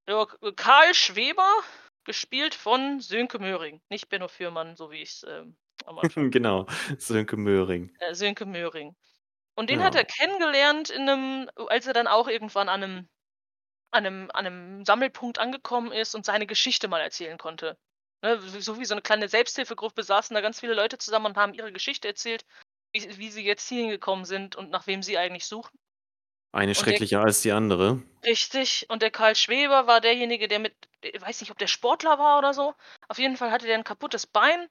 [0.08, 0.26] ja,
[0.56, 1.48] Karl Schweber,
[2.04, 3.80] gespielt von Sönke Möhring.
[3.88, 6.30] Nicht Benno Fürmann, so wie ich es ähm, am Anfang.
[6.30, 6.66] genau,
[6.98, 7.94] Sönke Möhring.
[8.00, 8.94] äh, Sönke Möhring.
[9.54, 10.00] Und den hat Ja.
[10.00, 13.08] er kennengelernt, in einem, als er dann auch irgendwann an einem,
[13.92, 17.76] an, einem, an einem Sammelpunkt angekommen ist und seine Geschichte mal erzählen konnte.
[18.22, 21.54] Ne, so wie so eine kleine Selbsthilfegruppe saßen da ganz viele Leute zusammen und haben
[21.54, 22.44] ihre Geschichte erzählt,
[22.92, 25.76] wie, wie sie jetzt hierhin gekommen sind und nach wem sie eigentlich suchen.
[26.52, 28.02] Eine der- schrecklicher als die andere.
[28.24, 28.86] Richtig.
[28.88, 32.38] Und der Karl Schweber war derjenige, der mit, ich weiß nicht, ob der Sportler war
[32.38, 32.74] oder so.
[33.08, 34.68] Auf jeden Fall hatte der ein kaputtes Bein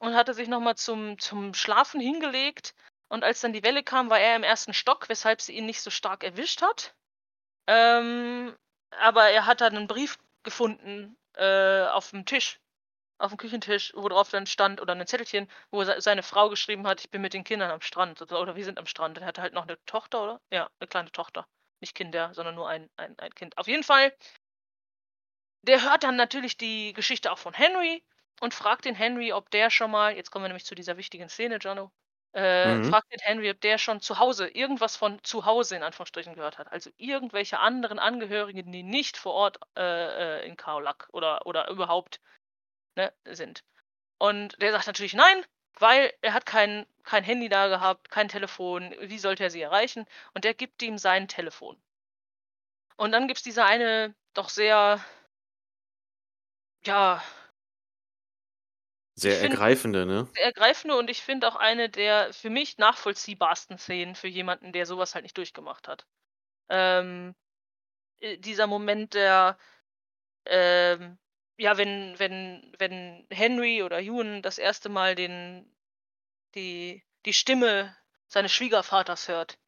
[0.00, 2.74] und hatte sich nochmal zum, zum Schlafen hingelegt.
[3.08, 5.82] Und als dann die Welle kam, war er im ersten Stock, weshalb sie ihn nicht
[5.82, 6.94] so stark erwischt hat.
[7.66, 8.56] Ähm,
[9.00, 12.60] aber er hat dann einen Brief gefunden äh, auf dem Tisch,
[13.18, 16.86] auf dem Küchentisch, wo drauf dann stand, oder ein Zettelchen, wo se- seine Frau geschrieben
[16.86, 18.20] hat, ich bin mit den Kindern am Strand.
[18.22, 19.18] Oder, wir sind am Strand.
[19.18, 20.40] Er hatte halt noch eine Tochter, oder?
[20.52, 21.46] Ja, eine kleine Tochter.
[21.80, 23.58] Nicht Kinder, sondern nur ein, ein, ein Kind.
[23.58, 24.14] Auf jeden Fall,
[25.62, 28.04] der hört dann natürlich die Geschichte auch von Henry
[28.40, 31.28] und fragt den Henry, ob der schon mal, jetzt kommen wir nämlich zu dieser wichtigen
[31.28, 31.90] Szene, Jano,
[32.34, 32.82] äh, Mhm.
[32.82, 36.58] fragt den Henry, ob der schon zu Hause irgendwas von zu Hause in Anführungsstrichen gehört
[36.58, 36.72] hat.
[36.72, 42.20] Also irgendwelche anderen Angehörigen, die nicht vor Ort äh, äh, in Kaolack oder, oder überhaupt
[42.96, 43.64] ne, sind.
[44.18, 45.44] Und der sagt natürlich nein,
[45.78, 48.94] weil er hat kein, kein Handy da gehabt, kein Telefon.
[49.00, 50.06] Wie sollte er sie erreichen?
[50.34, 51.80] Und der gibt ihm sein Telefon.
[52.96, 55.00] Und dann gibt es diese eine doch sehr,
[56.84, 57.22] ja,
[59.16, 60.28] Sehr find- ergreifende, ne?
[60.34, 64.86] sehr ergreifende und ich finde auch eine der für mich nachvollziehbarsten Szenen für jemanden, der
[64.86, 66.06] sowas halt nicht durchgemacht hat.
[66.70, 67.34] Ähm,
[68.20, 69.58] äh, dieser Moment der,
[70.46, 71.18] ähm,
[71.58, 75.74] ja, wenn, wenn, wenn Henry oder Ewan das erste Mal den,
[76.54, 77.96] die, die Stimme
[78.28, 79.58] seines Schwiegervaters hört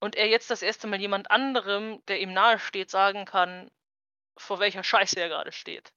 [0.00, 3.70] und er jetzt das erste Mal jemand anderem, der ihm nahe steht, sagen kann,
[4.38, 5.92] vor welcher Scheiße er gerade steht.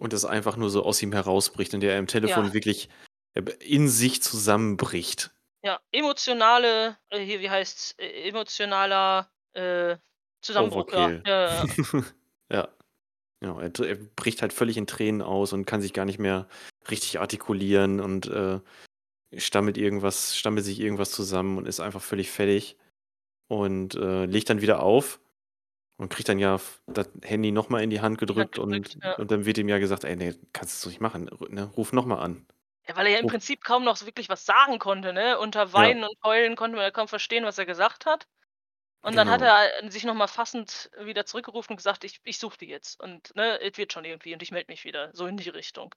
[0.00, 2.52] Und das einfach nur so aus ihm herausbricht und der im Telefon Ja.
[2.54, 2.88] wirklich
[3.34, 5.30] äh, in sich zusammenbricht.
[5.62, 9.98] ja, emotionale, äh, hier, wie heißt's, äh, emotionaler äh,
[10.40, 10.90] Zusammenbruch.
[10.90, 11.64] Ja, ja, ja.
[12.50, 12.68] Ja.
[13.42, 16.46] Ja, er, er bricht halt völlig in Tränen aus und kann sich gar nicht mehr
[16.90, 18.60] richtig artikulieren und äh,
[19.34, 22.76] stammelt irgendwas, stammelt sich irgendwas zusammen und ist einfach völlig fertig
[23.48, 25.20] und äh, legt dann wieder auf
[26.00, 29.14] und kriegt dann ja das Handy nochmal in die Hand gedrückt, gedrückt, und, ja.
[29.16, 31.64] und dann wird ihm ja gesagt, ey, nee, kannst du nicht machen, ne?
[31.76, 32.46] ruf nochmal an.
[32.88, 35.38] Ja, weil er ja im Ruf- Prinzip kaum noch so wirklich was sagen konnte, ne?
[35.38, 38.26] Unter Weinen und Heulen konnte man ja kaum verstehen, was er gesagt hat.
[39.02, 39.52] Und dann hat Genau.
[39.52, 42.98] er äh, sich nochmal fassend wieder zurückgerufen und gesagt, ich, ich suche die jetzt.
[43.00, 45.10] Und ne, es wird schon irgendwie und ich melde mich wieder.
[45.14, 45.94] So in die Richtung.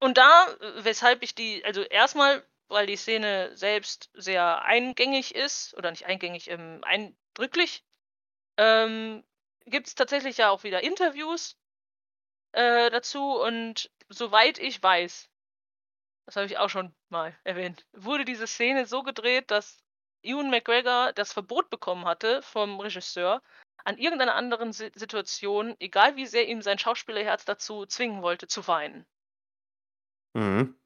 [0.00, 5.74] Und da, äh, weshalb ich die, also erstmal, weil die Szene selbst sehr eingängig ist,
[5.76, 7.84] oder nicht eingängig, ähm, eindrücklich,
[8.58, 9.22] ähm,
[9.66, 11.56] gibt es tatsächlich ja auch wieder Interviews
[12.52, 13.40] äh, dazu.
[13.40, 15.28] Und soweit ich weiß,
[16.26, 19.78] das habe ich auch schon mal erwähnt, wurde diese Szene so gedreht, dass
[20.22, 23.42] Ewan McGregor das Verbot bekommen hatte vom Regisseur,
[23.84, 28.66] an irgendeiner anderen Si- Situation, egal wie sehr ihm sein Schauspielerherz dazu zwingen wollte, zu
[28.66, 29.06] weinen.
[30.34, 30.76] Mhm.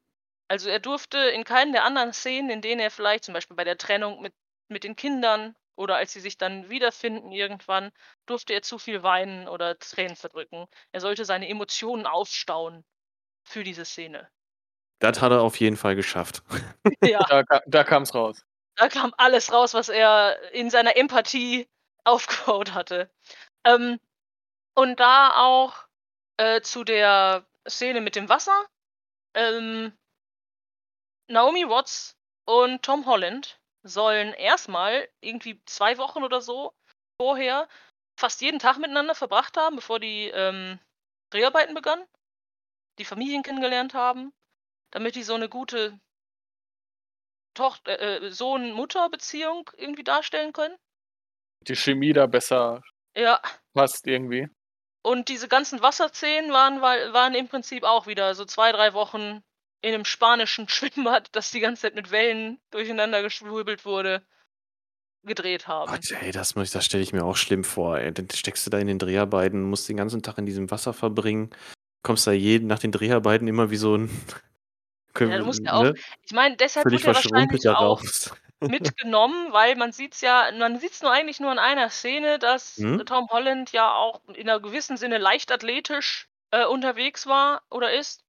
[0.47, 3.63] Also er durfte in keinen der anderen Szenen, in denen er vielleicht zum Beispiel bei
[3.63, 4.35] der Trennung mit,
[4.67, 7.91] mit den Kindern oder als sie sich dann wiederfinden irgendwann,
[8.27, 10.67] durfte er zu viel weinen oder Tränen verdrücken.
[10.91, 12.85] Er sollte seine Emotionen aufstauen
[13.43, 14.29] für diese Szene.
[14.99, 16.43] Das hat er auf jeden Fall geschafft.
[17.03, 17.19] Ja.
[17.27, 18.45] Da, da kam es raus.
[18.75, 21.67] Da kam alles raus, was er in seiner Empathie
[22.03, 23.09] aufgebaut hatte.
[23.65, 23.99] Ähm,
[24.75, 25.73] und da auch
[26.37, 28.65] äh, zu der Szene mit dem Wasser.
[29.33, 29.93] Ähm,
[31.27, 36.73] Naomi Watts und Tom Holland sollen erstmal irgendwie zwei Wochen oder so
[37.21, 37.67] vorher
[38.19, 40.79] fast jeden Tag miteinander verbracht haben, bevor die ähm,
[41.31, 42.05] Dreharbeiten begannen,
[42.99, 44.33] die Familien kennengelernt haben,
[44.91, 45.99] damit die so eine gute
[47.53, 50.77] Tochter, äh, Sohn-Mutter-Beziehung irgendwie darstellen können.
[51.67, 52.81] Die Chemie da besser
[53.15, 53.41] Ja,
[53.73, 54.47] passt irgendwie.
[55.03, 59.43] und diese ganzen Wasserszenen waren, waren im Prinzip auch wieder so zwei, drei Wochen
[59.81, 64.21] in einem spanischen Schwimmbad, das die ganze Zeit mit Wellen durcheinander geschwurbelt wurde,
[65.23, 65.91] gedreht haben.
[65.91, 67.97] Gott, ey, das, muss- das stelle ich mir auch schlimm vor.
[67.99, 68.11] Ey.
[68.13, 71.51] Dann steckst du da in den Dreharbeiten, musst den ganzen Tag in diesem Wasser verbringen,
[72.03, 74.09] kommst da jeden nach den Dreharbeiten immer wie so ein.
[75.19, 75.93] Ja, du musst ja auch-
[76.23, 78.01] Ich meine, deshalb wird er wahrscheinlich auch
[78.61, 83.05] mitgenommen, weil man sieht's ja, man sieht's nur eigentlich nur in einer Szene, dass Hm?
[83.05, 88.23] Tom Holland ja auch in einer gewissen Sinne leichtathletisch äh, unterwegs war oder ist.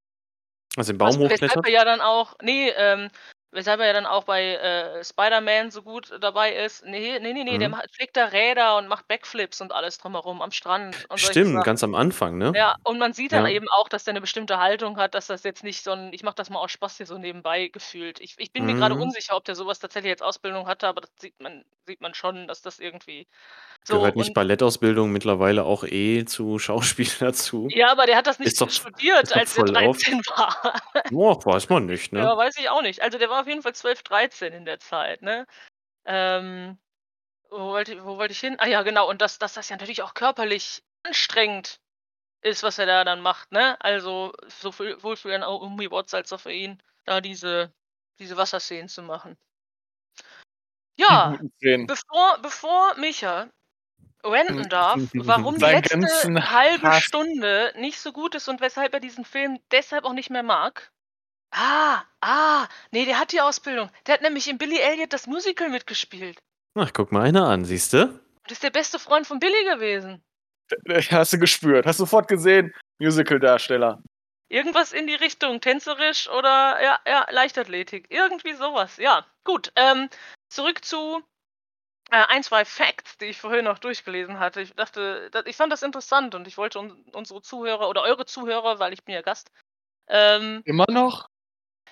[0.77, 1.67] Also den Baum weshalb hochklettert?
[1.67, 3.09] er ja dann auch, nee, ähm,
[3.53, 6.85] weshalb er ja dann auch bei äh, Spider-Man so gut dabei ist.
[6.85, 7.73] Nee, nee, nee, nee, der Mhm.
[7.73, 11.07] macht, fliegt da Räder und macht Backflips und alles drumherum am Strand.
[11.17, 12.53] Stimmt, ganz am Anfang, ne?
[12.55, 13.51] Ja, und man sieht dann Ja.
[13.51, 16.23] eben auch, dass der eine bestimmte Haltung hat, dass das jetzt nicht so ein, ich
[16.23, 18.21] mach das mal aus Spaß hier so nebenbei gefühlt.
[18.21, 19.03] Ich, ich bin mir gerade Mhm.
[19.03, 22.47] unsicher, ob der sowas tatsächlich als Ausbildung hatte, aber das sieht man, sieht man schon,
[22.49, 23.27] dass das irgendwie
[23.85, 23.97] so.
[23.97, 27.69] Gehört nicht Ballettausbildung mittlerweile auch eh zu Schauspiel dazu?
[27.69, 29.97] ja, aber der hat das nicht studiert, als er voll auf.
[29.99, 30.75] 13 war.
[31.11, 32.21] Boah, weiß man nicht, ne?
[32.21, 33.01] Ja, weiß ich auch nicht.
[33.03, 35.47] Also der war auf jeden Fall 12, 13 in der Zeit, ne?
[36.05, 36.79] Ähm,
[37.51, 38.57] wo wollte, wo wollte ich hin?
[38.59, 39.09] Ah ja, genau.
[39.09, 41.81] Und dass, dass das ja natürlich auch körperlich anstrengend
[42.43, 43.81] ist, was er da dann macht, ne?
[43.81, 47.73] Also sowohl für Naomi Watts als auch für ihn, da diese,
[48.19, 49.37] diese Wasserszenen zu machen.
[50.97, 53.51] Ja, bevor, bevor Micha
[54.23, 57.03] ranten darf, warum die letzte halbe Hass.
[57.03, 60.92] Stunde nicht so gut ist und weshalb er diesen Film deshalb auch nicht mehr mag.
[61.53, 63.91] Ah, ah, nee, der hat die Ausbildung.
[64.07, 66.39] Der hat nämlich in Billy Elliot das Musical mitgespielt.
[66.75, 68.05] Ach, guck mal einer an, siehst du?
[68.05, 70.23] Und ist der beste Freund von Billy gewesen.
[71.11, 74.03] Hast du gespürt, hast sofort gesehen, Musical-Darsteller.
[74.49, 78.07] Irgendwas in die Richtung, tänzerisch oder ja, ja, Leichtathletik.
[78.09, 78.97] Irgendwie sowas.
[78.97, 79.73] Ja, gut.
[79.77, 80.09] Ähm,
[80.49, 81.23] zurück zu
[82.11, 84.63] äh, ein, zwei Facts, die ich vorhin noch durchgelesen hatte.
[84.63, 88.25] Ich dachte, das, ich fand das interessant und ich wollte un unsere Zuhörer oder eure
[88.25, 89.51] Zuhörer, weil ich bin ja Gast.
[90.09, 91.29] Ähm, Immer noch?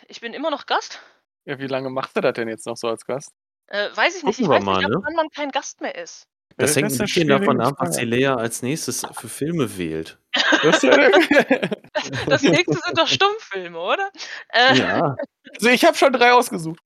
[0.09, 1.01] Ich bin immer noch Gast.
[1.45, 3.31] Ja, wie lange macht er das denn jetzt noch so als Gast?
[3.69, 4.39] Äh, weiß ich nicht.
[4.39, 5.01] Gucken Ich weiß mal, nicht, ne?
[5.03, 6.27] wann man kein Gast mehr ist.
[6.57, 8.05] Das hängt ist ein eine bisschen davon ab, was die.
[8.05, 10.19] Lea als nächstes für Filme wählt.
[10.63, 10.81] Das
[12.29, 14.11] Das nächste sind doch Stummfilme, oder?
[14.49, 15.17] Äh, Ja.
[15.55, 16.81] also ich habe schon drei ausgesucht.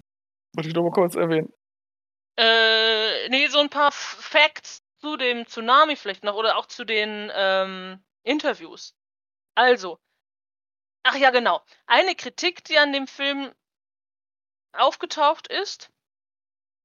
[0.54, 1.52] Wollte ich noch mal kurz erwähnen.
[2.36, 7.30] Äh, nee, so ein paar Facts zu dem Tsunami vielleicht noch oder auch zu den
[7.34, 8.94] ähm, Interviews.
[9.56, 9.98] Also,
[11.04, 11.62] ach ja, genau.
[11.86, 13.52] Eine Kritik, die an dem Film
[14.74, 15.90] aufgetaucht ist,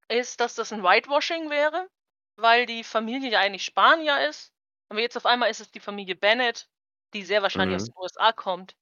[0.08, 1.90] ist, dass das ein Whitewashing wäre,
[2.36, 4.54] weil die Familie ja eigentlich Spanier ist.
[4.90, 6.68] Aber jetzt auf einmal ist es die Familie Bennett,
[7.14, 7.94] die sehr wahrscheinlich aus Mhm.
[7.94, 8.76] den USA kommt.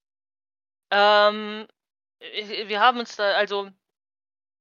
[0.92, 1.68] Ähm,
[2.20, 3.70] wir wir haben uns da, also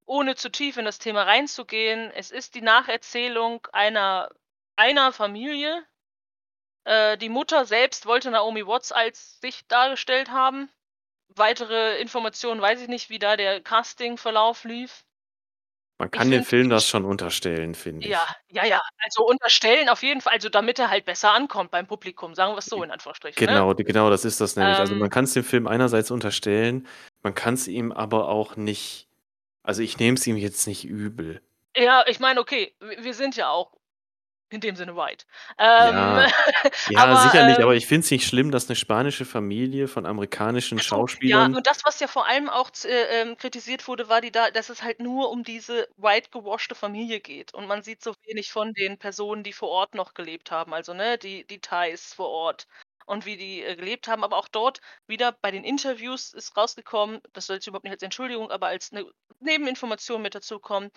[0.07, 4.31] ohne zu tief in das Thema reinzugehen, es ist die Nacherzählung einer,
[4.77, 5.85] einer Familie.
[6.87, 10.69] Äh, die Mutter selbst wollte Naomi Watts als sich dargestellt haben.
[11.27, 15.03] Weitere Informationen weiß ich nicht, wie da der Castingverlauf lief.
[15.99, 18.11] Man kann dem Film das schon unterstellen, finde ich.
[18.11, 18.81] Ja, ja, ja.
[19.03, 22.59] Also unterstellen auf jeden Fall, also damit er halt besser ankommt beim Publikum, sagen wir
[22.59, 23.43] es so in Anführungsstrichen.
[23.43, 23.47] Ne?
[23.51, 23.83] Genau, ne?
[23.83, 24.75] genau, das ist das nämlich.
[24.75, 26.87] Ähm, also man kann es dem Film einerseits unterstellen,
[27.21, 29.09] man kann es ihm aber auch nicht,
[29.63, 31.41] also ich nehme es ihm jetzt nicht übel.
[31.75, 33.76] Ja, ich meine, okay, wir sind ja auch
[34.49, 35.25] in dem Sinne white.
[35.57, 36.27] Ähm, ja,
[36.89, 40.05] ja aber, sicherlich, ähm, aber ich finde es nicht schlimm, dass eine spanische Familie von
[40.05, 41.51] amerikanischen Schauspielern.
[41.51, 44.51] Ja, und das, was ja vor allem auch äh, ähm, kritisiert wurde, war, die da,
[44.51, 47.53] dass es halt nur um diese white gewaschte Familie geht.
[47.53, 50.73] Und man sieht so wenig von den Personen, die vor Ort noch gelebt haben.
[50.73, 52.67] Also, ne, die, die Thais vor Ort
[53.07, 54.23] und wie die äh, gelebt haben.
[54.23, 58.03] Aber auch dort wieder bei den Interviews ist rausgekommen, das soll jetzt überhaupt nicht als
[58.03, 59.05] Entschuldigung, aber als eine
[59.39, 60.91] Nebeninformation mit dazu kommen,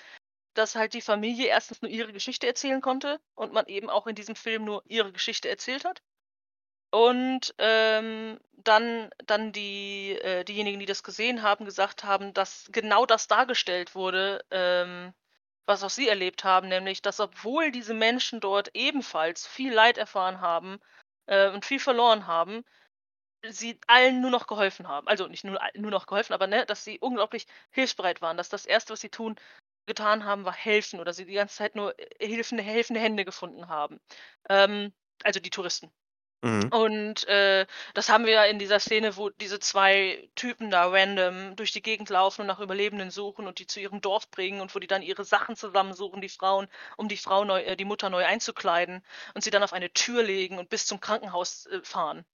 [0.55, 4.15] dass halt die Familie erstens nur ihre Geschichte erzählen konnte und man eben auch in
[4.15, 6.03] diesem Film nur ihre Geschichte erzählt hat.
[6.91, 13.07] Und ähm, dann, dann die, äh, diejenigen, die das gesehen haben, gesagt haben, dass genau
[13.07, 15.15] das dargestellt wurde, ähm,
[15.67, 20.41] was auch sie erlebt haben, nämlich, dass obwohl diese Menschen dort ebenfalls viel Leid erfahren
[20.41, 20.81] haben
[21.27, 22.65] äh, und viel verloren haben,
[23.49, 25.09] sie allen nur noch geholfen haben.
[25.09, 28.67] Also nicht nur, nur noch geholfen, aber ne, dass sie unglaublich hilfsbereit waren, dass das
[28.67, 29.37] Erste, was sie tun,
[29.87, 33.69] getan haben, war helfen oder sie die ganze Zeit nur äh, hilfende, helfende Hände gefunden
[33.69, 34.01] haben.
[34.49, 34.93] Ähm,
[35.23, 35.91] also die Touristen.
[36.43, 36.69] Mhm.
[36.69, 41.55] Und äh, das haben wir ja in dieser Szene, wo diese zwei Typen da random
[41.55, 44.75] durch die Gegend laufen und nach Überlebenden suchen und die zu ihrem Dorf bringen und
[44.75, 48.09] wo die dann ihre Sachen zusammensuchen, die Frauen, um die Frau neu, äh, die Mutter
[48.09, 49.03] neu einzukleiden
[49.35, 52.25] und sie dann auf eine Tür legen und bis zum Krankenhaus äh, fahren.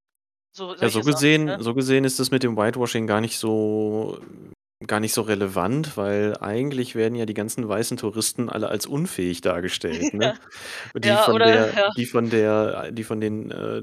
[0.52, 1.64] So, ja, so gesehen, Sachen, ne?
[1.64, 4.20] so gesehen ist das mit dem Whitewashing gar nicht so
[4.86, 9.40] gar nicht so relevant, weil eigentlich werden ja die ganzen weißen Touristen alle als unfähig
[9.40, 10.34] dargestellt, ne?
[10.94, 11.90] Die Ja, von oder der ja.
[11.96, 13.82] die von der die von den, äh,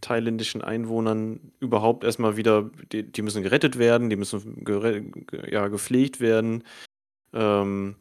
[0.00, 5.02] thailändischen Einwohnern überhaupt erstmal wieder die die müssen gerettet werden, die müssen gere
[5.50, 6.62] ja, gepflegt werden.
[7.32, 7.96] Ähm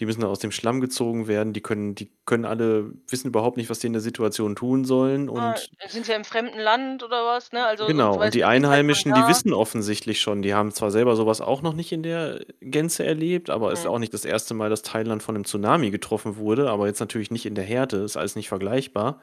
[0.00, 3.70] die müssen aus dem Schlamm gezogen werden, die können die können alle wissen überhaupt nicht,
[3.70, 7.24] was sie in der Situation tun sollen Ah, und sind ja im fremden Land oder
[7.26, 7.64] was, ne?
[7.66, 11.16] Also und Genau, du und die Einheimischen, die wissen offensichtlich schon, die haben zwar selber
[11.16, 13.90] sowas auch noch nicht in der Gänze erlebt, aber es ist Mhm.
[13.90, 17.30] auch nicht das erste Mal, dass Thailand von einem Tsunami getroffen wurde, aber jetzt natürlich
[17.30, 19.20] nicht in der Härte, ist alles nicht vergleichbar.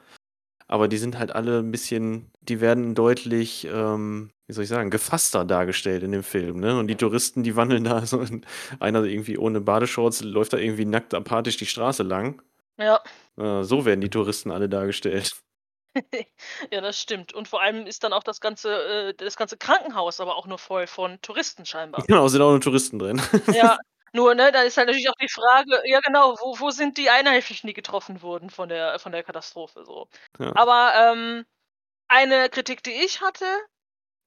[0.72, 4.90] Aber die sind halt alle ein bisschen die werden deutlich, ähm, wie soll ich sagen,
[4.90, 6.80] gefasster dargestellt in dem Film, ne?
[6.80, 8.26] Und die Touristen, die wandeln da so
[8.80, 12.42] einer irgendwie ohne Badeshorts läuft da irgendwie nackt apathisch die Straße lang.
[12.78, 13.02] Ja.
[13.38, 15.36] Äh, so werden die Touristen alle dargestellt.
[16.72, 17.34] Ja, das stimmt.
[17.34, 20.58] Und vor allem ist dann auch das ganze äh, das ganze Krankenhaus aber auch nur
[20.58, 22.06] voll von Touristen scheinbar.
[22.08, 23.22] Genau, sind auch nur Touristen drin.
[23.54, 23.78] Ja,
[24.14, 27.10] nur, ne, da ist halt natürlich auch die Frage ja genau, wo wo sind die
[27.10, 30.08] Einheimischen, die getroffen wurden von der von der Katastrophe so?
[30.40, 30.52] Ja.
[30.56, 31.46] Aber, ähm,
[32.10, 33.46] eine Kritik, die ich hatte,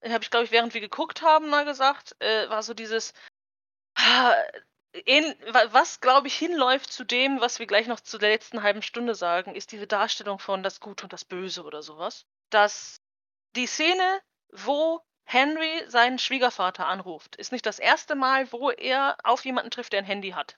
[0.04, 3.12] habe ich, glaube ich, während wir geguckt haben, mal gesagt, äh, war so dieses
[5.06, 5.34] ähn
[5.72, 9.14] was, glaube ich, hinläuft zu dem, was wir gleich noch zu der letzten halben Stunde
[9.14, 12.26] sagen, ist diese Darstellung von das Gute und das Böse oder sowas.
[12.50, 12.98] Dass
[13.56, 14.20] die Szene,
[14.52, 19.92] wo Henry seinen Schwiegervater anruft, ist nicht das erste Mal, wo er auf jemanden trifft,
[19.92, 20.56] der ein Handy hat.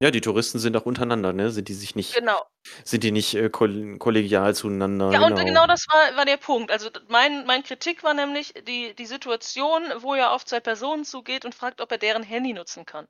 [0.00, 1.50] Ja, die Touristen sind auch untereinander, ne?
[1.50, 2.48] Sind die sich nicht Genau.
[2.84, 5.36] sind die nicht, äh, koll kollegial zueinander, Ja, und genau.
[5.36, 6.70] genau das war war der Punkt.
[6.70, 11.44] Also, mein mein Kritik war nämlich die die Situation, wo er auf zwei Personen zugeht
[11.46, 13.08] und fragt, ob er deren Handy nutzen kann.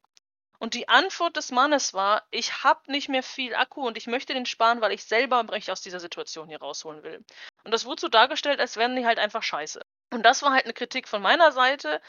[0.60, 4.34] Und die Antwort des Mannes war: „Ich habe nicht mehr viel Akku und ich möchte
[4.34, 7.24] den sparen, weil ich selber mich aus dieser Situation hier rausholen will.“
[7.64, 9.82] Und das wurde so dargestellt, als wären die halt einfach scheiße.
[10.12, 12.00] Und das war halt eine Kritik von meiner Seite,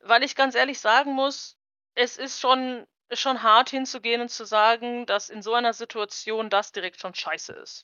[0.00, 1.56] weil ich ganz ehrlich sagen muss,
[1.94, 6.72] es ist schon schon hart hinzugehen und zu sagen, dass in so einer Situation das
[6.72, 7.82] direkt schon scheiße ist.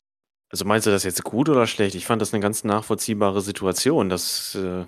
[0.53, 1.95] Also, meinst du das jetzt gut oder schlecht?
[1.95, 4.85] Ich fand das eine ganz nachvollziehbare Situation, das, äh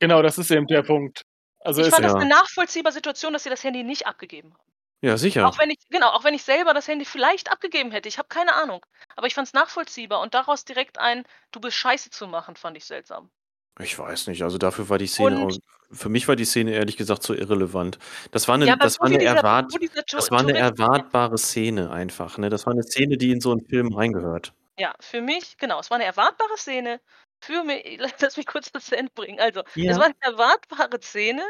[0.00, 1.22] Genau, das ist eben der Punkt.
[1.60, 2.20] Also, Ich es fand das Ja.
[2.20, 4.72] 'ne nachvollziehbare Situation, dass sie das Handy nicht abgegeben haben.
[5.02, 5.50] Ja, sicher.
[5.50, 8.28] Auch wenn ich genau, auch wenn ich selber das Handy vielleicht abgegeben hätte, ich habe
[8.28, 8.84] keine Ahnung.
[9.16, 12.84] Aber ich fand's nachvollziehbar und daraus direkt ein „Du bist scheiße“ zu machen, fand ich
[12.86, 13.30] seltsam.
[13.80, 15.60] Ich weiß nicht, also dafür war die Szene Und
[15.90, 17.98] für mich war die Szene ehrlich gesagt zu irrelevant.
[18.30, 19.78] Das war 'ne Ja, das war wir 'ne dieser erwart
[20.14, 22.50] das war 'ne Tourist erwartbare Szene einfach, ne?
[22.50, 24.54] Das war 'ne Szene, die in so 'n Film reingehört.
[24.78, 27.00] Ja, für mich genau, es war 'ne erwartbare Szene.
[27.40, 29.38] Für mi lass mich kurz das zu Ende bringen.
[29.38, 29.98] Also, es Ja.
[29.98, 31.44] war 'ne erwartbare Szene.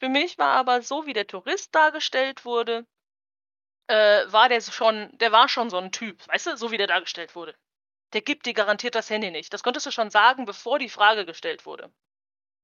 [0.00, 2.86] Für mich war aber so, wie der Tourist dargestellt wurde
[3.90, 6.86] äh, war der schon der war schon so 'n Typ, weißt du, so wie der
[6.86, 7.56] dargestellt wurde.
[8.12, 9.52] Der gibt dir garantiert das Handy nicht.
[9.52, 11.90] Das konntest du schon sagen, bevor die Frage gestellt wurde.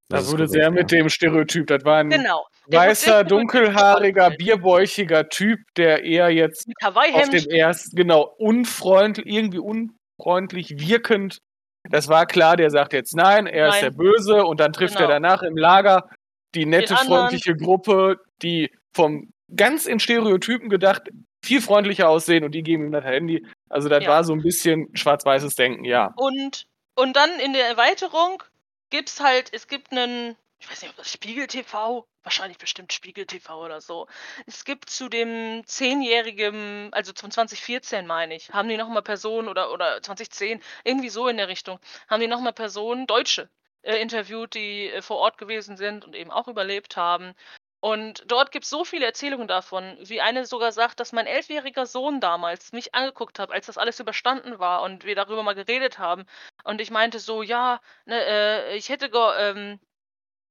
[0.09, 0.99] Da ist wurde korrekt, sehr mit ja.
[0.99, 1.67] dem Stereotyp.
[1.67, 2.45] Das war ein Genau.
[2.67, 10.79] Weißer, dunkelhaariger, bierbäuchiger Typ, der eher jetzt Mit auf dem ersten, genau, unfreundlich, irgendwie unfreundlich
[10.79, 11.39] wirkend.
[11.89, 13.83] Das war klar, der sagt jetzt nein, er ist Nein.
[13.83, 15.13] der Böse und dann trifft er Genau.
[15.13, 16.09] danach im Lager
[16.55, 17.19] die nette, anderen.
[17.19, 21.03] freundliche Gruppe, die vom ganz in Stereotypen gedacht
[21.43, 23.45] viel freundlicher aussehen und die geben ihm das Handy.
[23.69, 24.09] Also das Ja.
[24.09, 26.13] war so ein bisschen schwarz-weißes Denken, ja.
[26.15, 28.43] Und, und dann in der Erweiterung
[28.89, 33.25] gibt's halt, es gibt einen, ich weiß nicht, ob das Spiegel TV, wahrscheinlich bestimmt Spiegel
[33.25, 34.07] TV oder so.
[34.45, 39.71] Es gibt zu dem zehnjährigen, also von 2014 meine ich, haben die nochmal Personen oder,
[39.71, 43.49] oder 2010, irgendwie so in der Richtung, haben die nochmal Personen, Deutsche,
[43.83, 47.33] äh, interviewt, die äh, vor Ort gewesen sind und eben auch überlebt haben.
[47.79, 51.85] Und dort gibt es so viele Erzählungen davon, wie eine sogar sagt, dass mein elfjähriger
[51.85, 55.99] Sohn damals mich angeguckt hat, als das alles überstanden war und wir darüber mal geredet
[55.99, 56.25] haben.
[56.63, 59.79] Und ich meinte so, ja, ne, äh, ich hätte ähm,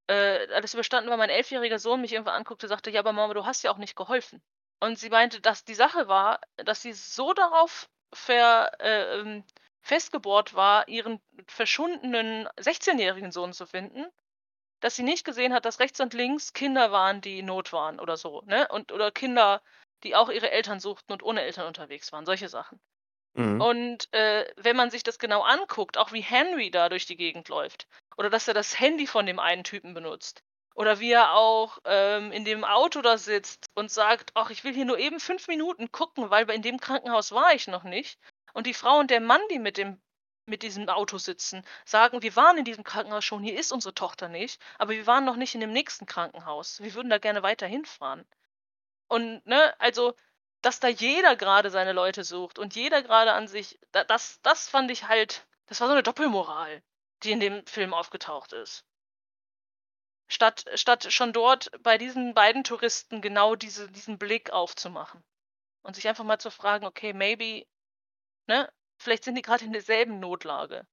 [0.09, 3.45] äh, alles überstanden, weil mein elfjähriger Sohn mich irgendwann anguckte, sagte, ja, aber Mama, du
[3.45, 4.41] hast ja auch nicht geholfen.
[4.81, 9.45] Und sie meinte, dass die Sache war, dass sie so darauf ver, äh, ähm,
[9.81, 14.07] festgebohrt war, ihren verschwundenen 16-jährigen Sohn zu finden,
[14.81, 17.99] dass sie nicht gesehen hat, dass rechts und links Kinder waren, die in Not waren
[18.01, 18.69] oder so, ne?
[18.69, 19.63] Und oder Kinder,
[20.03, 22.81] die auch ihre Eltern suchten und ohne Eltern unterwegs waren, solche Sachen.
[23.35, 23.61] Mhm.
[23.61, 27.49] Und äh, wenn man sich das genau anguckt, auch wie Henry da durch die Gegend
[27.49, 27.87] läuft,
[28.17, 30.43] oder dass er das Handy von dem einen Typen benutzt,
[30.75, 34.75] oder wie er auch ähm, in dem Auto da sitzt und sagt, ach, ich will
[34.75, 38.19] hier nur eben fünf Minuten gucken, weil in dem Krankenhaus war ich noch nicht.
[38.53, 40.01] Und die Frau und der Mann, die mit dem
[40.47, 44.29] mit diesem Auto sitzen, sagen, wir waren in diesem Krankenhaus schon, hier ist unsere Tochter
[44.29, 46.81] nicht, aber wir waren noch nicht in dem nächsten Krankenhaus.
[46.81, 48.25] Wir würden da gerne weiter hinfahren.
[49.09, 50.15] Und, ne, also,
[50.63, 54.69] dass da jeder gerade seine Leute sucht und jeder gerade an sich, da, das, das
[54.69, 56.83] fand ich halt, das war so eine Doppelmoral,
[57.23, 58.85] die in dem Film aufgetaucht ist.
[60.29, 65.23] Statt, statt schon dort bei diesen beiden Touristen genau diese, diesen Blick aufzumachen.
[65.83, 67.65] Und sich einfach mal zu fragen, okay, maybe,
[68.49, 68.69] ne,
[68.99, 70.87] vielleicht sind die gerade in derselben Notlage.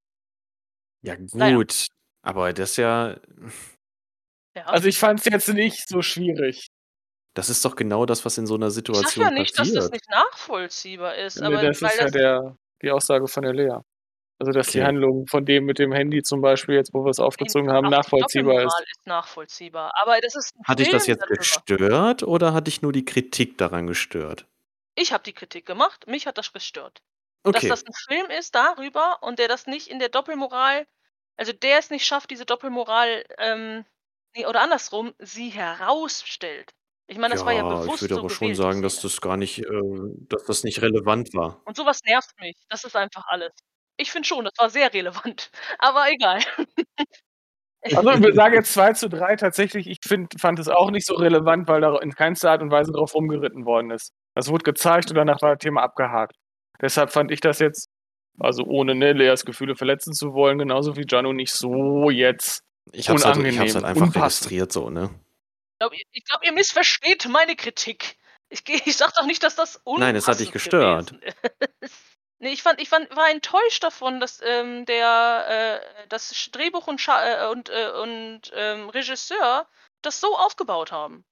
[1.01, 1.55] Ja, Naja.
[1.57, 1.87] gut.
[2.21, 3.17] Aber das ja,
[4.55, 4.65] Ja.
[4.65, 6.67] Also ich fand es jetzt nicht so schwierig.
[7.35, 9.67] das ist doch genau das, was in so einer ich sag Situation ja nicht, dass
[9.67, 9.77] passiert.
[9.83, 13.43] das nicht nachvollziehbar ist, Nee, aber das weil ist ja das, der, die Aussage von
[13.43, 13.77] der Lea.
[14.39, 14.87] Also dass die Okay.
[14.87, 17.91] Handlung von dem mit dem Handy zum Beispiel, jetzt wo wir es aufgezogen haben, die
[17.91, 18.73] nachvollziehbar ist.
[18.91, 19.91] Ist nachvollziehbar.
[19.95, 21.37] Aber das ist Hat dich das jetzt darüber.
[21.37, 24.45] gestört oder hat dich nur die Kritik daran gestört?
[24.95, 27.01] Ich habe die Kritik gemacht, mich hat das gestört.
[27.43, 27.67] Okay.
[27.67, 30.87] Dass das ein Film ist darüber und der das nicht in der Doppelmoral,
[31.37, 33.85] also der es nicht schafft, diese Doppelmoral, ähm,
[34.35, 36.73] nee, oder andersrum, sie herausstellt.
[37.07, 39.35] Ich meine, das war ja bewusst ich würde so aber schon sagen, dass das gar
[39.35, 39.81] nicht, äh,
[40.29, 41.61] dass das nicht relevant war.
[41.65, 42.55] Und sowas nervt mich.
[42.69, 43.51] Das ist einfach alles.
[43.97, 45.51] Ich finde schon, das war sehr relevant.
[45.79, 46.39] Aber egal.
[47.85, 51.15] Also wir sagen jetzt 2 zu 3 tatsächlich, ich find, fand es auch nicht so
[51.15, 54.13] relevant, weil da in keinster Art und Weise drauf rumgeritten worden ist.
[54.35, 56.37] Das wurde gezeigt und danach war das Thema abgehakt.
[56.83, 57.89] Deshalb fand ich das jetzt,
[58.37, 62.61] also ohne ne, Leas Gefühle verletzen zu wollen, genauso wie Jano nicht so jetzt.
[62.91, 64.51] Ich hab's, halt, ich Unangenehm, hab's halt einfach unpassend.
[64.51, 65.09] registriert so, ne?
[65.73, 65.95] Ich glaube,
[66.25, 68.17] glaub, ihr missversteht meine Kritik.
[68.49, 71.15] Ich, ich sag doch nicht, dass das unpassend Nein, es hat dich gestört.
[72.39, 76.99] nee, ich fand, ich fand, war enttäuscht davon, dass ähm, der äh, das Drehbuch und,
[76.99, 79.69] Scha äh, und, äh, und ähm, Regisseur
[80.01, 81.23] das so aufgebaut haben.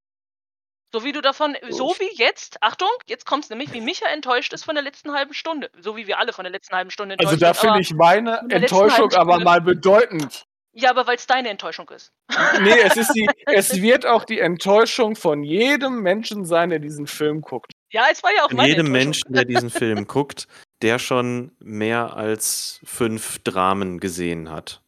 [0.93, 4.65] So wie du davon, so wie jetzt, Achtung, jetzt kommt's nämlich, wie Micha enttäuscht ist
[4.65, 5.69] von der letzten halben Stunde.
[5.80, 7.63] So wie wir alle von der letzten halben Stunde enttäuscht Also da sind.
[7.69, 10.45] aber- finde ich meine Enttäuschung aber mal bedeutend.
[10.73, 12.13] Ja, aber weil es deine Enttäuschung ist.
[12.61, 17.07] Nee, es, ist die, es wird auch die Enttäuschung von jedem Menschen sein, der diesen
[17.07, 17.72] Film guckt.
[17.91, 18.91] Ja, es war ja auch Von meine jedem.
[18.91, 20.47] Menschen, der diesen Film guckt,
[20.81, 24.81] der schon mehr als fünf Dramen gesehen hat.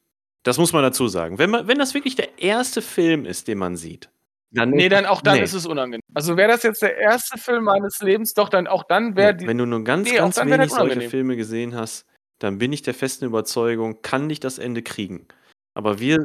[0.43, 1.37] Das muss man dazu sagen.
[1.37, 4.09] Wenn, man, wenn das wirklich der erste Film ist, den man sieht,
[4.53, 4.69] dann.
[4.71, 5.43] Nee, dann auch dann Nee.
[5.43, 6.01] ist es unangenehm.
[6.13, 9.47] Also wäre das jetzt der erste Film meines Lebens, doch dann auch dann wäre die.
[9.47, 11.09] wenn du nur ganz, Nee, ganz wenig solche.
[11.09, 12.05] Filme gesehen hast,
[12.39, 15.27] dann bin ich der festen Überzeugung, kann nicht das Ende kriegen.
[15.75, 16.19] Aber wir,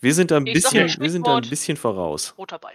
[0.00, 2.34] wir sind da ein Ich bisschen, wir sind da ein bisschen voraus.
[2.38, 2.74] Roter Ball.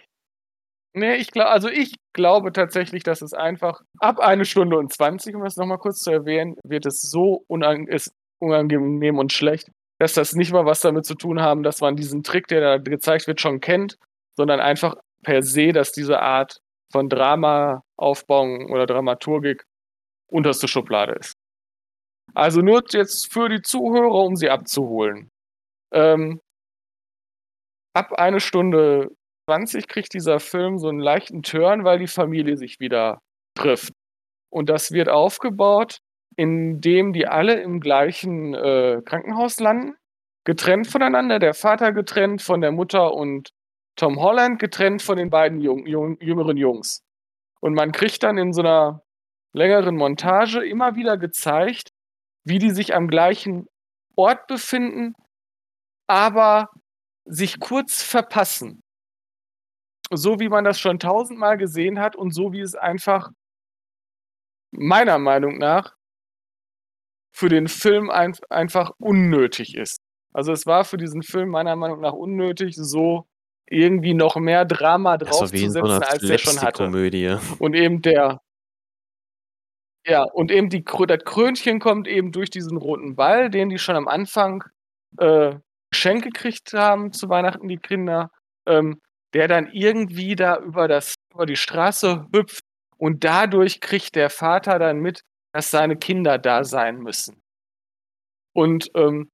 [0.96, 5.36] Nee, ich glaube, also ich glaube tatsächlich, dass es einfach ab eine Stunde und 20,
[5.36, 10.14] um das nochmal kurz zu erwähnen, wird es so unang ist unangenehm und schlecht, dass
[10.14, 13.26] das nicht mal was damit zu tun haben, dass man diesen Trick, der da gezeigt
[13.26, 13.98] wird, schon kennt,
[14.38, 16.60] sondern einfach per se, dass diese Art
[16.92, 19.64] von Drama-Aufbauung oder Dramaturgik
[20.30, 21.34] unterste Schublade ist.
[22.34, 25.30] Also nur jetzt für die Zuhörer, um sie abzuholen.
[25.94, 26.40] Ähm,
[27.96, 29.10] ab eine Stunde
[29.50, 33.20] 20 kriegt dieser Film so einen leichten Turn, weil die Familie sich wieder
[33.56, 33.94] trifft.
[34.52, 35.98] Und das wird aufgebaut,
[36.38, 39.96] indem die alle im gleichen äh, Krankenhaus landen.
[40.46, 43.50] getrennt voneinander, der Vater getrennt von der Mutter und
[43.96, 47.04] Tom Holland getrennt von den beiden jung, jung, jüngeren Jungs.
[47.60, 49.04] Und man kriegt dann in so einer
[49.54, 51.92] längeren Montage immer wieder gezeigt,
[52.44, 53.68] wie die sich am gleichen
[54.16, 55.16] Ort befinden,
[56.08, 56.70] aber
[57.26, 58.82] sich kurz verpassen.
[60.12, 63.30] So wie man das schon tausendmal gesehen hat und so wie es einfach
[64.72, 65.96] meiner Meinung nach
[67.32, 70.00] für den Film ein, einfach unnötig ist.
[70.34, 73.28] Also es war für diesen Film meiner Meinung nach unnötig, so
[73.70, 76.86] irgendwie noch mehr Drama draufzusetzen, so als der schon hatte.
[76.86, 77.38] Komödie.
[77.60, 78.40] Und eben der
[80.06, 83.96] ja, und eben die, das Krönchen kommt eben durch diesen roten Ball, den die schon
[83.96, 84.64] am Anfang
[85.18, 85.56] äh,
[85.92, 88.30] Geschenk gekriegt haben zu Weihnachten, die Kinder,
[88.68, 89.00] ähm,
[89.34, 92.64] der dann irgendwie da über, das, über die Straße hüpft
[92.98, 95.22] und dadurch kriegt der Vater dann mit,
[95.54, 97.42] dass seine Kinder da sein müssen.
[98.54, 99.30] Und ähm,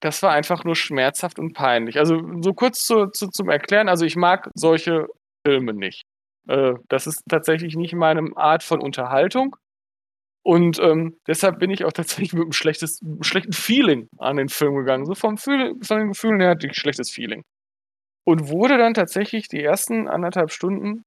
[0.00, 1.98] das war einfach nur schmerzhaft und peinlich.
[1.98, 5.06] Also so kurz zu, zu, zum Erklären, also ich mag solche
[5.44, 6.04] Filme nicht.
[6.48, 9.56] Äh, das ist tatsächlich nicht meine Art von Unterhaltung.
[10.44, 14.76] Und ähm, deshalb bin ich auch tatsächlich mit einem schlechtes, schlechten Feeling an den Film
[14.76, 15.04] gegangen.
[15.04, 17.42] So vom Fühl, von den Gefühlen her hatte ich ein schlechtes Feeling.
[18.24, 21.02] Und wurde dann tatsächlich die ersten anderthalb Stunden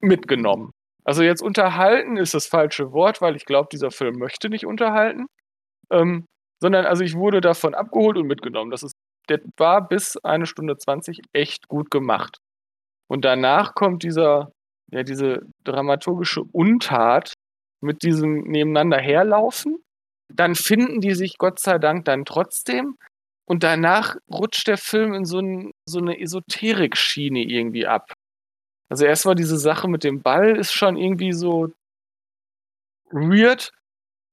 [0.00, 0.72] mitgenommen.
[1.04, 5.26] Also jetzt unterhalten ist das falsche Wort, weil ich glaube, dieser Film möchte nicht unterhalten.
[5.90, 6.26] Ähm,
[6.60, 8.70] sondern also ich wurde davon abgeholt und mitgenommen.
[8.70, 8.94] Das ist,
[9.28, 12.38] der war bis eine Stunde 20 echt gut gemacht.
[13.08, 14.52] Und danach kommt dieser,
[14.90, 17.34] ja, diese dramaturgische Untat
[17.80, 19.78] mit diesem nebeneinander herlaufen.
[20.32, 22.96] Dann finden die sich Gott sei Dank dann trotzdem.
[23.46, 28.12] Und danach rutscht der Film in so, ein, so eine Esoterik-Schiene irgendwie ab.
[28.90, 31.72] Also erstmal diese Sache mit dem Ball ist schon irgendwie so
[33.10, 33.70] weird.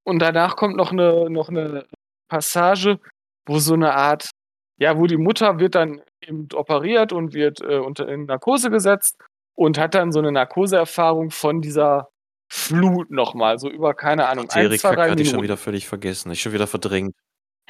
[0.04, 1.88] Und danach kommt noch eine, noch eine
[2.28, 3.00] Passage,
[3.46, 4.30] wo so eine Art,
[4.78, 9.18] ja, wo die Mutter wird dann eben operiert und wird äh, unter in Narkose gesetzt
[9.56, 12.10] und hat dann so eine Narkoseerfahrung von dieser
[12.48, 15.88] Flut nochmal, so über, keine Ahnung, ein, Erik zwei, drei hatte ich schon wieder völlig
[15.88, 17.16] vergessen, ich schon wieder verdrängt.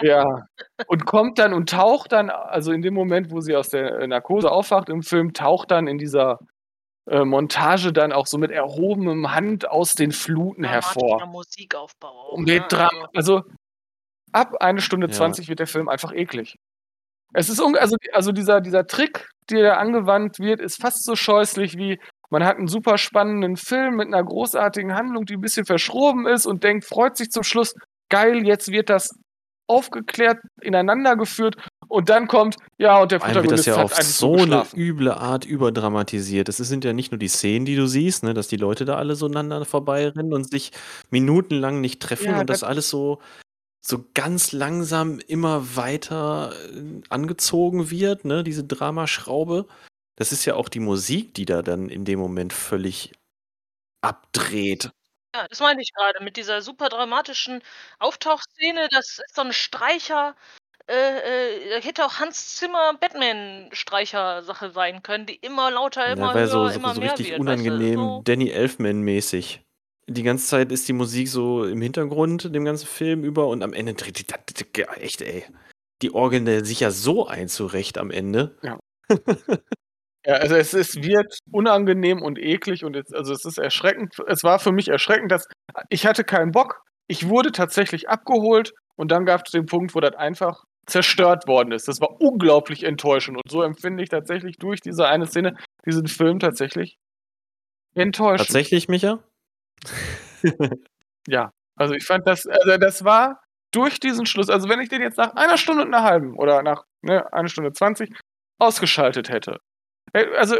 [0.01, 0.25] Ja,
[0.87, 4.07] und kommt dann und taucht dann, also in dem Moment, wo sie aus der äh,
[4.07, 6.39] Narkose aufwacht im Film, taucht dann in dieser
[7.09, 11.25] äh, Montage dann auch so mit erhobenem Hand aus den Fluten hervor.
[11.27, 12.09] Musikaufbau.
[12.09, 12.67] Auch, um den ne?
[12.67, 13.43] Dram also
[14.35, 15.13] ab eine Stunde ja.
[15.13, 16.55] 20 wird der Film einfach eklig.
[17.33, 21.99] Es ist also, also dieser, dieser Trick, der angewandt wird, ist fast so scheußlich wie
[22.29, 26.45] man hat einen super spannenden Film mit einer großartigen Handlung, die ein bisschen verschroben ist
[26.45, 27.75] und denkt, freut sich zum Schluss,
[28.09, 29.11] geil, jetzt wird das
[29.67, 31.55] aufgeklärt, ineinander geführt
[31.87, 35.45] und dann kommt, ja, und der Protagonist wird das ja auf so eine üble Art
[35.45, 36.49] überdramatisiert.
[36.49, 38.95] Es sind ja nicht nur die Szenen, die du siehst, ne, dass die Leute da
[38.95, 40.71] alle so aneinander vorbeirennen und sich
[41.09, 43.19] minutenlang nicht treffen ja, und das, das alles so
[43.87, 49.67] so ganz langsam immer weiter äh, angezogen wird, ne, diese Dramaschraube.
[50.15, 53.11] Das ist ja auch die Musik, die da dann in dem Moment völlig
[54.01, 54.91] abdreht.
[55.35, 57.61] Ja, das meine ich gerade mit dieser super dramatischen
[57.99, 58.87] Auftauchszene.
[58.89, 60.35] Das ist so eine Streicher,
[60.87, 66.47] äh, äh, hätte auch Hans Zimmer Batman-Streicher-Sache sein können, die immer lauter, immer ja, höher,
[66.47, 67.39] so, so, immer so mehr richtig wird.
[67.39, 68.15] unangenehm, weißt du?
[68.15, 68.21] so.
[68.23, 69.59] Danny Elfman-mäßig
[70.07, 73.73] die ganze Zeit ist die Musik so im Hintergrund, dem ganzen Film über und am
[73.73, 75.43] Ende dreht die, echt, ey.
[76.01, 78.57] Die orgeln sich ja so ein zurecht am Ende.
[78.61, 78.77] Ja.
[80.25, 84.15] ja, also es, es wird unangenehm und eklig und es, also es ist erschreckend.
[84.27, 85.47] Es war für mich erschreckend, dass
[85.89, 86.81] ich hatte keinen Bock.
[87.07, 91.71] Ich wurde tatsächlich abgeholt und dann gab es den Punkt, wo das einfach zerstört worden
[91.71, 91.87] ist.
[91.87, 95.55] Das war unglaublich enttäuschend und so empfinde ich tatsächlich durch diese eine Szene
[95.85, 96.97] diesen Film tatsächlich
[97.95, 98.47] enttäuschend.
[98.47, 99.23] Tatsächlich, Micha?
[101.27, 103.41] Ja, also ich fand das, also das war
[103.71, 106.61] durch diesen Schluss, also wenn ich den jetzt nach einer Stunde und einer halben oder
[106.61, 108.13] nach ne, einer Stunde 20
[108.59, 109.59] ausgeschaltet hätte.
[110.13, 110.55] Äh, also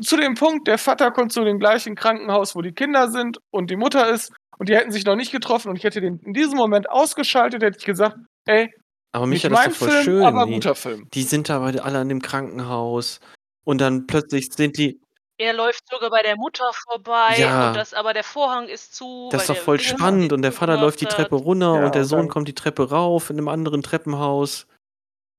[0.00, 3.70] zu dem Punkt, der Vater kommt zu dem gleichen Krankenhaus, wo die Kinder sind und
[3.70, 6.34] die Mutter ist und die hätten sich noch nicht getroffen und ich hätte den in
[6.34, 8.72] diesem Moment ausgeschaltet, hätte ich gesagt, ey,
[9.12, 10.22] aber Micha, das ist doch voll Film, schön.
[10.22, 11.08] Aber guter Film.
[11.12, 13.20] Die sind da alle an dem Krankenhaus
[13.64, 15.00] und dann plötzlich sind die,
[15.42, 17.68] er läuft sogar bei der Mutter vorbei Ja.
[17.68, 20.76] und das aber der Vorhang ist zu, Das ist doch voll spannend und der Vater
[20.80, 23.82] läuft die Treppe runter Ja, und der Sohn kommt die Treppe rauf in einem anderen
[23.82, 24.66] Treppenhaus.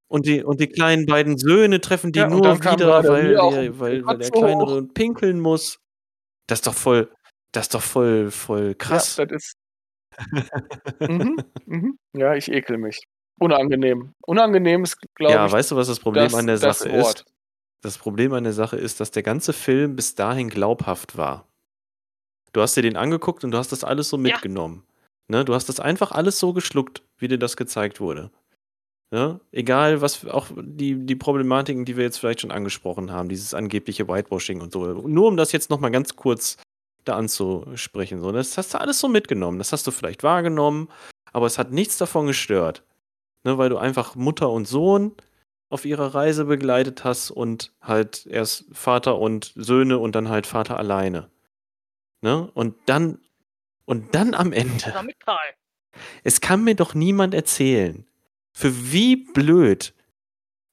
[0.10, 4.06] Und die, und die kleinen beiden Söhne treffen die Ja, nur wieder, weil, der, weil,
[4.06, 5.80] weil der Kleinere pinkeln muss.
[6.48, 7.10] Das ist doch voll,
[7.52, 9.16] das ist doch voll, voll Ja, krass.
[9.16, 9.54] das ist.
[11.00, 11.98] Mhm, mhm.
[12.16, 13.00] Ja, ich ekel mich.
[13.40, 14.14] Unangenehm.
[14.28, 17.26] Unangenehm ist, glaube Ja, weißt du, was das Problem das, an der Sache ist?
[17.84, 21.46] Das Problem an der Sache ist, dass der ganze Film bis dahin glaubhaft war.
[22.54, 24.84] Du hast dir den angeguckt und du hast das alles so mitgenommen.
[25.30, 25.40] Ja.
[25.40, 25.46] Ne?
[25.46, 28.32] Du hast das einfach alles so geschluckt, wie dir das gezeigt wurde.
[29.12, 29.42] Ne?
[29.52, 34.08] Egal, was auch die, die Problematiken, die wir jetzt vielleicht schon angesprochen haben, dieses angebliche
[34.08, 34.86] Whitewashing und so.
[34.86, 36.58] Nur um das jetzt nochmal ganz kurz
[37.04, 38.22] da anzusprechen.
[38.22, 38.32] So.
[38.32, 39.58] Das hast du alles so mitgenommen.
[39.58, 40.88] Das hast du vielleicht wahrgenommen,
[41.34, 42.82] aber es hat nichts davon gestört.
[43.44, 43.58] Ne?
[43.58, 45.12] Weil du einfach Mutter und Sohn
[45.74, 50.78] auf ihrer Reise begleitet hast und halt erst Vater und Söhne und dann halt Vater
[50.78, 51.30] alleine.
[52.22, 52.50] Ne?
[52.54, 53.20] Und dann
[53.86, 54.94] und dann am Ende.
[56.24, 58.08] Es kann mir doch niemand erzählen,
[58.54, 59.94] für wie blöd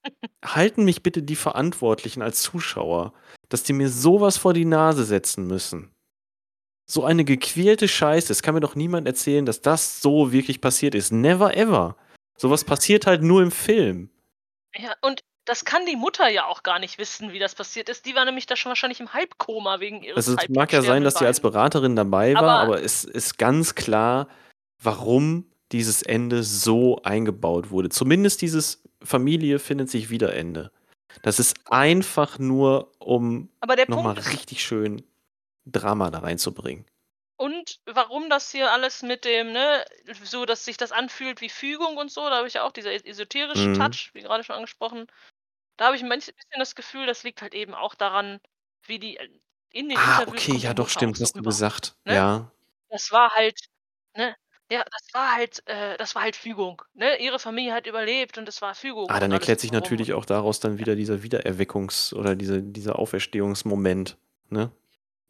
[0.45, 3.13] halten mich bitte die Verantwortlichen als Zuschauer,
[3.49, 5.91] dass die mir sowas vor die Nase setzen müssen.
[6.87, 8.33] So eine gequälte Scheiße.
[8.33, 11.13] Es kann mir doch niemand erzählen, dass das so wirklich passiert ist.
[11.13, 11.97] Never ever.
[12.37, 14.11] Sowas passiert halt nur im Film.
[14.77, 18.07] Ja, und das kann die Mutter ja auch gar nicht wissen, wie das passiert ist.
[18.07, 21.03] Die war nämlich da schon wahrscheinlich im Halbkoma wegen ihres Also es mag ja sein,
[21.03, 24.29] dass sie als Beraterin dabei war, Aber- aber es ist ganz klar,
[24.83, 27.89] warum dieses Ende so eingebaut wurde.
[27.89, 30.71] Zumindest dieses Familie findet sich wieder Ende.
[31.23, 33.49] Das ist einfach nur, um
[33.89, 35.03] nochmal richtig schön
[35.67, 36.85] Drama da reinzubringen.
[37.41, 39.85] Und warum das hier alles mit dem, ne,
[40.25, 42.93] so, dass sich das anfühlt wie Fügung und so, da habe ich ja auch dieser
[42.93, 43.75] es- esoterische Mhm.
[43.75, 45.07] Touch, wie gerade schon angesprochen.
[45.79, 48.41] Da habe ich ein manch- bisschen das Gefühl, das liegt halt eben auch daran,
[48.87, 49.29] wie die äh,
[49.73, 51.97] in den Ah, Interviews okay, ja doch, stimmt, hast du gesagt.
[52.05, 52.15] ne?
[52.15, 52.53] Ja.
[52.91, 53.59] Das war halt,
[54.17, 54.37] ne,
[54.71, 57.17] ja, das war halt, äh, das war halt Fügung, ne?
[57.21, 59.09] Ihre Familie hat überlebt und es war Fügung.
[59.11, 64.19] Ah, dann erklärt sich natürlich auch daraus dann wieder dieser Wiedererweckungs- oder diese, dieser Auferstehungsmoment,
[64.51, 64.71] ne?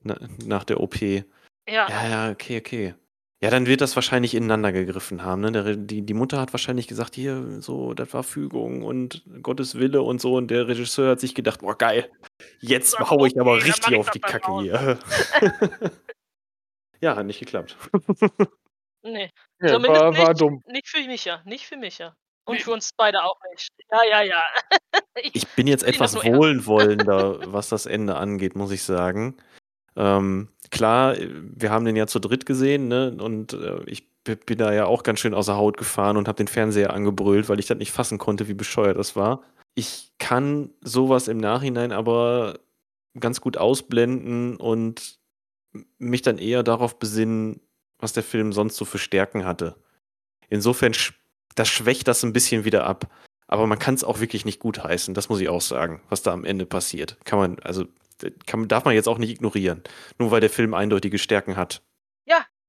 [0.03, 1.24] Na, nach der OP.
[1.71, 2.95] Ja, Ja, ja, okay, okay.
[3.43, 5.41] Ja, dann wird das wahrscheinlich ineinander gegriffen haben.
[5.41, 5.51] Ne?
[5.53, 10.03] Der, die, die Mutter hat wahrscheinlich gesagt, hier, so, das war Fügung und Gottes Wille
[10.03, 10.35] und so.
[10.35, 12.11] Und der Regisseur hat sich gedacht, boah, geil,
[12.61, 14.99] jetzt Ja, hau ich aber okay, richtig ich auf die Kacke hier.
[17.01, 17.77] ja, hat nicht geklappt.
[19.03, 19.31] nee.
[19.61, 20.63] Ja, Zumindest war, war nicht, dumm.
[20.67, 22.15] nicht für Micha, nicht für Micha.
[22.47, 22.61] Und Nee.
[22.63, 23.71] für uns beide auch nicht.
[23.91, 24.43] Ja, ja, ja.
[25.23, 29.37] ich, Ich bin jetzt etwas wohlwollender, was das Ende angeht, muss ich sagen.
[29.97, 33.17] Ähm, klar, wir haben den ja zu dritt gesehen, ne?
[33.19, 36.49] Und äh, ich bin da ja auch ganz schön außer Haut gefahren und habe den
[36.49, 39.43] Fernseher angebrüllt, weil ich das nicht fassen konnte, wie bescheuert das war.
[39.75, 42.59] Ich kann sowas im Nachhinein aber
[43.19, 45.19] ganz gut ausblenden und
[45.99, 47.61] mich dann eher darauf besinnen,
[47.99, 49.77] was der Film sonst so für Stärken hatte.
[50.49, 50.93] Insofern,
[51.55, 53.11] das schwächt das ein bisschen wieder ab.
[53.47, 56.23] Aber man kann es auch wirklich nicht gut heißen, das muss ich auch sagen, was
[56.23, 57.19] da am Ende passiert.
[57.25, 57.85] Kann man, also,
[58.47, 59.83] kann, darf man jetzt auch nicht ignorieren.
[60.19, 61.83] Nur weil der Film eindeutige Stärken hat.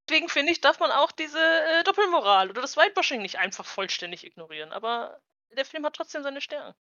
[0.10, 4.26] Deswegen finde ich, darf man auch diese äh, Doppelmoral oder das Whitewashing nicht einfach vollständig
[4.26, 4.74] ignorieren.
[4.74, 5.22] Aber
[5.56, 6.74] der Film hat trotzdem seine Stärken.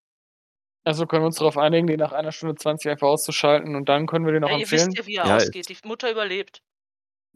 [0.84, 4.06] Also können wir uns darauf einigen, den nach einer Stunde 20 einfach auszuschalten und dann
[4.06, 4.88] können wir den noch Ja, ihr empfehlen.
[4.88, 5.68] wisst ja, wie er Ja, ausgeht.
[5.68, 6.62] Die Mutter überlebt.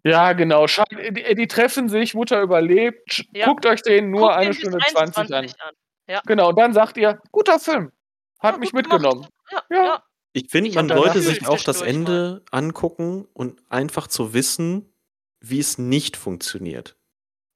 [0.03, 0.67] Ja, genau.
[0.67, 3.25] Schalt, die, die treffen sich, Mutter überlebt.
[3.33, 3.47] Ja.
[3.47, 5.33] Guckt euch den nur Guckt eine den Stunde 20 an.
[5.35, 6.21] 21 an.
[6.27, 7.93] Genau, und dann sagt ihr, guter Film.
[8.41, 9.29] Hat Ja, mich mitgenommen.
[9.53, 9.85] Ja, Ja.
[9.85, 10.03] ja.
[10.37, 14.93] Ich finde, man sollte sich auch das Ende angucken und einfach zu wissen,
[15.41, 16.97] wie es nicht funktioniert.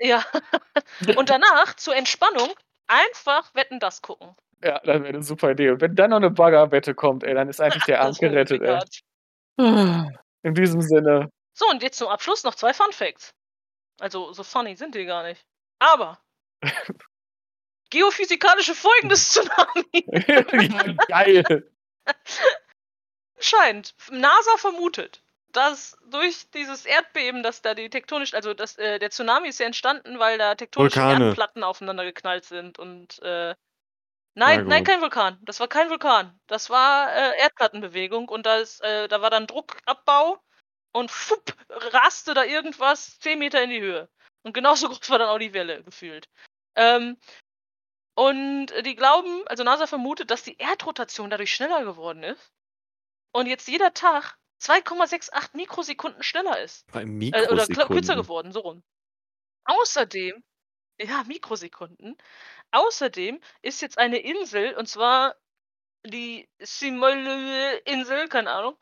[0.00, 0.24] Ja.
[1.16, 2.48] Und danach zur Entspannung
[2.86, 4.36] einfach Wetten das gucken.
[4.62, 5.70] Ja, das wäre eine super Idee.
[5.70, 8.62] Und wenn dann noch eine Baggerwette kommt, ey, dann ist eigentlich der Abend Das gerettet,
[8.62, 10.12] ey.
[10.42, 11.30] In diesem Sinne.
[11.54, 13.34] So, und jetzt zum Abschluss noch zwei Fun Facts.
[13.98, 15.44] Also, so funny sind die gar nicht.
[15.80, 16.20] Aber.
[17.90, 20.04] Geophysikalische Folgen des Tsunami.
[20.28, 21.72] ja, geil.
[23.38, 23.94] Anscheinend.
[24.10, 29.48] NASA vermutet, dass durch dieses Erdbeben, dass da die tektonisch, also das, äh, der Tsunami
[29.48, 31.26] ist ja entstanden, weil da tektonische Vulkane.
[31.26, 33.54] Erdplatten aufeinander geknallt sind und äh,
[34.34, 35.38] nein, nein, kein Vulkan.
[35.42, 36.38] Das war kein Vulkan.
[36.48, 40.42] Das war äh, Erdplattenbewegung und da ist, äh, da war dann Druckabbau
[40.92, 44.08] und fupp, raste da irgendwas 10 Meter in die Höhe.
[44.42, 46.28] Und genauso groß war dann auch die Welle gefühlt.
[46.74, 47.16] Ähm,
[48.16, 52.52] und die glauben, also NASA vermutet, dass die Erdrotation dadurch schneller geworden ist
[53.32, 56.90] und jetzt jeder Tag 2,68 Mikrosekunden schneller ist.
[56.92, 57.06] Bei Äh,
[57.48, 58.22] oder kürzer Mikrosekunden.
[58.22, 58.82] geworden, so rum.
[59.64, 60.42] Außerdem,
[61.00, 62.16] ja, Mikrosekunden.
[62.70, 65.36] Außerdem ist jetzt eine Insel, und zwar
[66.06, 68.76] die Simole-Insel, keine Ahnung,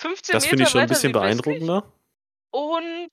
[0.00, 1.92] 15 Das Meter finde ich schon ein bisschen beeindruckender.
[2.50, 3.08] Und,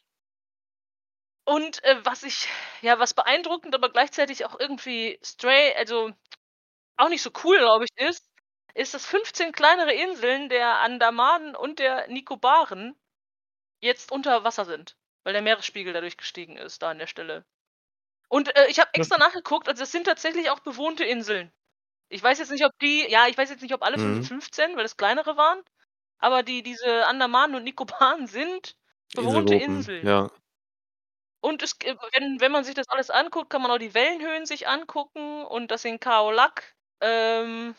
[1.46, 2.48] und äh, was ich,
[2.82, 6.12] ja, was beeindruckend, aber gleichzeitig auch irgendwie stray, also
[6.98, 8.30] auch nicht so cool, glaube ich, ist,
[8.76, 12.96] ist, dass 15 kleinere Inseln der Andamanen und der Nikobaren
[13.82, 17.46] jetzt unter Wasser sind, weil der Meeresspiegel dadurch gestiegen ist, da an der Stelle.
[18.30, 21.52] Und äh, ich habe Das- extra nachgeguckt, also das sind tatsächlich auch bewohnte Inseln.
[22.10, 24.24] Ich weiß jetzt nicht, ob die, ja, ich weiß jetzt nicht, ob alle Mhm.
[24.24, 25.64] 15, weil das kleinere waren,
[26.20, 28.76] aber die, diese Andamanen und Nikobaren sind
[29.16, 30.08] bewohnte Inseln.
[30.08, 30.32] Ja.
[31.42, 31.76] Und es,
[32.14, 35.70] wenn, wenn man sich das alles anguckt, kann man auch die Wellenhöhen sich angucken und
[35.72, 37.76] dass in Kaolack ähm,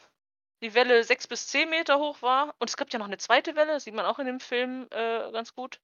[0.62, 2.55] die Welle 6 bis 10 Meter hoch war.
[2.59, 4.87] Und es gibt ja noch eine zweite Welle, das sieht man auch in dem Film
[4.91, 5.81] äh, ganz gut.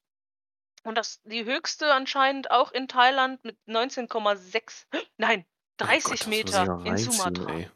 [0.85, 4.87] Und das die höchste anscheinend auch in Thailand mit 19,6,
[5.17, 5.45] nein,
[5.81, 7.53] Oh 30 Gott, das muss ich Meter ja in Sumatra.
[7.55, 7.71] ey.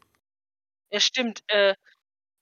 [0.91, 1.43] Ja, stimmt.
[1.47, 1.75] Äh,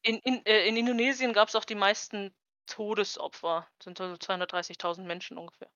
[0.03, 2.33] in, in, äh, in Indonesien gab es auch die meisten
[2.67, 3.67] Todesopfer.
[3.79, 5.69] Das sind also 230.000 Menschen ungefähr.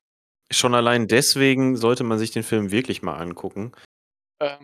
[0.52, 3.72] Schon allein deswegen sollte man sich den Film wirklich mal angucken.
[4.40, 4.62] Ähm,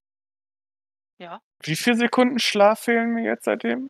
[1.20, 1.42] Ja.
[1.64, 3.90] wie viele Sekunden Schlaf fehlen mir jetzt seitdem?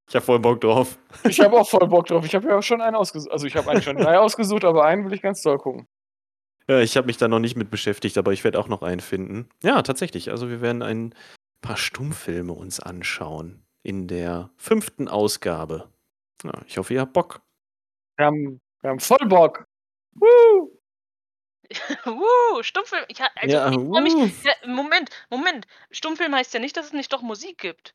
[0.07, 0.99] Ich habe voll Bock drauf.
[1.27, 2.23] Ich habe auch voll Bock drauf.
[2.23, 3.31] Ich habe ja auch schon einen ausgesucht.
[3.31, 5.87] Also ich habe eigentlich schon drei ausgesucht, aber einen will ich ganz doll gucken.
[6.67, 9.01] Ja, ich habe mich da noch nicht mit beschäftigt, aber ich werde auch noch einen
[9.01, 9.49] finden.
[9.61, 10.31] Ja, tatsächlich.
[10.31, 11.13] Also wir werden ein
[11.61, 15.89] paar Stummfilme uns anschauen in der fünften Ausgabe.
[16.43, 17.41] Ja, ich hoffe, ihr habt Bock.
[18.17, 19.65] Wir haben, wir haben voll Bock.
[20.13, 20.71] Woo!
[22.05, 23.03] uh, Stummfilm.
[23.07, 24.13] Ich, also, Ja, ich mich.
[24.15, 24.29] uh.
[24.43, 25.67] Ja, Moment, Moment.
[25.91, 27.93] Stummfilm heißt ja nicht, dass es nicht doch Musik gibt.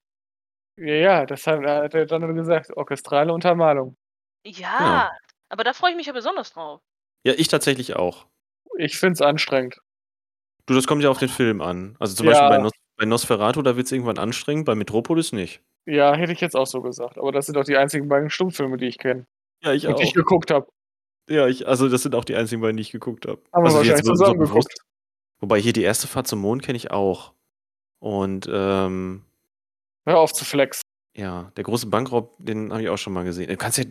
[0.77, 2.77] Ja, ja, das hat, hat er dann gesagt.
[2.77, 3.97] Orchestrale Untermalung.
[4.45, 5.11] Ja,
[5.49, 6.81] aber da freue ich mich ja besonders drauf.
[7.25, 8.27] Ja, ich tatsächlich auch.
[8.81, 9.79] Ich find's anstrengend.
[10.67, 11.97] Du, das kommt ja auf den Film an.
[11.99, 12.33] Also zum Ja.
[12.33, 15.63] Beispiel bei, Nos bei Nosferatu, da wird es irgendwann anstrengend, bei Metropolis nicht.
[15.87, 17.19] Ja, hätte ich jetzt auch so gesagt.
[17.19, 19.27] Aber das sind doch die einzigen beiden Stummfilme, die ich kenne.
[19.63, 20.69] Ja, ich Und die ich geguckt habe.
[21.29, 23.41] Ja, ich, also das sind auch die einzigen beiden, die ich geguckt habe.
[23.53, 24.75] Haben wir also wahrscheinlich zusammen geguckt.
[25.41, 27.33] Wobei hier die erste Fahrt zum Mond kenne ich auch.
[28.01, 29.25] Und ähm,
[30.07, 30.83] Hör auf zu flexen.
[31.17, 33.49] ja, der große Bankraub, den habe ich auch schon mal gesehen.
[33.49, 33.85] Du kannst ja,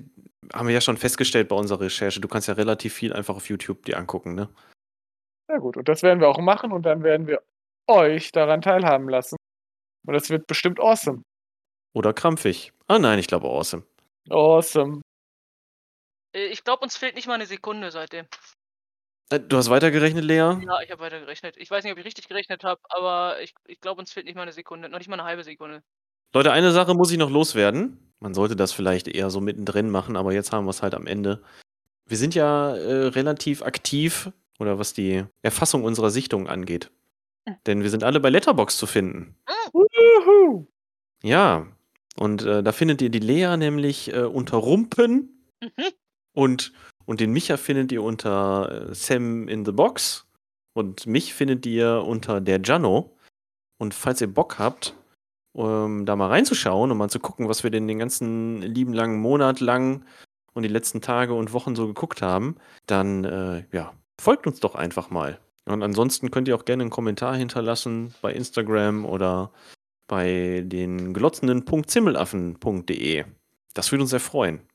[0.54, 3.48] haben wir ja schon festgestellt bei unserer Recherche, du kannst ja relativ viel einfach auf
[3.50, 4.50] YouTube dir angucken, ne?
[5.50, 7.42] Ja gut, und das werden wir auch machen und dann werden wir
[7.88, 9.36] euch daran teilhaben lassen.
[10.06, 11.24] Und das wird bestimmt awesome.
[11.94, 12.72] Oder krampfig.
[12.88, 13.84] Ah nein, ich glaube awesome.
[14.30, 15.02] Awesome.
[16.34, 18.26] Äh, Ich glaube, uns fehlt nicht mal eine Sekunde seitdem.
[19.32, 20.36] Äh, Du hast weitergerechnet, Lea?
[20.38, 21.56] Ja, ich habe weiter gerechnet.
[21.58, 24.36] Ich weiß nicht, ob ich richtig gerechnet habe, aber ich, ich glaube, uns fehlt nicht
[24.36, 24.88] mal eine Sekunde.
[24.90, 25.82] Noch nicht mal eine halbe Sekunde.
[26.34, 28.14] Leute, eine Sache muss ich noch loswerden.
[28.20, 31.08] Man sollte das vielleicht eher so mittendrin machen, aber jetzt haben wir es halt am
[31.08, 31.42] Ende.
[32.06, 36.92] Wir sind ja äh, relativ aktiv, oder was die Erfassung unserer Sichtung angeht.
[37.66, 39.36] Denn wir sind alle bei Letterbox zu finden.
[39.74, 40.68] Wuhu.
[41.24, 41.66] Ja,
[42.18, 45.92] und äh, da findet ihr die Lea nämlich äh, unter Rumpen Mhm.
[46.34, 46.72] und,
[47.06, 50.26] und den Micha findet ihr unter äh, Sam in the Box
[50.74, 53.18] und mich findet ihr unter der Jano.
[53.78, 54.96] Und falls ihr Bock habt,
[55.58, 59.20] ähm, da mal reinzuschauen und mal zu gucken, was wir denn den ganzen lieben langen
[59.20, 60.06] Monat lang
[60.54, 62.56] und die letzten Tage und Wochen so geguckt haben,
[62.86, 65.40] dann äh, ja, folgt uns doch einfach mal.
[65.66, 69.52] Und ansonsten könnt ihr auch gerne einen Kommentar hinterlassen bei Instagram oder
[70.08, 73.26] bei den glotzenden.zimmelaffen.de.
[73.74, 74.68] Das würde uns sehr freuen.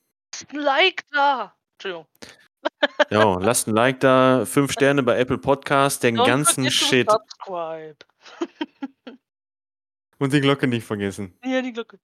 [0.52, 1.54] Ein Like da!
[1.74, 2.06] Entschuldigung.
[3.10, 7.10] Ja, lasst ein Like da, fünf Sterne bei Apple Podcast, den Don't ganzen Shit.
[7.10, 7.96] Subscribe.
[10.18, 11.36] Und die Glocke nicht vergessen.
[11.44, 11.98] Ja, die Glocke.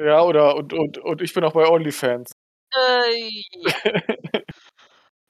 [0.00, 2.30] Ja, oder und, und, und ich bin auch bei OnlyFans.
[2.74, 3.72] Äh, ja.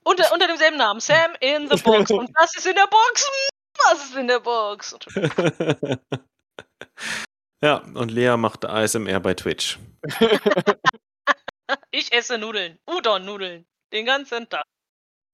[0.06, 1.00] unter, unter demselben Namen.
[1.00, 2.10] Sam in the Box.
[2.12, 3.30] Und was ist in der Box?
[3.84, 4.96] Was ist in der Box?
[7.62, 9.78] ja, und Lea macht ASMR bei Twitch.
[11.90, 12.78] Ich esse Nudeln.
[12.86, 13.66] Udon-Nudeln.
[13.92, 14.62] Den ganzen Tag.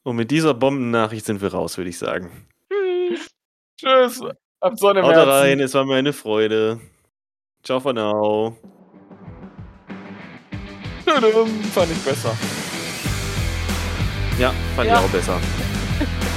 [0.03, 2.49] Und mit dieser Bombennachricht sind wir raus, würde ich sagen.
[2.71, 3.29] Tschüss.
[3.79, 4.23] Tschüss.
[4.63, 5.31] Habt Sonne im Haut Herzen.
[5.31, 6.81] rein, es war mir eine Freude.
[7.63, 8.57] Ciao for now.
[11.05, 12.35] Fand ich besser.
[14.39, 14.95] Ja, fand Ja.
[14.99, 15.39] ich auch besser.